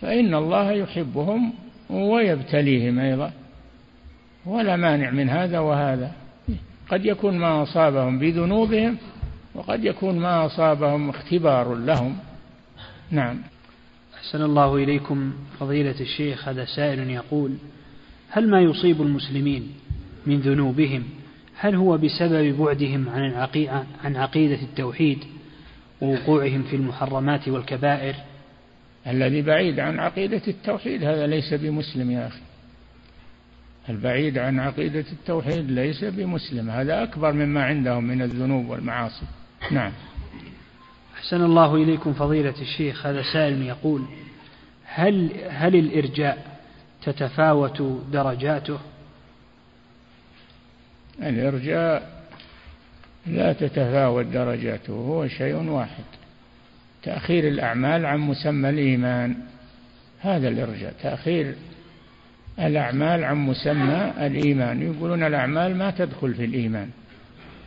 فإن 0.00 0.34
الله 0.34 0.72
يحبهم 0.72 1.52
ويبتليهم 1.90 2.98
أيضا. 2.98 3.32
ولا 4.46 4.76
مانع 4.76 5.10
من 5.10 5.30
هذا 5.30 5.58
وهذا. 5.58 6.12
قد 6.90 7.04
يكون 7.06 7.38
ما 7.38 7.62
أصابهم 7.62 8.18
بذنوبهم 8.18 8.96
وقد 9.54 9.84
يكون 9.84 10.18
ما 10.18 10.46
أصابهم 10.46 11.10
اختبار 11.10 11.74
لهم. 11.74 12.16
نعم. 13.10 13.53
أحسن 14.24 14.42
الله 14.42 14.76
إليكم. 14.76 15.32
فضيلة 15.60 16.00
الشيخ 16.00 16.48
هذا 16.48 16.64
سائل 16.64 17.10
يقول 17.10 17.56
هل 18.28 18.50
ما 18.50 18.60
يصيب 18.60 19.02
المسلمين 19.02 19.72
من 20.26 20.40
ذنوبهم؟ 20.40 21.04
هل 21.56 21.74
هو 21.74 21.98
بسبب 21.98 22.56
بعدهم 22.58 23.08
عن 23.08 23.48
عن 24.04 24.16
عقيدة 24.16 24.62
التوحيد 24.62 25.18
ووقوعهم 26.00 26.62
في 26.62 26.76
المحرمات 26.76 27.48
والكبائر؟ 27.48 28.14
الذي 29.06 29.42
بعيد 29.42 29.80
عن 29.80 29.98
عقيدة 29.98 30.42
التوحيد 30.48 31.04
هذا 31.04 31.26
ليس 31.26 31.54
بمسلم 31.54 32.10
يا 32.10 32.26
أخي. 32.26 32.42
البعيد 33.88 34.38
عن 34.38 34.60
عقيدة 34.60 35.04
التوحيد 35.12 35.70
ليس 35.70 36.04
بمسلم 36.04 36.70
هذا 36.70 37.02
أكبر 37.02 37.32
مما 37.32 37.64
عندهم 37.64 38.04
من 38.04 38.22
الذنوب 38.22 38.68
والمعاصي. 38.68 39.26
نعم. 39.70 39.92
أحسن 41.24 41.44
الله 41.44 41.74
إليكم 41.74 42.12
فضيلة 42.12 42.54
الشيخ 42.60 43.06
هذا 43.06 43.22
سائل 43.32 43.62
يقول 43.62 44.04
هل 44.84 45.30
هل 45.48 45.76
الإرجاء 45.76 46.58
تتفاوت 47.02 47.82
درجاته؟ 48.12 48.78
الإرجاء 51.22 52.24
لا 53.26 53.52
تتفاوت 53.52 54.26
درجاته 54.26 54.92
هو 54.92 55.28
شيء 55.28 55.54
واحد. 55.54 56.04
تأخير 57.02 57.48
الأعمال 57.48 58.06
عن 58.06 58.18
مسمى 58.18 58.68
الإيمان 58.68 59.36
هذا 60.20 60.48
الإرجاء. 60.48 60.94
تأخير 61.02 61.54
الأعمال 62.58 63.24
عن 63.24 63.36
مسمى 63.36 64.12
الإيمان 64.20 64.82
يقولون 64.82 65.22
الأعمال 65.22 65.76
ما 65.76 65.90
تدخل 65.90 66.34
في 66.34 66.44
الإيمان 66.44 66.90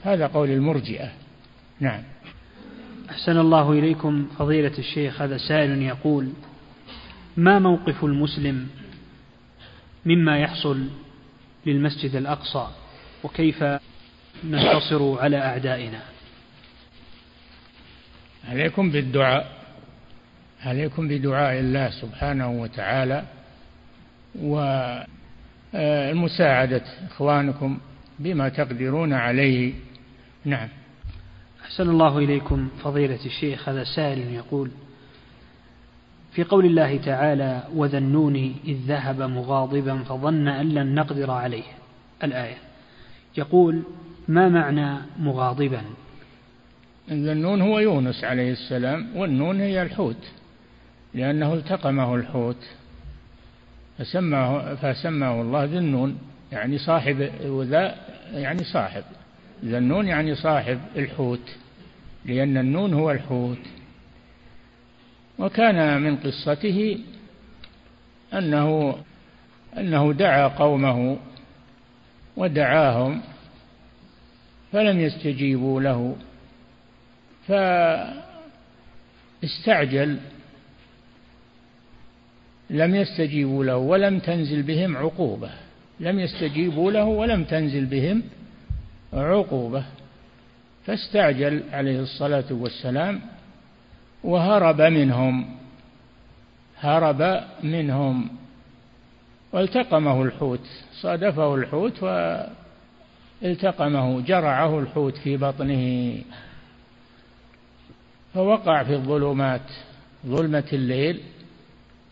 هذا 0.03 0.27
قول 0.27 0.49
المرجئة. 0.49 1.11
نعم. 1.79 2.03
أحسن 3.09 3.37
الله 3.37 3.71
إليكم 3.71 4.27
فضيلة 4.39 4.77
الشيخ 4.77 5.21
هذا 5.21 5.37
سائل 5.37 5.81
يقول 5.81 6.29
ما 7.37 7.59
موقف 7.59 8.03
المسلم 8.05 8.67
مما 10.05 10.39
يحصل 10.39 10.87
للمسجد 11.65 12.15
الأقصى 12.15 12.67
وكيف 13.23 13.63
ننتصر 14.43 15.19
على 15.21 15.37
أعدائنا؟ 15.37 15.99
عليكم 18.49 18.91
بالدعاء 18.91 19.57
عليكم 20.63 21.07
بدعاء 21.07 21.59
الله 21.59 21.89
سبحانه 21.89 22.49
وتعالى 22.49 23.23
ومساعدة 25.73 26.83
إخوانكم 27.11 27.79
بما 28.19 28.49
تقدرون 28.49 29.13
عليه. 29.13 29.73
نعم. 30.45 30.69
أحسن 31.67 31.89
الله 31.89 32.17
إليكم 32.17 32.69
فضيلة 32.83 33.25
الشيخ 33.25 33.69
هذا 33.69 33.83
سائل 33.83 34.19
يقول 34.33 34.71
في 36.31 36.43
قول 36.43 36.65
الله 36.65 36.97
تعالى 36.97 37.63
وذا 37.75 37.97
إذ 38.65 38.77
ذهب 38.87 39.21
مغاضبا 39.21 40.03
فظن 40.03 40.47
أن 40.47 40.69
لن 40.69 40.95
نقدر 40.95 41.31
عليه 41.31 41.63
الآية. 42.23 42.57
يقول 43.37 43.83
ما 44.27 44.49
معنى 44.49 44.97
مغاضبا؟ 45.19 45.81
النون 47.11 47.61
هو 47.61 47.79
يونس 47.79 48.23
عليه 48.23 48.51
السلام 48.51 49.15
والنون 49.15 49.61
هي 49.61 49.81
الحوت 49.81 50.31
لأنه 51.13 51.53
التقمه 51.53 52.15
الحوت 52.15 52.67
فسماه 53.97 54.75
فسماه 54.75 55.41
الله 55.41 55.63
ذي 55.63 55.77
النون 55.77 56.17
يعني 56.51 56.77
صاحب 56.77 57.29
وذا 57.45 57.95
يعني 58.33 58.63
صاحب. 58.63 59.03
ذا 59.65 59.77
النون 59.77 60.07
يعني 60.07 60.35
صاحب 60.35 60.79
الحوت 60.95 61.55
لأن 62.25 62.57
النون 62.57 62.93
هو 62.93 63.11
الحوت. 63.11 63.57
وكان 65.39 66.01
من 66.01 66.17
قصته 66.17 66.99
أنه 68.33 68.97
أنه 69.77 70.13
دعا 70.13 70.47
قومه 70.47 71.17
ودعاهم 72.37 73.21
فلم 74.71 74.99
يستجيبوا 74.99 75.81
له 75.81 76.15
فاستعجل 79.41 80.17
لم 82.69 82.95
يستجيبوا 82.95 83.63
له 83.63 83.77
ولم 83.77 84.19
تنزل 84.19 84.63
بهم 84.63 84.97
عقوبة 84.97 85.49
لم 85.99 86.19
يستجيبوا 86.19 86.91
له 86.91 87.03
ولم 87.03 87.43
تنزل 87.43 87.85
بهم 87.85 88.23
عقوبة 89.13 89.85
فاستعجل 90.85 91.63
عليه 91.71 91.99
الصلاة 91.99 92.45
والسلام 92.51 93.21
وهرب 94.23 94.81
منهم 94.81 95.55
هرب 96.79 97.43
منهم. 97.63 98.29
والتقمه 99.51 100.23
الحوت 100.23 100.67
صادفه 101.01 101.55
الحوت 101.55 102.03
والتقمه 103.41 104.21
جرعه 104.21 104.79
الحوت 104.79 105.17
في 105.17 105.37
بطنه. 105.37 106.17
فوقع 108.33 108.83
في 108.83 108.93
الظلمات 108.93 109.71
ظلمة 110.25 110.67
الليل 110.73 111.21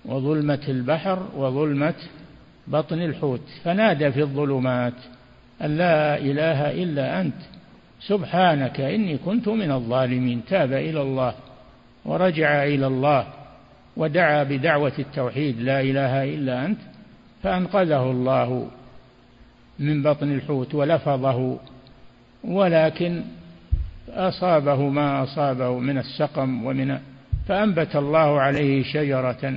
وظلمة 0.06 0.62
البحر 0.68 1.28
وظلمة 1.36 1.96
بطن 2.68 3.02
الحوت 3.02 3.41
فنادى 3.64 4.12
في 4.12 4.22
الظلمات. 4.22 4.93
أن 5.62 5.78
لا 5.78 6.18
إله 6.18 6.84
إلا 6.84 7.22
أنت. 7.22 7.41
سبحانك 8.08 8.82
إني 8.82 9.18
كنت 9.18 9.47
من 9.47 9.72
الظالمين. 9.72 10.41
تاب 10.49 10.74
إلى 10.74 11.01
الله 11.01 11.34
ورجع 12.06 12.64
إلى 12.64 12.88
الله 12.88 13.28
ودعا 13.97 14.43
بدعوة 14.43 14.93
التوحيد. 14.99 15.62
لا 15.62 15.82
إله 15.82 16.24
إلا 16.24 16.66
أنت. 16.66 16.80
فأنقذه 17.43 18.12
الله 18.12 18.70
من 19.80 20.03
بطن 20.03 20.32
الحوت 20.32 20.76
ولفظه 20.76 21.60
ولكن 22.43 23.24
أصابه 24.10 24.89
ما 24.89 25.24
أصابه 25.24 25.80
من 25.80 25.97
السقم 25.97 26.66
ومن 26.66 26.99
فأنبت 27.47 27.95
الله 27.95 28.41
عليه 28.41 28.84
شجرة 28.84 29.53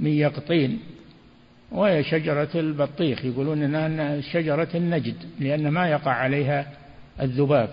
من 0.00 0.10
يقطين. 0.10 0.80
وهي 1.72 2.04
شجرة 2.04 2.48
البطيخ. 2.54 3.24
يقولون 3.24 3.62
أنها 3.62 4.20
شجرة 4.20 4.68
النجد 4.74 5.14
لأن 5.40 5.68
ما 5.68 5.88
يقع 5.88 6.12
عليها 6.12 6.66
الذباب. 7.20 7.68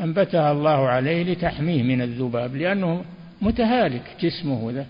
أنبتها 0.00 0.52
الله 0.52 0.88
عليه 0.88 1.22
لتحميه 1.22 1.82
من 1.82 2.02
الذباب 2.02 2.56
لأنه 2.56 3.04
متهالك 3.42 4.02
جسمه 4.20 4.70
ذا. 4.72 4.86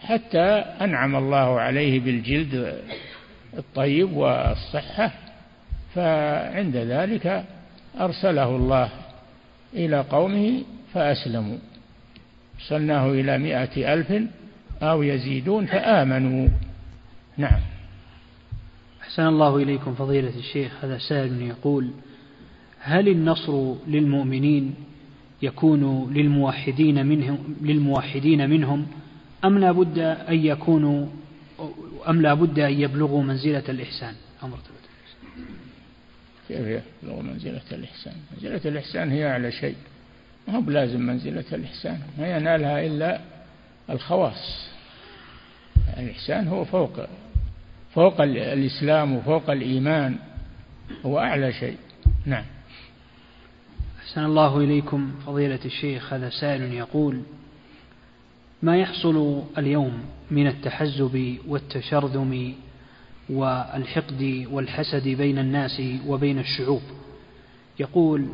حتى 0.00 0.64
أنعم 0.80 1.16
الله 1.16 1.60
عليه 1.60 2.00
بالجلد 2.00 2.78
الطيب 3.58 4.12
والصحة 4.12 5.10
فعند 5.94 6.76
ذلك 6.76 7.44
أرسله 8.00 8.56
الله 8.56 8.88
إلى 9.74 10.00
قومه 10.00 10.62
فأسلموا. 10.94 11.58
أرسلناه 12.60 13.10
إلى 13.10 13.38
مائة 13.38 13.94
ألف 13.94 14.12
أو 14.82 15.02
يزيدون 15.02 15.66
فآمنوا. 15.66 16.48
نعم. 17.36 17.60
أحسن 19.02 19.26
الله 19.26 19.56
إليكم 19.56 19.94
فضيلة 19.94 20.38
الشيخ 20.38 20.84
هذا 20.84 20.98
سائل 20.98 21.42
يقول 21.42 21.90
هل 22.80 23.08
النصر 23.08 23.74
للمؤمنين 23.86 24.74
يكون 25.42 26.12
للموحدين 26.12 27.06
منهم 27.06 27.56
للموحدين 27.62 28.50
منهم 28.50 28.86
أم 29.44 29.58
لا 29.58 29.72
بد 29.72 29.98
أن 29.98 30.46
يكونوا 30.46 31.06
أم 32.08 32.22
لا 32.22 32.34
بد 32.34 32.58
أن 32.58 32.80
يبلغوا 32.80 33.22
منزلة 33.22 33.64
الإحسان؟ 33.68 34.14
أو 34.42 34.48
مرتبة 34.48 34.74
كيف 36.48 36.82
يبلغوا 37.02 37.22
منزلة 37.22 37.62
الإحسان؟ 37.72 38.14
منزلة 38.32 38.60
الإحسان 38.64 39.10
هي 39.10 39.30
أعلى 39.30 39.52
شيء. 39.52 39.76
ما 40.48 40.56
هو 40.56 40.60
بلازم 40.60 41.00
منزلة 41.00 41.44
الإحسان؟ 41.52 42.00
ما 42.18 42.36
ينالها 42.36 42.86
إلا 42.86 43.20
الخواص. 43.90 44.68
الإحسان 45.98 46.48
هو 46.48 46.64
فوق 46.64 47.06
فوق 47.94 48.20
الإسلام 48.20 49.16
وفوق 49.16 49.50
الإيمان 49.50 50.16
هو 51.06 51.18
أعلى 51.18 51.52
شيء. 51.52 51.76
نعم. 52.26 52.44
أحسن 53.98 54.24
الله 54.24 54.58
إليكم 54.58 55.12
فضيلة 55.26 55.60
الشيخ 55.64 56.12
هذا 56.12 56.30
سائل 56.30 56.72
يقول 56.72 57.22
ما 58.62 58.76
يحصل 58.76 59.42
اليوم 59.58 60.04
من 60.30 60.46
التحزب 60.46 61.38
والتشرذم 61.48 62.54
والحقد 63.28 64.46
والحسد 64.50 65.08
بين 65.08 65.38
الناس 65.38 65.82
وبين 66.06 66.38
الشعوب؟ 66.38 66.82
يقول 67.80 68.28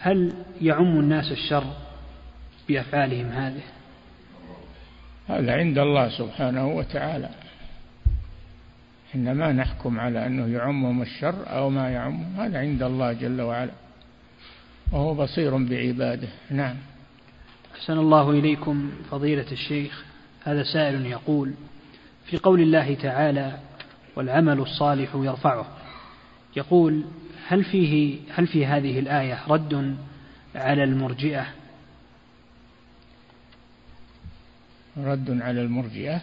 هل 0.00 0.32
يعم 0.62 1.00
الناس 1.00 1.32
الشر 1.32 1.64
بأفعالهم 2.68 3.26
هذه؟ 3.26 3.62
هذا 5.28 5.52
عند 5.52 5.78
الله 5.78 6.08
سبحانه 6.08 6.68
وتعالى. 6.68 7.45
إنما 9.16 9.52
نحكم 9.52 10.00
على 10.00 10.26
أنه 10.26 10.46
يعمهم 10.46 11.02
الشر 11.02 11.34
أو 11.46 11.70
ما 11.70 11.90
يعم 11.90 12.22
هذا 12.38 12.58
عند 12.58 12.82
الله 12.82 13.12
جل 13.12 13.40
وعلا. 13.40 13.72
وهو 14.92 15.14
بصير 15.14 15.56
بعباده. 15.56 16.28
نعم. 16.50 16.76
أحسن 17.74 17.98
الله 17.98 18.30
إليكم 18.30 18.90
فضيلة 19.10 19.52
الشيخ 19.52 20.04
هذا 20.44 20.62
سائل 20.62 21.06
يقول 21.06 21.54
في 22.24 22.36
قول 22.36 22.60
الله 22.60 22.94
تعالى 22.94 23.58
والعمل 24.16 24.60
الصالح 24.60 25.14
يرفعه 25.14 25.66
يقول 26.56 27.04
هل 27.46 27.64
فيه 27.64 28.18
هل 28.34 28.46
في 28.46 28.66
هذه 28.66 28.98
الآية 28.98 29.38
رد 29.48 29.96
على 30.54 30.84
المرجئة؟ 30.84 31.46
رد 34.96 35.42
على 35.42 35.62
المرجئة؟ 35.62 36.20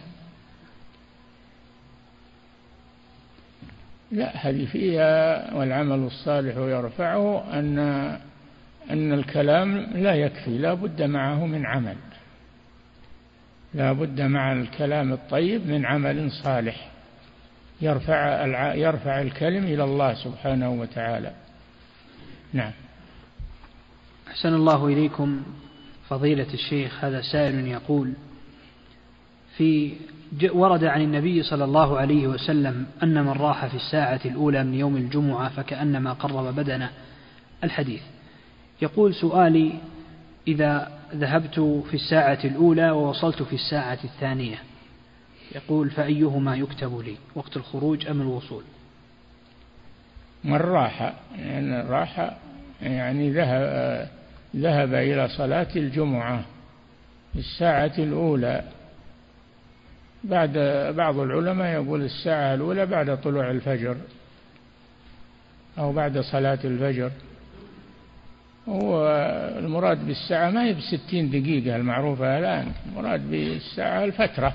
لا 4.14 4.48
هذه 4.48 4.66
فيها 4.66 5.54
والعمل 5.54 5.98
الصالح 5.98 6.56
يرفعه 6.56 7.58
أن 7.58 7.78
أن 8.90 9.12
الكلام 9.12 9.78
لا 9.78 10.14
يكفي 10.14 10.58
لا 10.58 10.74
بد 10.74 11.02
معه 11.02 11.46
من 11.46 11.66
عمل. 11.66 11.96
لا 13.74 13.92
بد 13.92 14.20
مع 14.20 14.52
الكلام 14.52 15.12
الطيب 15.12 15.66
من 15.66 15.86
عمل 15.86 16.30
صالح. 16.30 16.90
يرفع 17.80 18.74
يرفع 18.74 19.20
الكلم 19.20 19.64
إلى 19.64 19.84
الله 19.84 20.14
سبحانه 20.14 20.70
وتعالى. 20.70 21.32
نعم. 22.52 22.72
أحسن 24.28 24.54
الله 24.54 24.86
إليكم 24.86 25.42
فضيلة 26.08 26.54
الشيخ 26.54 27.04
هذا 27.04 27.22
سائل 27.32 27.66
يقول 27.66 28.12
في 29.56 29.92
ورد 30.52 30.84
عن 30.84 31.00
النبي 31.00 31.42
صلى 31.42 31.64
الله 31.64 31.98
عليه 31.98 32.26
وسلم 32.26 32.86
أن 33.02 33.24
من 33.24 33.32
راح 33.32 33.66
في 33.66 33.76
الساعة 33.76 34.20
الأولى 34.24 34.64
من 34.64 34.74
يوم 34.74 34.96
الجمعة 34.96 35.48
فكأنما 35.48 36.12
قرب 36.12 36.54
بدنه. 36.54 36.90
الحديث. 37.64 38.02
يقول 38.82 39.14
سؤالي 39.14 39.72
إذا 40.48 40.98
ذهبت 41.14 41.60
في 41.90 41.94
الساعة 41.94 42.38
الأولى 42.44 42.90
ووصلت 42.90 43.42
في 43.42 43.52
الساعة 43.52 43.98
الثانية 44.04 44.58
يقول 45.54 45.90
فأيهما 45.90 46.56
يكتب 46.56 47.00
لي؟ 47.00 47.16
وقت 47.34 47.56
الخروج 47.56 48.06
أم 48.06 48.20
الوصول؟ 48.20 48.62
من 50.44 50.56
راح 50.56 51.14
يعني 51.38 51.80
راح 51.80 52.36
يعني 52.82 53.30
ذهب 53.30 54.08
ذهب 54.56 54.94
إلى 54.94 55.28
صلاة 55.28 55.68
الجمعة 55.76 56.44
في 57.32 57.38
الساعة 57.38 57.92
الأولى. 57.98 58.64
بعد 60.24 60.58
بعض 60.96 61.18
العلماء 61.18 61.82
يقول 61.82 62.02
الساعة 62.02 62.54
الأولى 62.54 62.86
بعد 62.86 63.20
طلوع 63.20 63.50
الفجر 63.50 63.96
أو 65.78 65.92
بعد 65.92 66.18
صلاة 66.18 66.58
الفجر. 66.64 67.10
هو 68.68 69.06
المراد 69.58 70.06
بالساعة 70.06 70.50
ما 70.50 70.64
هي 70.64 70.74
بستين 70.74 71.30
دقيقة 71.30 71.76
المعروفة 71.76 72.38
الآن 72.38 72.72
المراد 72.86 73.30
بالساعة 73.30 74.04
الفترة 74.04 74.54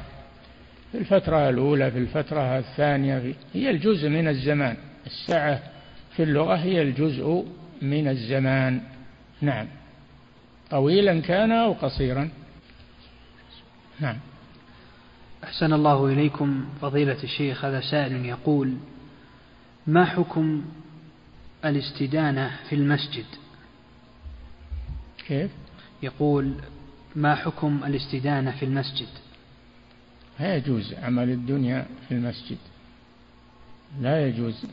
في 0.92 0.98
الفترة 0.98 1.50
الأولى 1.50 1.92
في 1.92 1.98
الفترة 1.98 2.58
الثانية 2.58 3.20
في 3.20 3.36
هي 3.54 3.70
الجزء 3.70 4.10
من 4.10 4.28
الزمان. 4.28 4.78
الساعة 5.06 5.60
في 6.16 6.24
اللغة 6.24 6.56
هي 6.56 6.82
الجزء 6.82 7.46
من 7.82 8.08
الزمان. 8.08 8.82
نعم. 9.42 9.68
طويلا 10.70 11.20
كان 11.20 11.52
أو 11.52 11.74
قصيرا؟ 11.74 12.30
نعم. 14.00 14.18
أحسن 15.44 15.74
الله 15.74 16.06
إليكم 16.06 16.66
فضيلة 16.82 17.24
الشيخ 17.24 17.66
هذا 17.66 17.82
سائل 17.82 18.26
يقول 18.26 18.78
ما 19.88 20.06
حكم 20.06 20.66
الاستدانة 21.66 22.60
في 22.70 22.76
المسجد؟ 22.76 23.26
كيف؟ 25.28 25.52
يقول 26.04 26.54
ما 27.16 27.36
حكم 27.36 27.84
الاستدانة 27.84 28.52
في 28.52 28.66
المسجد؟ 28.66 29.08
لا 30.40 30.56
يجوز 30.56 30.94
عمل 30.94 31.30
الدنيا 31.30 31.86
في 32.08 32.14
المسجد. 32.14 32.58
لا 34.02 34.28
يجوز 34.28 34.66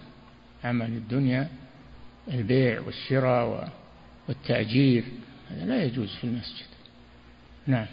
عمل 0.64 0.86
الدنيا 0.86 1.48
البيع 2.28 2.80
والشراء 2.80 3.72
والتأجير 4.28 5.04
هذا 5.50 5.64
لا 5.64 5.84
يجوز 5.84 6.14
في 6.14 6.24
المسجد. 6.24 6.66
نعم. 7.66 7.86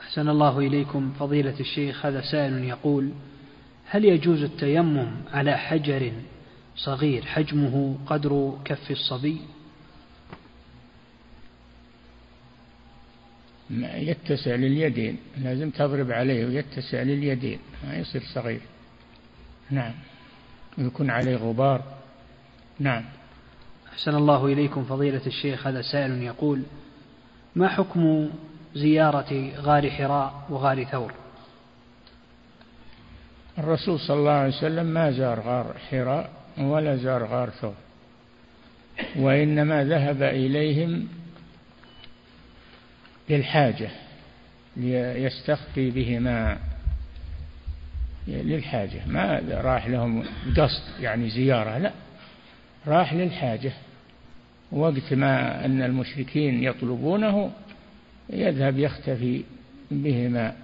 أحسن 0.00 0.28
الله 0.28 0.58
إليكم. 0.58 1.12
فضيلة 1.18 1.60
الشيخ 1.60 2.06
هذا 2.06 2.20
سائل 2.20 2.64
يقول 2.64 3.10
هل 3.86 4.04
يجوز 4.04 4.42
التيمم 4.42 5.10
على 5.32 5.58
حجر 5.58 6.12
صغير 6.76 7.24
حجمه 7.24 7.98
قدر 8.06 8.58
كف 8.64 8.90
الصبي؟ 8.90 9.40
يتسع 13.70 14.54
لليدين 14.54 15.18
لازم 15.38 15.70
تضرب 15.70 16.10
عليه 16.10 16.46
ويتسع 16.46 17.02
لليدين 17.02 17.58
ما 17.84 17.96
يصير 17.96 18.22
صغير. 18.34 18.60
نعم. 19.70 19.92
يكون 20.78 21.10
عليه 21.10 21.36
غبار. 21.36 21.82
نعم. 22.78 23.04
أحسن 23.92 24.14
الله 24.14 24.46
إليكم. 24.46 24.84
فضيلة 24.84 25.26
الشيخ 25.26 25.66
هذا 25.66 25.82
سائل 25.82 26.22
يقول 26.22 26.62
ما 27.56 27.68
حكم 27.68 28.30
زيارة 28.76 29.50
غار 29.56 29.90
حراء 29.90 30.46
وغار 30.50 30.84
ثور. 30.84 31.12
الرسول 33.58 34.00
صلى 34.00 34.16
الله 34.16 34.30
عليه 34.30 34.56
وسلم 34.56 34.86
ما 34.86 35.10
زار 35.10 35.40
غار 35.40 35.74
حراء 35.90 36.30
ولا 36.58 36.96
زار 36.96 37.24
غار 37.24 37.50
ثور 37.50 37.74
وإنما 39.16 39.84
ذهب 39.84 40.22
إليهم 40.22 41.08
للحاجة 43.28 43.90
ليستخفي 44.76 45.90
بهما 45.90 46.58
للحاجة. 48.28 49.06
ما 49.06 49.40
راح 49.50 49.86
لهم 49.86 50.24
قصد 50.56 51.00
يعني 51.00 51.30
زيارة 51.30 51.78
لا 51.78 51.92
راح 52.86 53.12
للحاجة. 53.12 53.72
وقت 54.72 55.12
ما 55.12 55.64
أن 55.64 55.82
المشركين 55.82 56.62
يطلبونه 56.62 57.50
يذهب 58.30 58.78
يختفي 58.78 59.44
بهما 59.90 60.54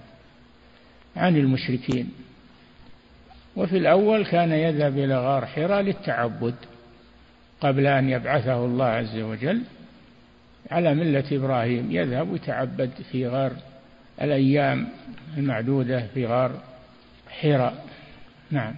عن 1.17 1.37
المشركين. 1.37 2.11
وفي 3.57 3.79
الأول 3.79 4.25
كان 4.25 4.53
يذهب 4.53 4.99
إلى 4.99 5.19
غار 5.19 5.47
حراء 5.47 5.83
للتعبد 5.83 6.55
قبل 7.61 7.87
أن 7.87 8.09
يبعثه 8.09 8.65
الله 8.65 8.85
عز 8.85 9.19
وجل 9.19 9.63
على 10.71 10.95
ملة 10.95 11.25
إبراهيم. 11.33 11.91
يذهب 11.91 12.31
ويتعبد 12.31 12.91
في 13.13 13.27
غار 13.29 13.53
الأيام 14.23 14.89
المعدودة 15.37 16.07
في 16.15 16.27
غار 16.27 16.61
حراء 17.41 17.87
نعم. 18.51 18.75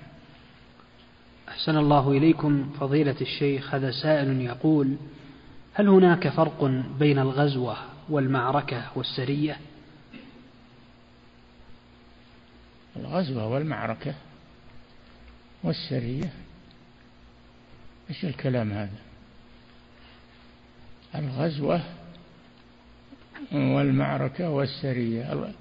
أحسن 1.49 1.77
الله 1.77 2.11
إليكم 2.11 2.71
فضيلة 2.81 3.17
الشيخ 3.21 3.75
هذا 3.75 3.91
سائل 3.91 4.41
يقول 4.41 4.97
هل 5.75 5.89
هناك 5.89 6.29
فرق 6.29 6.65
بين 6.99 7.19
الغزوة 7.19 7.77
والمعركة 8.09 8.85
والسرية. 8.97 9.57
الغزوة 12.97 13.47
والمعركة 13.47 14.15
والسرية. 15.63 16.33
إيش 18.11 18.25
الكلام 18.25 18.73
هذا؟ 18.73 18.99
الغزوة 21.15 21.81
والمعركة 23.53 24.51
والسرية. 24.51 25.53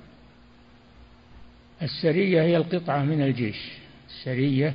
السرية 1.81 2.41
هي 2.41 2.57
القطعة 2.57 3.03
من 3.03 3.21
الجيش. 3.21 3.71
السرية 4.09 4.73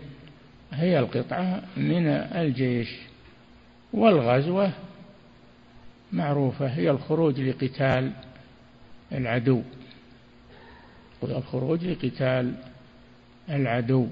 هي 0.73 0.99
القطعة 0.99 1.63
من 1.77 2.07
الجيش. 2.07 2.97
والغزوة 3.93 4.73
معروفة 6.13 6.67
هي 6.67 6.91
الخروج 6.91 7.41
لقتال 7.41 8.13
العدو. 9.13 9.63
الخروج 11.23 11.85
لقتال 11.85 12.55
العدو 13.51 14.07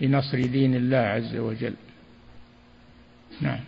لنصر 0.00 0.40
دين 0.46 0.74
الله 0.74 0.96
عز 0.96 1.36
وجل. 1.36 1.74
نعم. 3.40 3.60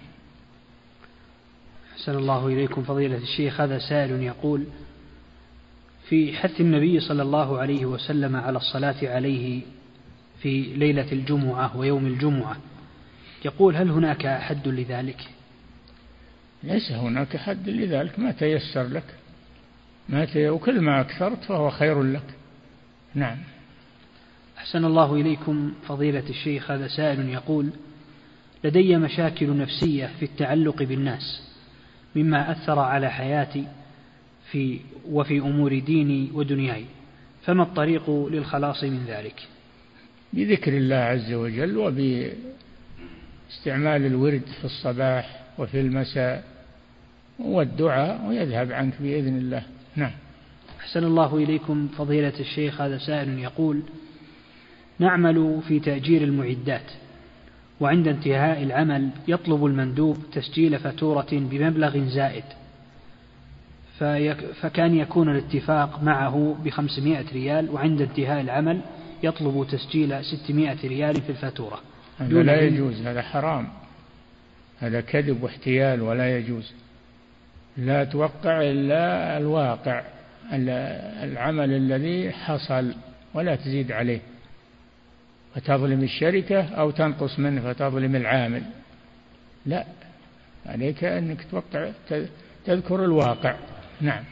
أحسن 1.92 2.16
الله 2.16 2.46
إليكم 2.46 2.82
فضيلة 2.82 3.16
الشيخ. 3.16 3.60
هذا 3.60 3.78
سائل 3.78 4.22
يقول 4.22 4.64
في 6.08 6.32
حث 6.32 6.60
النبي 6.60 7.00
صلى 7.00 7.22
الله 7.22 7.58
عليه 7.58 7.86
وسلم 7.86 8.36
على 8.36 8.56
الصلاة 8.58 8.96
عليه 9.02 9.62
في 10.42 10.62
ليلة 10.62 11.12
الجمعة 11.12 11.76
ويوم 11.76 12.06
الجمعة 12.06 12.56
يقول 13.44 13.76
هل 13.76 13.90
هناك 13.90 14.26
حد 14.26 14.68
لذلك؟ 14.68 15.28
ليس 16.62 16.92
هناك 16.92 17.36
حد 17.36 17.68
لذلك 17.68 18.18
ما 18.18 18.32
تيسر 18.32 18.82
لك 18.82 19.04
ما 20.08 20.24
تي... 20.24 20.48
وكل 20.48 20.80
ما 20.80 21.00
أكثرت 21.00 21.44
فهو 21.44 21.70
خير 21.70 22.02
لك. 22.02 22.34
نعم. 23.14 23.38
أحسن 24.58 24.84
الله 24.84 25.14
إليكم 25.14 25.72
فضيلة 25.88 26.24
الشيخ 26.30 26.70
هذا 26.70 26.88
سائل 26.88 27.28
يقول 27.28 27.70
لدي 28.64 28.96
مشاكل 28.96 29.56
نفسية 29.56 30.10
في 30.18 30.24
التعلق 30.24 30.82
بالناس 30.82 31.42
مما 32.16 32.52
أثر 32.52 32.78
على 32.78 33.10
حياتي 33.10 33.66
في 34.50 34.80
وفي 35.08 35.38
أمور 35.38 35.78
ديني 35.78 36.30
ودنياي 36.34 36.84
فما 37.42 37.62
الطريق 37.62 38.10
للخلاص 38.10 38.84
من 38.84 39.04
ذلك؟ 39.08 39.48
بذكر 40.32 40.76
الله 40.76 40.96
عز 40.96 41.32
وجل 41.32 41.76
وباستعمال 41.76 42.36
الورد 44.06 44.42
في 44.60 44.64
الصباح 44.64 45.45
وفي 45.58 45.80
المساء 45.80 46.44
والدعاء 47.38 48.26
ويذهب 48.28 48.72
عنك 48.72 48.94
بإذن 49.00 49.38
الله. 49.38 49.62
نعم. 49.96 50.12
أحسن 50.80 51.04
الله 51.04 51.36
إليكم 51.36 51.88
فضيلة 51.88 52.32
الشيخ 52.40 52.80
هذا 52.80 52.98
سائل 52.98 53.38
يقول 53.38 53.82
نعمل 54.98 55.60
في 55.68 55.80
تأجير 55.80 56.22
المعدات 56.22 56.90
وعند 57.80 58.08
انتهاء 58.08 58.62
العمل 58.62 59.10
يطلب 59.28 59.66
المندوب 59.66 60.18
تسجيل 60.32 60.78
فاتورة 60.78 61.26
بمبلغ 61.32 62.08
زائد 62.08 62.44
فكان 64.60 64.94
يكون 64.94 65.28
الاتفاق 65.28 66.02
معه 66.02 66.56
بخمسمائة 66.64 67.24
ريال 67.32 67.70
وعند 67.70 68.00
انتهاء 68.00 68.40
العمل 68.40 68.80
يطلب 69.22 69.66
تسجيل 69.70 70.24
ستمائة 70.24 70.88
ريال 70.88 71.20
في 71.20 71.30
الفاتورة. 71.30 71.80
هذا 72.18 72.42
لا 72.42 72.60
يجوز 72.60 73.00
هذا 73.00 73.22
حرام. 73.22 73.68
هذا 74.80 75.00
كذب 75.00 75.42
واحتيال 75.42 76.02
ولا 76.02 76.38
يجوز. 76.38 76.72
لا 77.76 78.04
توقع 78.04 78.60
إلا 78.62 79.36
الواقع 79.38 80.02
العمل 81.22 81.70
الذي 81.70 82.32
حصل 82.32 82.94
ولا 83.34 83.56
تزيد 83.56 83.92
عليه. 83.92 84.20
فتظلم 85.54 86.02
الشركة 86.02 86.62
أو 86.62 86.90
تنقص 86.90 87.38
منه 87.38 87.72
فتظلم 87.72 88.16
العامل. 88.16 88.62
لا 89.66 89.84
عليك 90.66 91.04
أنك 91.04 91.46
توقع 91.50 91.90
تذكر 92.64 93.04
الواقع. 93.04 93.56
نعم. 94.00 94.24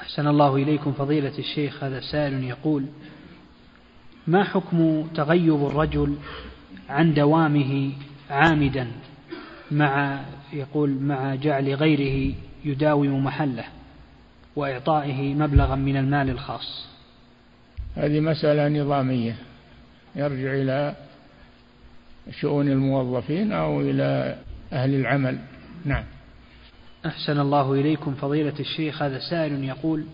أحسن 0.00 0.26
الله 0.26 0.56
إليكم 0.56 0.92
فضيلة 0.92 1.38
الشيخ 1.38 1.84
هذا 1.84 2.00
سائل 2.00 2.44
يقول 2.44 2.86
ما 4.26 4.44
حكم 4.44 5.08
تغيب 5.14 5.66
الرجل 5.66 6.16
عن 6.88 7.14
دوامه 7.14 7.92
عامدا 8.30 8.88
مع 9.70 10.20
يقول 10.52 10.90
مع 10.90 11.34
جعل 11.34 11.74
غيره 11.74 12.34
يداوم 12.64 13.24
محله 13.24 13.64
وإعطائه 14.56 15.34
مبلغا 15.34 15.74
من 15.74 15.96
المال 15.96 16.30
الخاص. 16.30 16.88
هذه 17.94 18.20
مسألة 18.20 18.82
نظامية 18.82 19.36
يرجع 20.16 20.54
إلى 20.54 20.94
شؤون 22.40 22.68
الموظفين 22.68 23.52
أو 23.52 23.80
إلى 23.80 24.38
أهل 24.72 24.94
العمل. 24.94 25.38
نعم. 25.84 26.04
أحسن 27.06 27.40
الله 27.40 27.72
إليكم 27.72 28.14
فضيلة 28.14 28.54
الشيخ. 28.60 29.02
هذا 29.02 29.18
سائل 29.30 29.64
يقول 29.64 30.04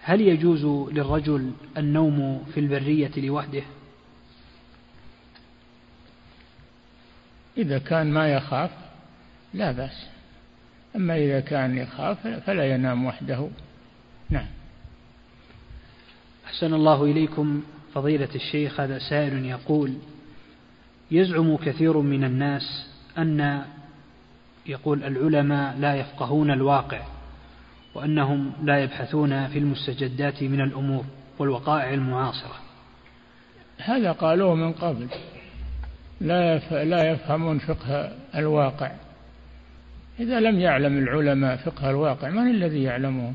هل 0.00 0.20
يجوز 0.20 0.64
للرجل 0.92 1.50
النوم 1.76 2.44
في 2.54 2.60
البرية 2.60 3.10
لوحده؟ 3.16 3.62
إذا 7.58 7.78
كان 7.78 8.10
ما 8.10 8.32
يخاف 8.32 8.70
لا 9.54 9.72
بأس. 9.72 10.06
أما 10.96 11.16
إذا 11.16 11.40
كان 11.40 11.78
يخاف 11.78 12.26
فلا 12.26 12.74
ينام 12.74 13.04
وحده. 13.04 13.48
نعم. 14.30 14.46
أحسن 16.46 16.74
الله 16.74 17.04
إليكم 17.04 17.62
فضيلة 17.94 18.28
الشيخ 18.34 18.80
هذا 18.80 18.98
سائل 18.98 19.44
يقول 19.44 19.94
يزعم 21.10 21.56
كثير 21.56 21.98
من 21.98 22.24
الناس 22.24 22.86
أن 23.18 23.64
يقول 24.66 25.04
العلماء 25.04 25.76
لا 25.78 25.94
يفقهون 25.94 26.50
الواقع 26.50 27.02
وأنهم 27.94 28.52
لا 28.62 28.82
يبحثون 28.82 29.48
في 29.48 29.58
المستجدات 29.58 30.42
من 30.42 30.60
الأمور 30.60 31.04
والوقائع 31.38 31.94
المعاصرة. 31.94 32.56
هذا 33.78 34.12
قالوه 34.12 34.54
من 34.54 34.72
قبل. 34.72 35.08
لا 36.20 36.58
لا 36.84 37.10
يفهمون 37.10 37.58
فقه 37.58 38.12
الواقع. 38.34 38.90
إذا 40.20 40.40
لم 40.40 40.60
يعلم 40.60 40.98
العلماء 40.98 41.56
فقه 41.56 41.90
الواقع 41.90 42.30
من 42.30 42.50
الذي 42.50 42.82
يعلمه 42.82 43.32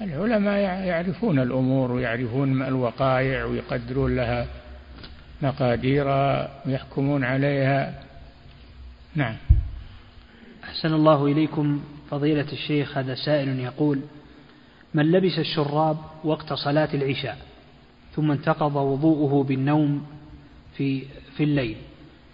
العلماء 0.00 0.58
يعرفون 0.86 1.38
الأمور 1.38 1.92
ويعرفون 1.92 2.62
الوقائع 2.62 3.44
ويقدرون 3.44 4.16
لها 4.16 4.46
مقاديرها 5.42 6.50
ويحكمون 6.66 7.24
عليها. 7.24 8.02
نعم. 9.14 9.36
أحسن 10.64 10.94
الله 10.94 11.26
إليكم 11.26 11.84
فضيلة 12.10 12.52
الشيخ 12.52 12.98
هذا 12.98 13.14
سائل 13.14 13.60
يقول 13.60 14.00
من 14.94 15.12
لبس 15.12 15.38
الشراب 15.38 15.96
وقت 16.24 16.52
صلاة 16.52 16.88
العشاء 16.94 17.38
ثم 18.14 18.30
انتقض 18.30 18.76
وضوءه 18.76 19.44
بالنوم 19.44 20.06
في 20.76 21.02
في 21.36 21.44
الليل 21.44 21.76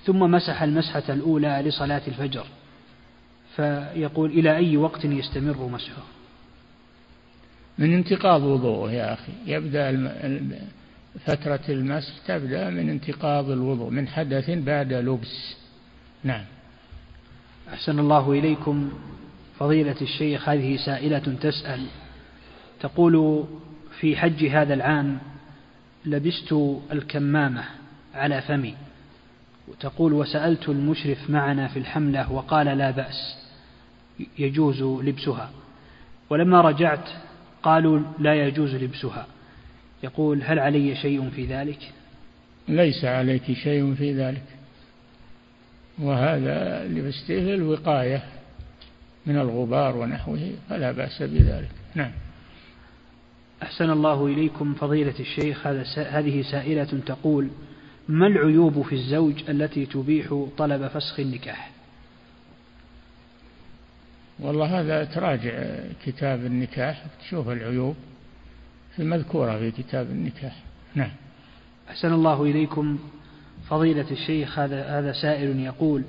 ثم 0.04 0.18
مسح 0.18 0.62
المسحة 0.62 1.02
الأولى 1.08 1.62
لصلاة 1.66 2.02
الفجر 2.08 2.46
فيقول 3.56 4.30
إلى 4.30 4.56
أي 4.56 4.76
وقت 4.76 5.04
يستمر 5.04 5.68
مسحه؟ 5.68 6.02
من 7.78 7.94
انتقاض 7.94 8.42
وضوءه 8.42 8.92
يا 8.92 9.12
أخي. 9.12 9.32
يبدأ 9.46 9.90
فترة 11.26 11.60
المسح 11.68 12.12
تبدأ 12.26 12.70
من 12.70 12.90
انتقاض 12.90 13.50
الوضوء 13.50 13.90
من 13.90 14.08
حدث 14.08 14.50
بعد 14.50 14.92
لبس. 14.92 15.56
نعم. 16.24 16.44
أحسن 17.72 17.98
الله 17.98 18.32
إليكم. 18.32 18.92
فضيلة 19.58 19.96
الشيخ 20.02 20.48
هذه 20.48 20.76
سائلة 20.76 21.18
تسأل. 21.18 21.86
تقول 22.80 23.44
في 24.00 24.16
حج 24.16 24.44
هذا 24.44 24.74
العام 24.74 25.18
لبست 26.04 26.52
الكمامة 26.92 27.64
على 28.14 28.42
فمي. 28.42 28.74
تقول 29.80 30.12
وسألت 30.12 30.68
المشرف 30.68 31.30
معنا 31.30 31.68
في 31.68 31.78
الحملة 31.78 32.32
وقال 32.32 32.66
لا 32.66 32.90
بأس. 32.90 33.36
يجوز 34.38 34.82
لبسها. 34.82 35.50
ولما 36.30 36.60
رجعت 36.60 37.08
قالوا 37.62 38.00
لا 38.18 38.34
يجوز 38.34 38.74
لبسها. 38.74 39.26
يقول 40.02 40.42
هل 40.42 40.58
علي 40.58 40.96
شيء 40.96 41.30
في 41.30 41.46
ذلك؟ 41.46 41.92
ليس 42.68 43.04
عليك 43.04 43.52
شيء 43.52 43.94
في 43.94 44.14
ذلك. 44.14 44.44
وهذا 45.98 46.84
لبسته 46.84 47.54
الوقاية 47.54 48.22
من 49.26 49.36
الغبار 49.38 49.96
ونحوه 49.96 50.50
فلا 50.68 50.92
بأس 50.92 51.22
بذلك. 51.22 51.70
نعم. 51.94 52.12
أحسن 53.62 53.90
الله 53.90 54.26
إليكم 54.26 54.74
فضيلة 54.74 55.14
الشيخ. 55.20 55.66
هذه 55.96 56.42
سائلة 56.42 57.00
تقول 57.06 57.48
ما 58.08 58.26
العيوب 58.26 58.82
في 58.82 58.94
الزوج 58.94 59.50
التي 59.50 59.86
تبيح 59.86 60.48
طلب 60.58 60.88
فسخ 60.88 61.20
النكاح؟ 61.20 61.70
والله 64.38 64.80
هذا 64.80 65.04
تراجع 65.04 65.78
كتاب 66.04 66.46
النكاح. 66.46 67.06
تشوف 67.20 67.48
العيوب 67.48 67.96
المذكورة 68.98 69.58
في 69.58 69.70
كتاب 69.70 70.10
النكاح. 70.10 70.62
نعم. 70.94 71.10
أحسن 71.90 72.12
الله 72.12 72.42
إليكم. 72.42 72.98
فضيلة 73.68 74.10
الشيخ 74.10 74.58
هذا 74.58 74.98
هذا 74.98 75.12
سائل 75.12 75.60
يقول 75.60 76.02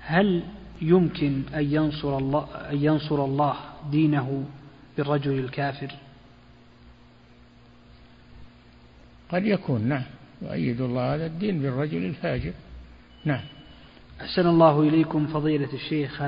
هل 0.00 0.42
يمكن 0.82 1.42
أن 1.54 1.74
ينصر 1.74 2.18
الله 2.18 2.48
أن 2.70 2.84
ينصر 2.84 3.24
الله 3.24 3.54
دينه 3.90 4.44
بالرجل 4.96 5.38
الكافر؟ 5.38 5.90
قد 9.28 9.46
يكون 9.46 9.82
نعم. 9.88 10.04
يؤيد 10.42 10.80
الله 10.80 11.14
هذا 11.14 11.26
الدين 11.26 11.62
بالرجل 11.62 12.04
الفاجر. 12.04 12.52
نعم. 13.24 13.40
أحسن 14.20 14.46
الله 14.46 14.80
إليكم 14.82 15.26
فضيلة 15.26 15.72
الشيخ 15.72 16.22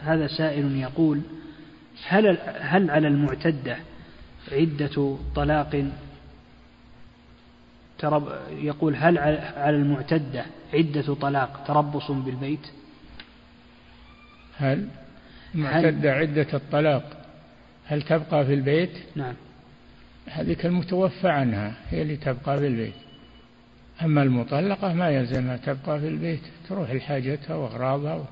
هذا 0.00 0.26
سائل 0.26 0.76
يقول 0.76 1.20
هل 2.06 2.38
هل 2.60 2.90
على 2.90 3.08
المعتدة 3.08 3.76
عدة 4.52 5.16
طلاق؟ 5.34 5.84
ترب 7.98 8.28
يقول 8.50 8.96
هل 8.96 9.18
على 9.18 9.76
المعتدة 9.76 10.44
عدة 10.74 11.14
طلاق 11.14 11.64
تربص 11.66 12.10
بالبيت؟ 12.10 12.66
هل 14.58 14.88
المعتدة 15.54 16.12
عدة 16.12 16.46
الطلاق 16.54 17.26
هل 17.86 18.02
تبقى 18.02 18.46
في 18.46 18.54
البيت؟ 18.54 18.98
نعم. 19.14 19.34
هذيك 20.26 20.66
المتوفى 20.66 21.28
عنها 21.28 21.74
هي 21.90 22.02
اللي 22.02 22.16
تبقى 22.16 22.58
في 22.58 22.66
البيت. 22.66 23.05
أما 24.02 24.22
المطلقة 24.22 24.94
ما 24.94 25.10
يلزمها 25.10 25.56
تبقى 25.56 26.00
في 26.00 26.08
البيت 26.08 26.40
تروح 26.68 26.90
لحاجتها 26.90 27.56
وأغراضها 27.56 28.28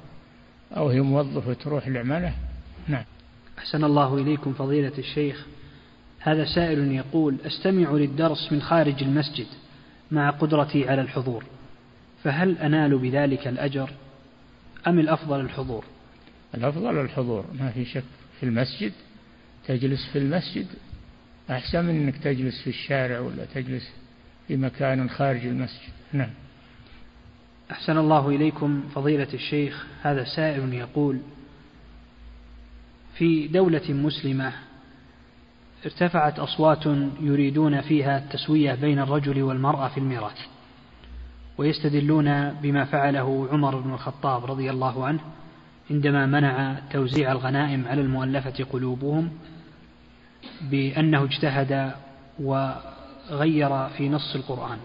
أو 0.77 0.89
هي 0.89 1.01
موظفة 1.01 1.53
تروح 1.53 1.89
لعمله. 1.89 2.35
نعم. 2.89 3.05
أحسن 3.59 3.85
الله 3.85 4.19
إليكم 4.19 4.53
فضيلة 4.53 4.93
الشيخ. 4.99 5.47
هذا 6.20 6.45
سائل 6.45 6.93
يقول 6.93 7.36
أستمع 7.47 7.91
للدرس 7.91 8.53
من 8.53 8.62
خارج 8.62 9.03
المسجد 9.03 9.47
مع 10.11 10.31
قدرتي 10.31 10.89
على 10.89 11.01
الحضور 11.01 11.45
فهل 12.23 12.59
أنال 12.59 12.99
بذلك 12.99 13.49
الأجر 13.49 13.91
أم 14.86 14.99
الأفضل 14.99 15.41
الحضور؟ 15.41 15.85
الأفضل 16.55 17.01
الحضور 17.01 17.45
ما 17.59 17.70
في 17.70 17.85
شك. 17.85 18.05
في 18.41 18.47
المسجد 18.47 18.93
تجلس 19.66 20.09
في 20.12 20.19
المسجد 20.19 20.66
أحسن 21.51 21.85
من 21.85 21.91
أنك 21.91 22.16
تجلس 22.16 22.62
في 22.62 22.70
الشارع 22.70 23.20
ولا 23.20 23.45
تجلس 23.55 23.91
في 24.48 24.56
مكان 24.56 25.10
خارج 25.10 25.46
المسجد. 25.46 25.92
نعم. 26.12 26.30
أحسن 27.70 27.98
الله 27.98 28.28
إليكم 28.28 28.82
فضيلة 28.94 29.28
الشيخ 29.34 29.86
هذا 30.02 30.24
سائل 30.24 30.74
يقول 30.74 31.18
في 33.14 33.48
دولة 33.48 33.92
مسلمة 33.92 34.52
ارتفعت 35.84 36.38
أصوات 36.38 36.86
يريدون 37.20 37.80
فيها 37.80 38.18
التسوية 38.18 38.74
بين 38.74 38.98
الرجل 38.98 39.42
والمرأة 39.42 39.88
في 39.88 39.98
الميراث 39.98 40.38
ويستدلون 41.58 42.50
بما 42.50 42.84
فعله 42.84 43.48
عمر 43.52 43.80
بن 43.80 43.94
الخطاب 43.94 44.44
رضي 44.44 44.70
الله 44.70 45.06
عنه 45.06 45.20
عندما 45.90 46.26
منع 46.26 46.78
توزيع 46.90 47.32
الغنائم 47.32 47.88
على 47.88 48.00
المؤلفة 48.00 48.64
قلوبهم 48.64 49.30
بأنه 50.60 51.24
اجتهد 51.24 51.94
وغير 53.30 53.88
في 53.88 54.09
نص 54.09 54.34
القرآن 54.34 54.78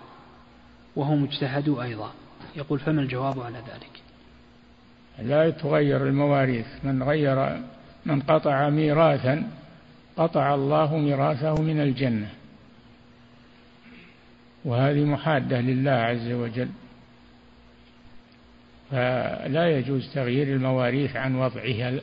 وهم 0.95 1.23
اجتهدوا 1.23 1.83
أيضا. 1.83 2.11
يقول 2.55 2.79
فما 2.79 3.01
الجواب 3.01 3.39
على 3.39 3.57
ذلك؟ 3.57 4.01
لا 5.29 5.49
تغير 5.49 6.07
المواريث. 6.07 6.65
من 6.83 7.03
غير 7.03 7.61
من 8.05 8.21
قطع 8.21 8.69
ميراثا 8.69 9.49
قطع 10.17 10.55
الله 10.55 10.97
ميراثه 10.97 11.61
من 11.61 11.81
الجنة. 11.81 12.29
وهذه 14.65 15.03
محادة 15.03 15.61
لله 15.61 15.91
عز 15.91 16.31
وجل. 16.31 16.69
فلا 18.91 19.77
يجوز 19.77 20.13
تغيير 20.13 20.47
المواريث 20.47 21.15
عن 21.15 21.35
وضعها 21.35 21.93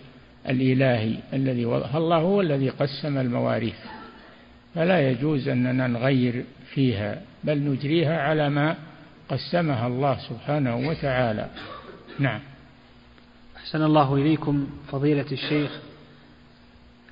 الإلهي 0.49 1.19
الذي 1.33 1.65
وضعها 1.65 1.99
الله 1.99 2.17
هو 2.17 2.41
الذي 2.41 2.69
قسم 2.69 3.19
المواريث. 3.19 3.96
فلا 4.77 5.11
يجوز 5.11 5.49
أننا 5.49 5.87
نغير 5.87 6.45
فيها 6.75 7.23
بل 7.45 7.59
نجريها 7.59 8.23
على 8.23 8.51
ما 8.51 8.77
قسمها 9.29 9.87
الله 9.87 10.19
سبحانه 10.19 10.77
وتعالى. 10.77 11.51
نعم. 12.19 12.41
أحسن 13.57 13.83
الله 13.83 14.15
إليكم 14.15 14.69
فضيلة 14.89 15.33
الشيخ. 15.33 15.71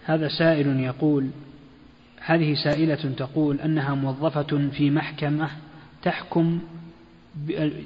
هذا 0.04 0.28
سائل 0.28 0.80
يقول 0.80 1.30
هذه 2.20 2.54
سائلة 2.54 3.14
تقول 3.16 3.60
أنها 3.60 3.94
موظفة 3.94 4.68
في 4.68 4.90
محكمة 4.90 5.50
تحكم 6.02 6.60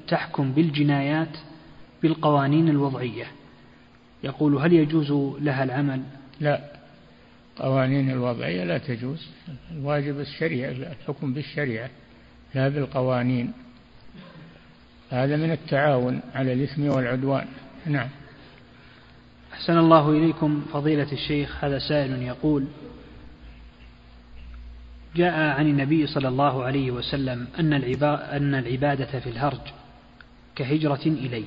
تحكم 0.09 0.53
بالجنايات 0.53 1.37
بالقوانين 2.03 2.69
الوضعية. 2.69 3.27
يقول 4.25 4.55
هل 4.55 4.73
يجوز 4.73 5.13
لها 5.41 5.65
العمل؟ 5.65 6.03
لا. 6.41 6.78
قوانين 7.59 8.11
الوضعية 8.11 8.65
لا 8.65 8.79
تجوز. 8.79 9.29
الواجب 9.73 10.21
الشريعة 10.21 10.71
الحكم 10.71 11.33
بالشريعة 11.33 11.91
لا 12.55 12.69
بالقوانين. 12.69 13.53
هذا 15.11 15.37
من 15.37 15.51
التعاون 15.51 16.21
على 16.35 16.53
الإثم 16.53 16.89
والعدوان. 16.89 17.47
نعم. 17.87 18.09
أحسن 19.53 19.79
الله 19.79 20.11
إليكم 20.11 20.65
فضيلة 20.73 21.13
الشيخ. 21.13 21.65
هذا 21.65 21.79
سائل 21.79 22.23
يقول 22.23 22.67
جاء 25.17 25.35
عن 25.35 25.67
النبي 25.67 26.07
صلى 26.07 26.29
الله 26.29 26.65
عليه 26.65 26.91
وسلم 26.91 27.47
أن 27.59 27.73
أن 28.15 28.55
العبادة 28.55 29.21
في 29.21 29.29
الهرج 29.29 29.61
كهجرة 30.57 31.07
إليه. 31.07 31.45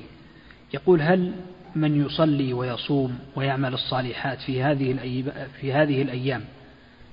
يقول 0.74 1.02
هل 1.02 1.32
من 1.76 2.06
يصلي 2.06 2.52
ويصوم 2.52 3.18
ويعمل 3.36 3.74
الصالحات 3.74 4.40
في 4.40 4.62
هذه 4.62 4.92
في 5.60 5.72
هذه 5.72 6.02
الأيام. 6.02 6.44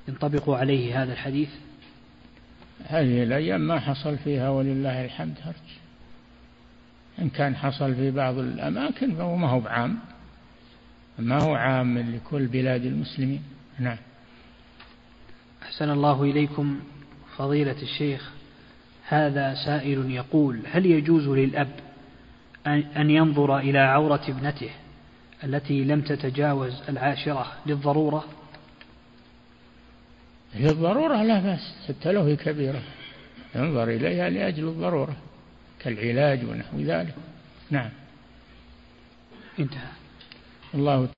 ينطبق 0.07 0.49
عليه 0.49 1.03
هذا 1.03 1.13
الحديث؟ 1.13 1.49
هذه 2.85 3.23
الأيام 3.23 3.61
ما 3.61 3.79
حصل 3.79 4.17
فيها 4.17 4.49
ولله 4.49 5.05
الحمد 5.05 5.37
هرج. 5.43 5.55
إن 7.21 7.29
كان 7.29 7.55
حصل 7.55 7.95
في 7.95 8.11
بعض 8.11 8.37
الأماكن 8.37 9.15
فهو 9.15 9.35
ما 9.35 9.49
هو 9.49 9.59
بعام 9.59 9.99
ما 11.19 11.43
هو 11.43 11.55
عام 11.55 11.97
لكل 11.97 12.47
بلاد 12.47 12.85
المسلمين. 12.85 13.43
نعم. 13.79 13.97
أحسن 15.63 15.89
الله 15.89 16.23
إليكم 16.23 16.79
فضيلة 17.37 17.81
الشيخ. 17.81 18.31
هذا 19.07 19.55
سائل 19.65 20.11
يقول 20.11 20.59
هل 20.71 20.85
يجوز 20.85 21.27
للأب 21.27 21.88
أن 22.77 23.09
ينظر 23.09 23.57
إلى 23.57 23.79
عورة 23.79 24.21
ابنته 24.27 24.69
التي 25.43 25.83
لم 25.83 26.01
تتجاوز 26.01 26.81
العاشرة 26.89 27.51
للضرورة؟ 27.65 28.25
للضرورة 30.55 31.23
لا 31.23 31.39
بأس 31.39 31.75
حتى 31.87 32.11
لو 32.11 32.21
هي 32.21 32.35
كبيرة. 32.35 32.81
ينظر 33.55 33.89
إليها 33.89 34.29
لأجل 34.29 34.67
الضرورة 34.67 35.15
كالعلاج 35.79 36.45
ونحو 36.45 36.77
ذلك. 36.77 37.15
نعم. 37.69 37.89
انتهى. 39.59 39.91
الله 40.73 41.05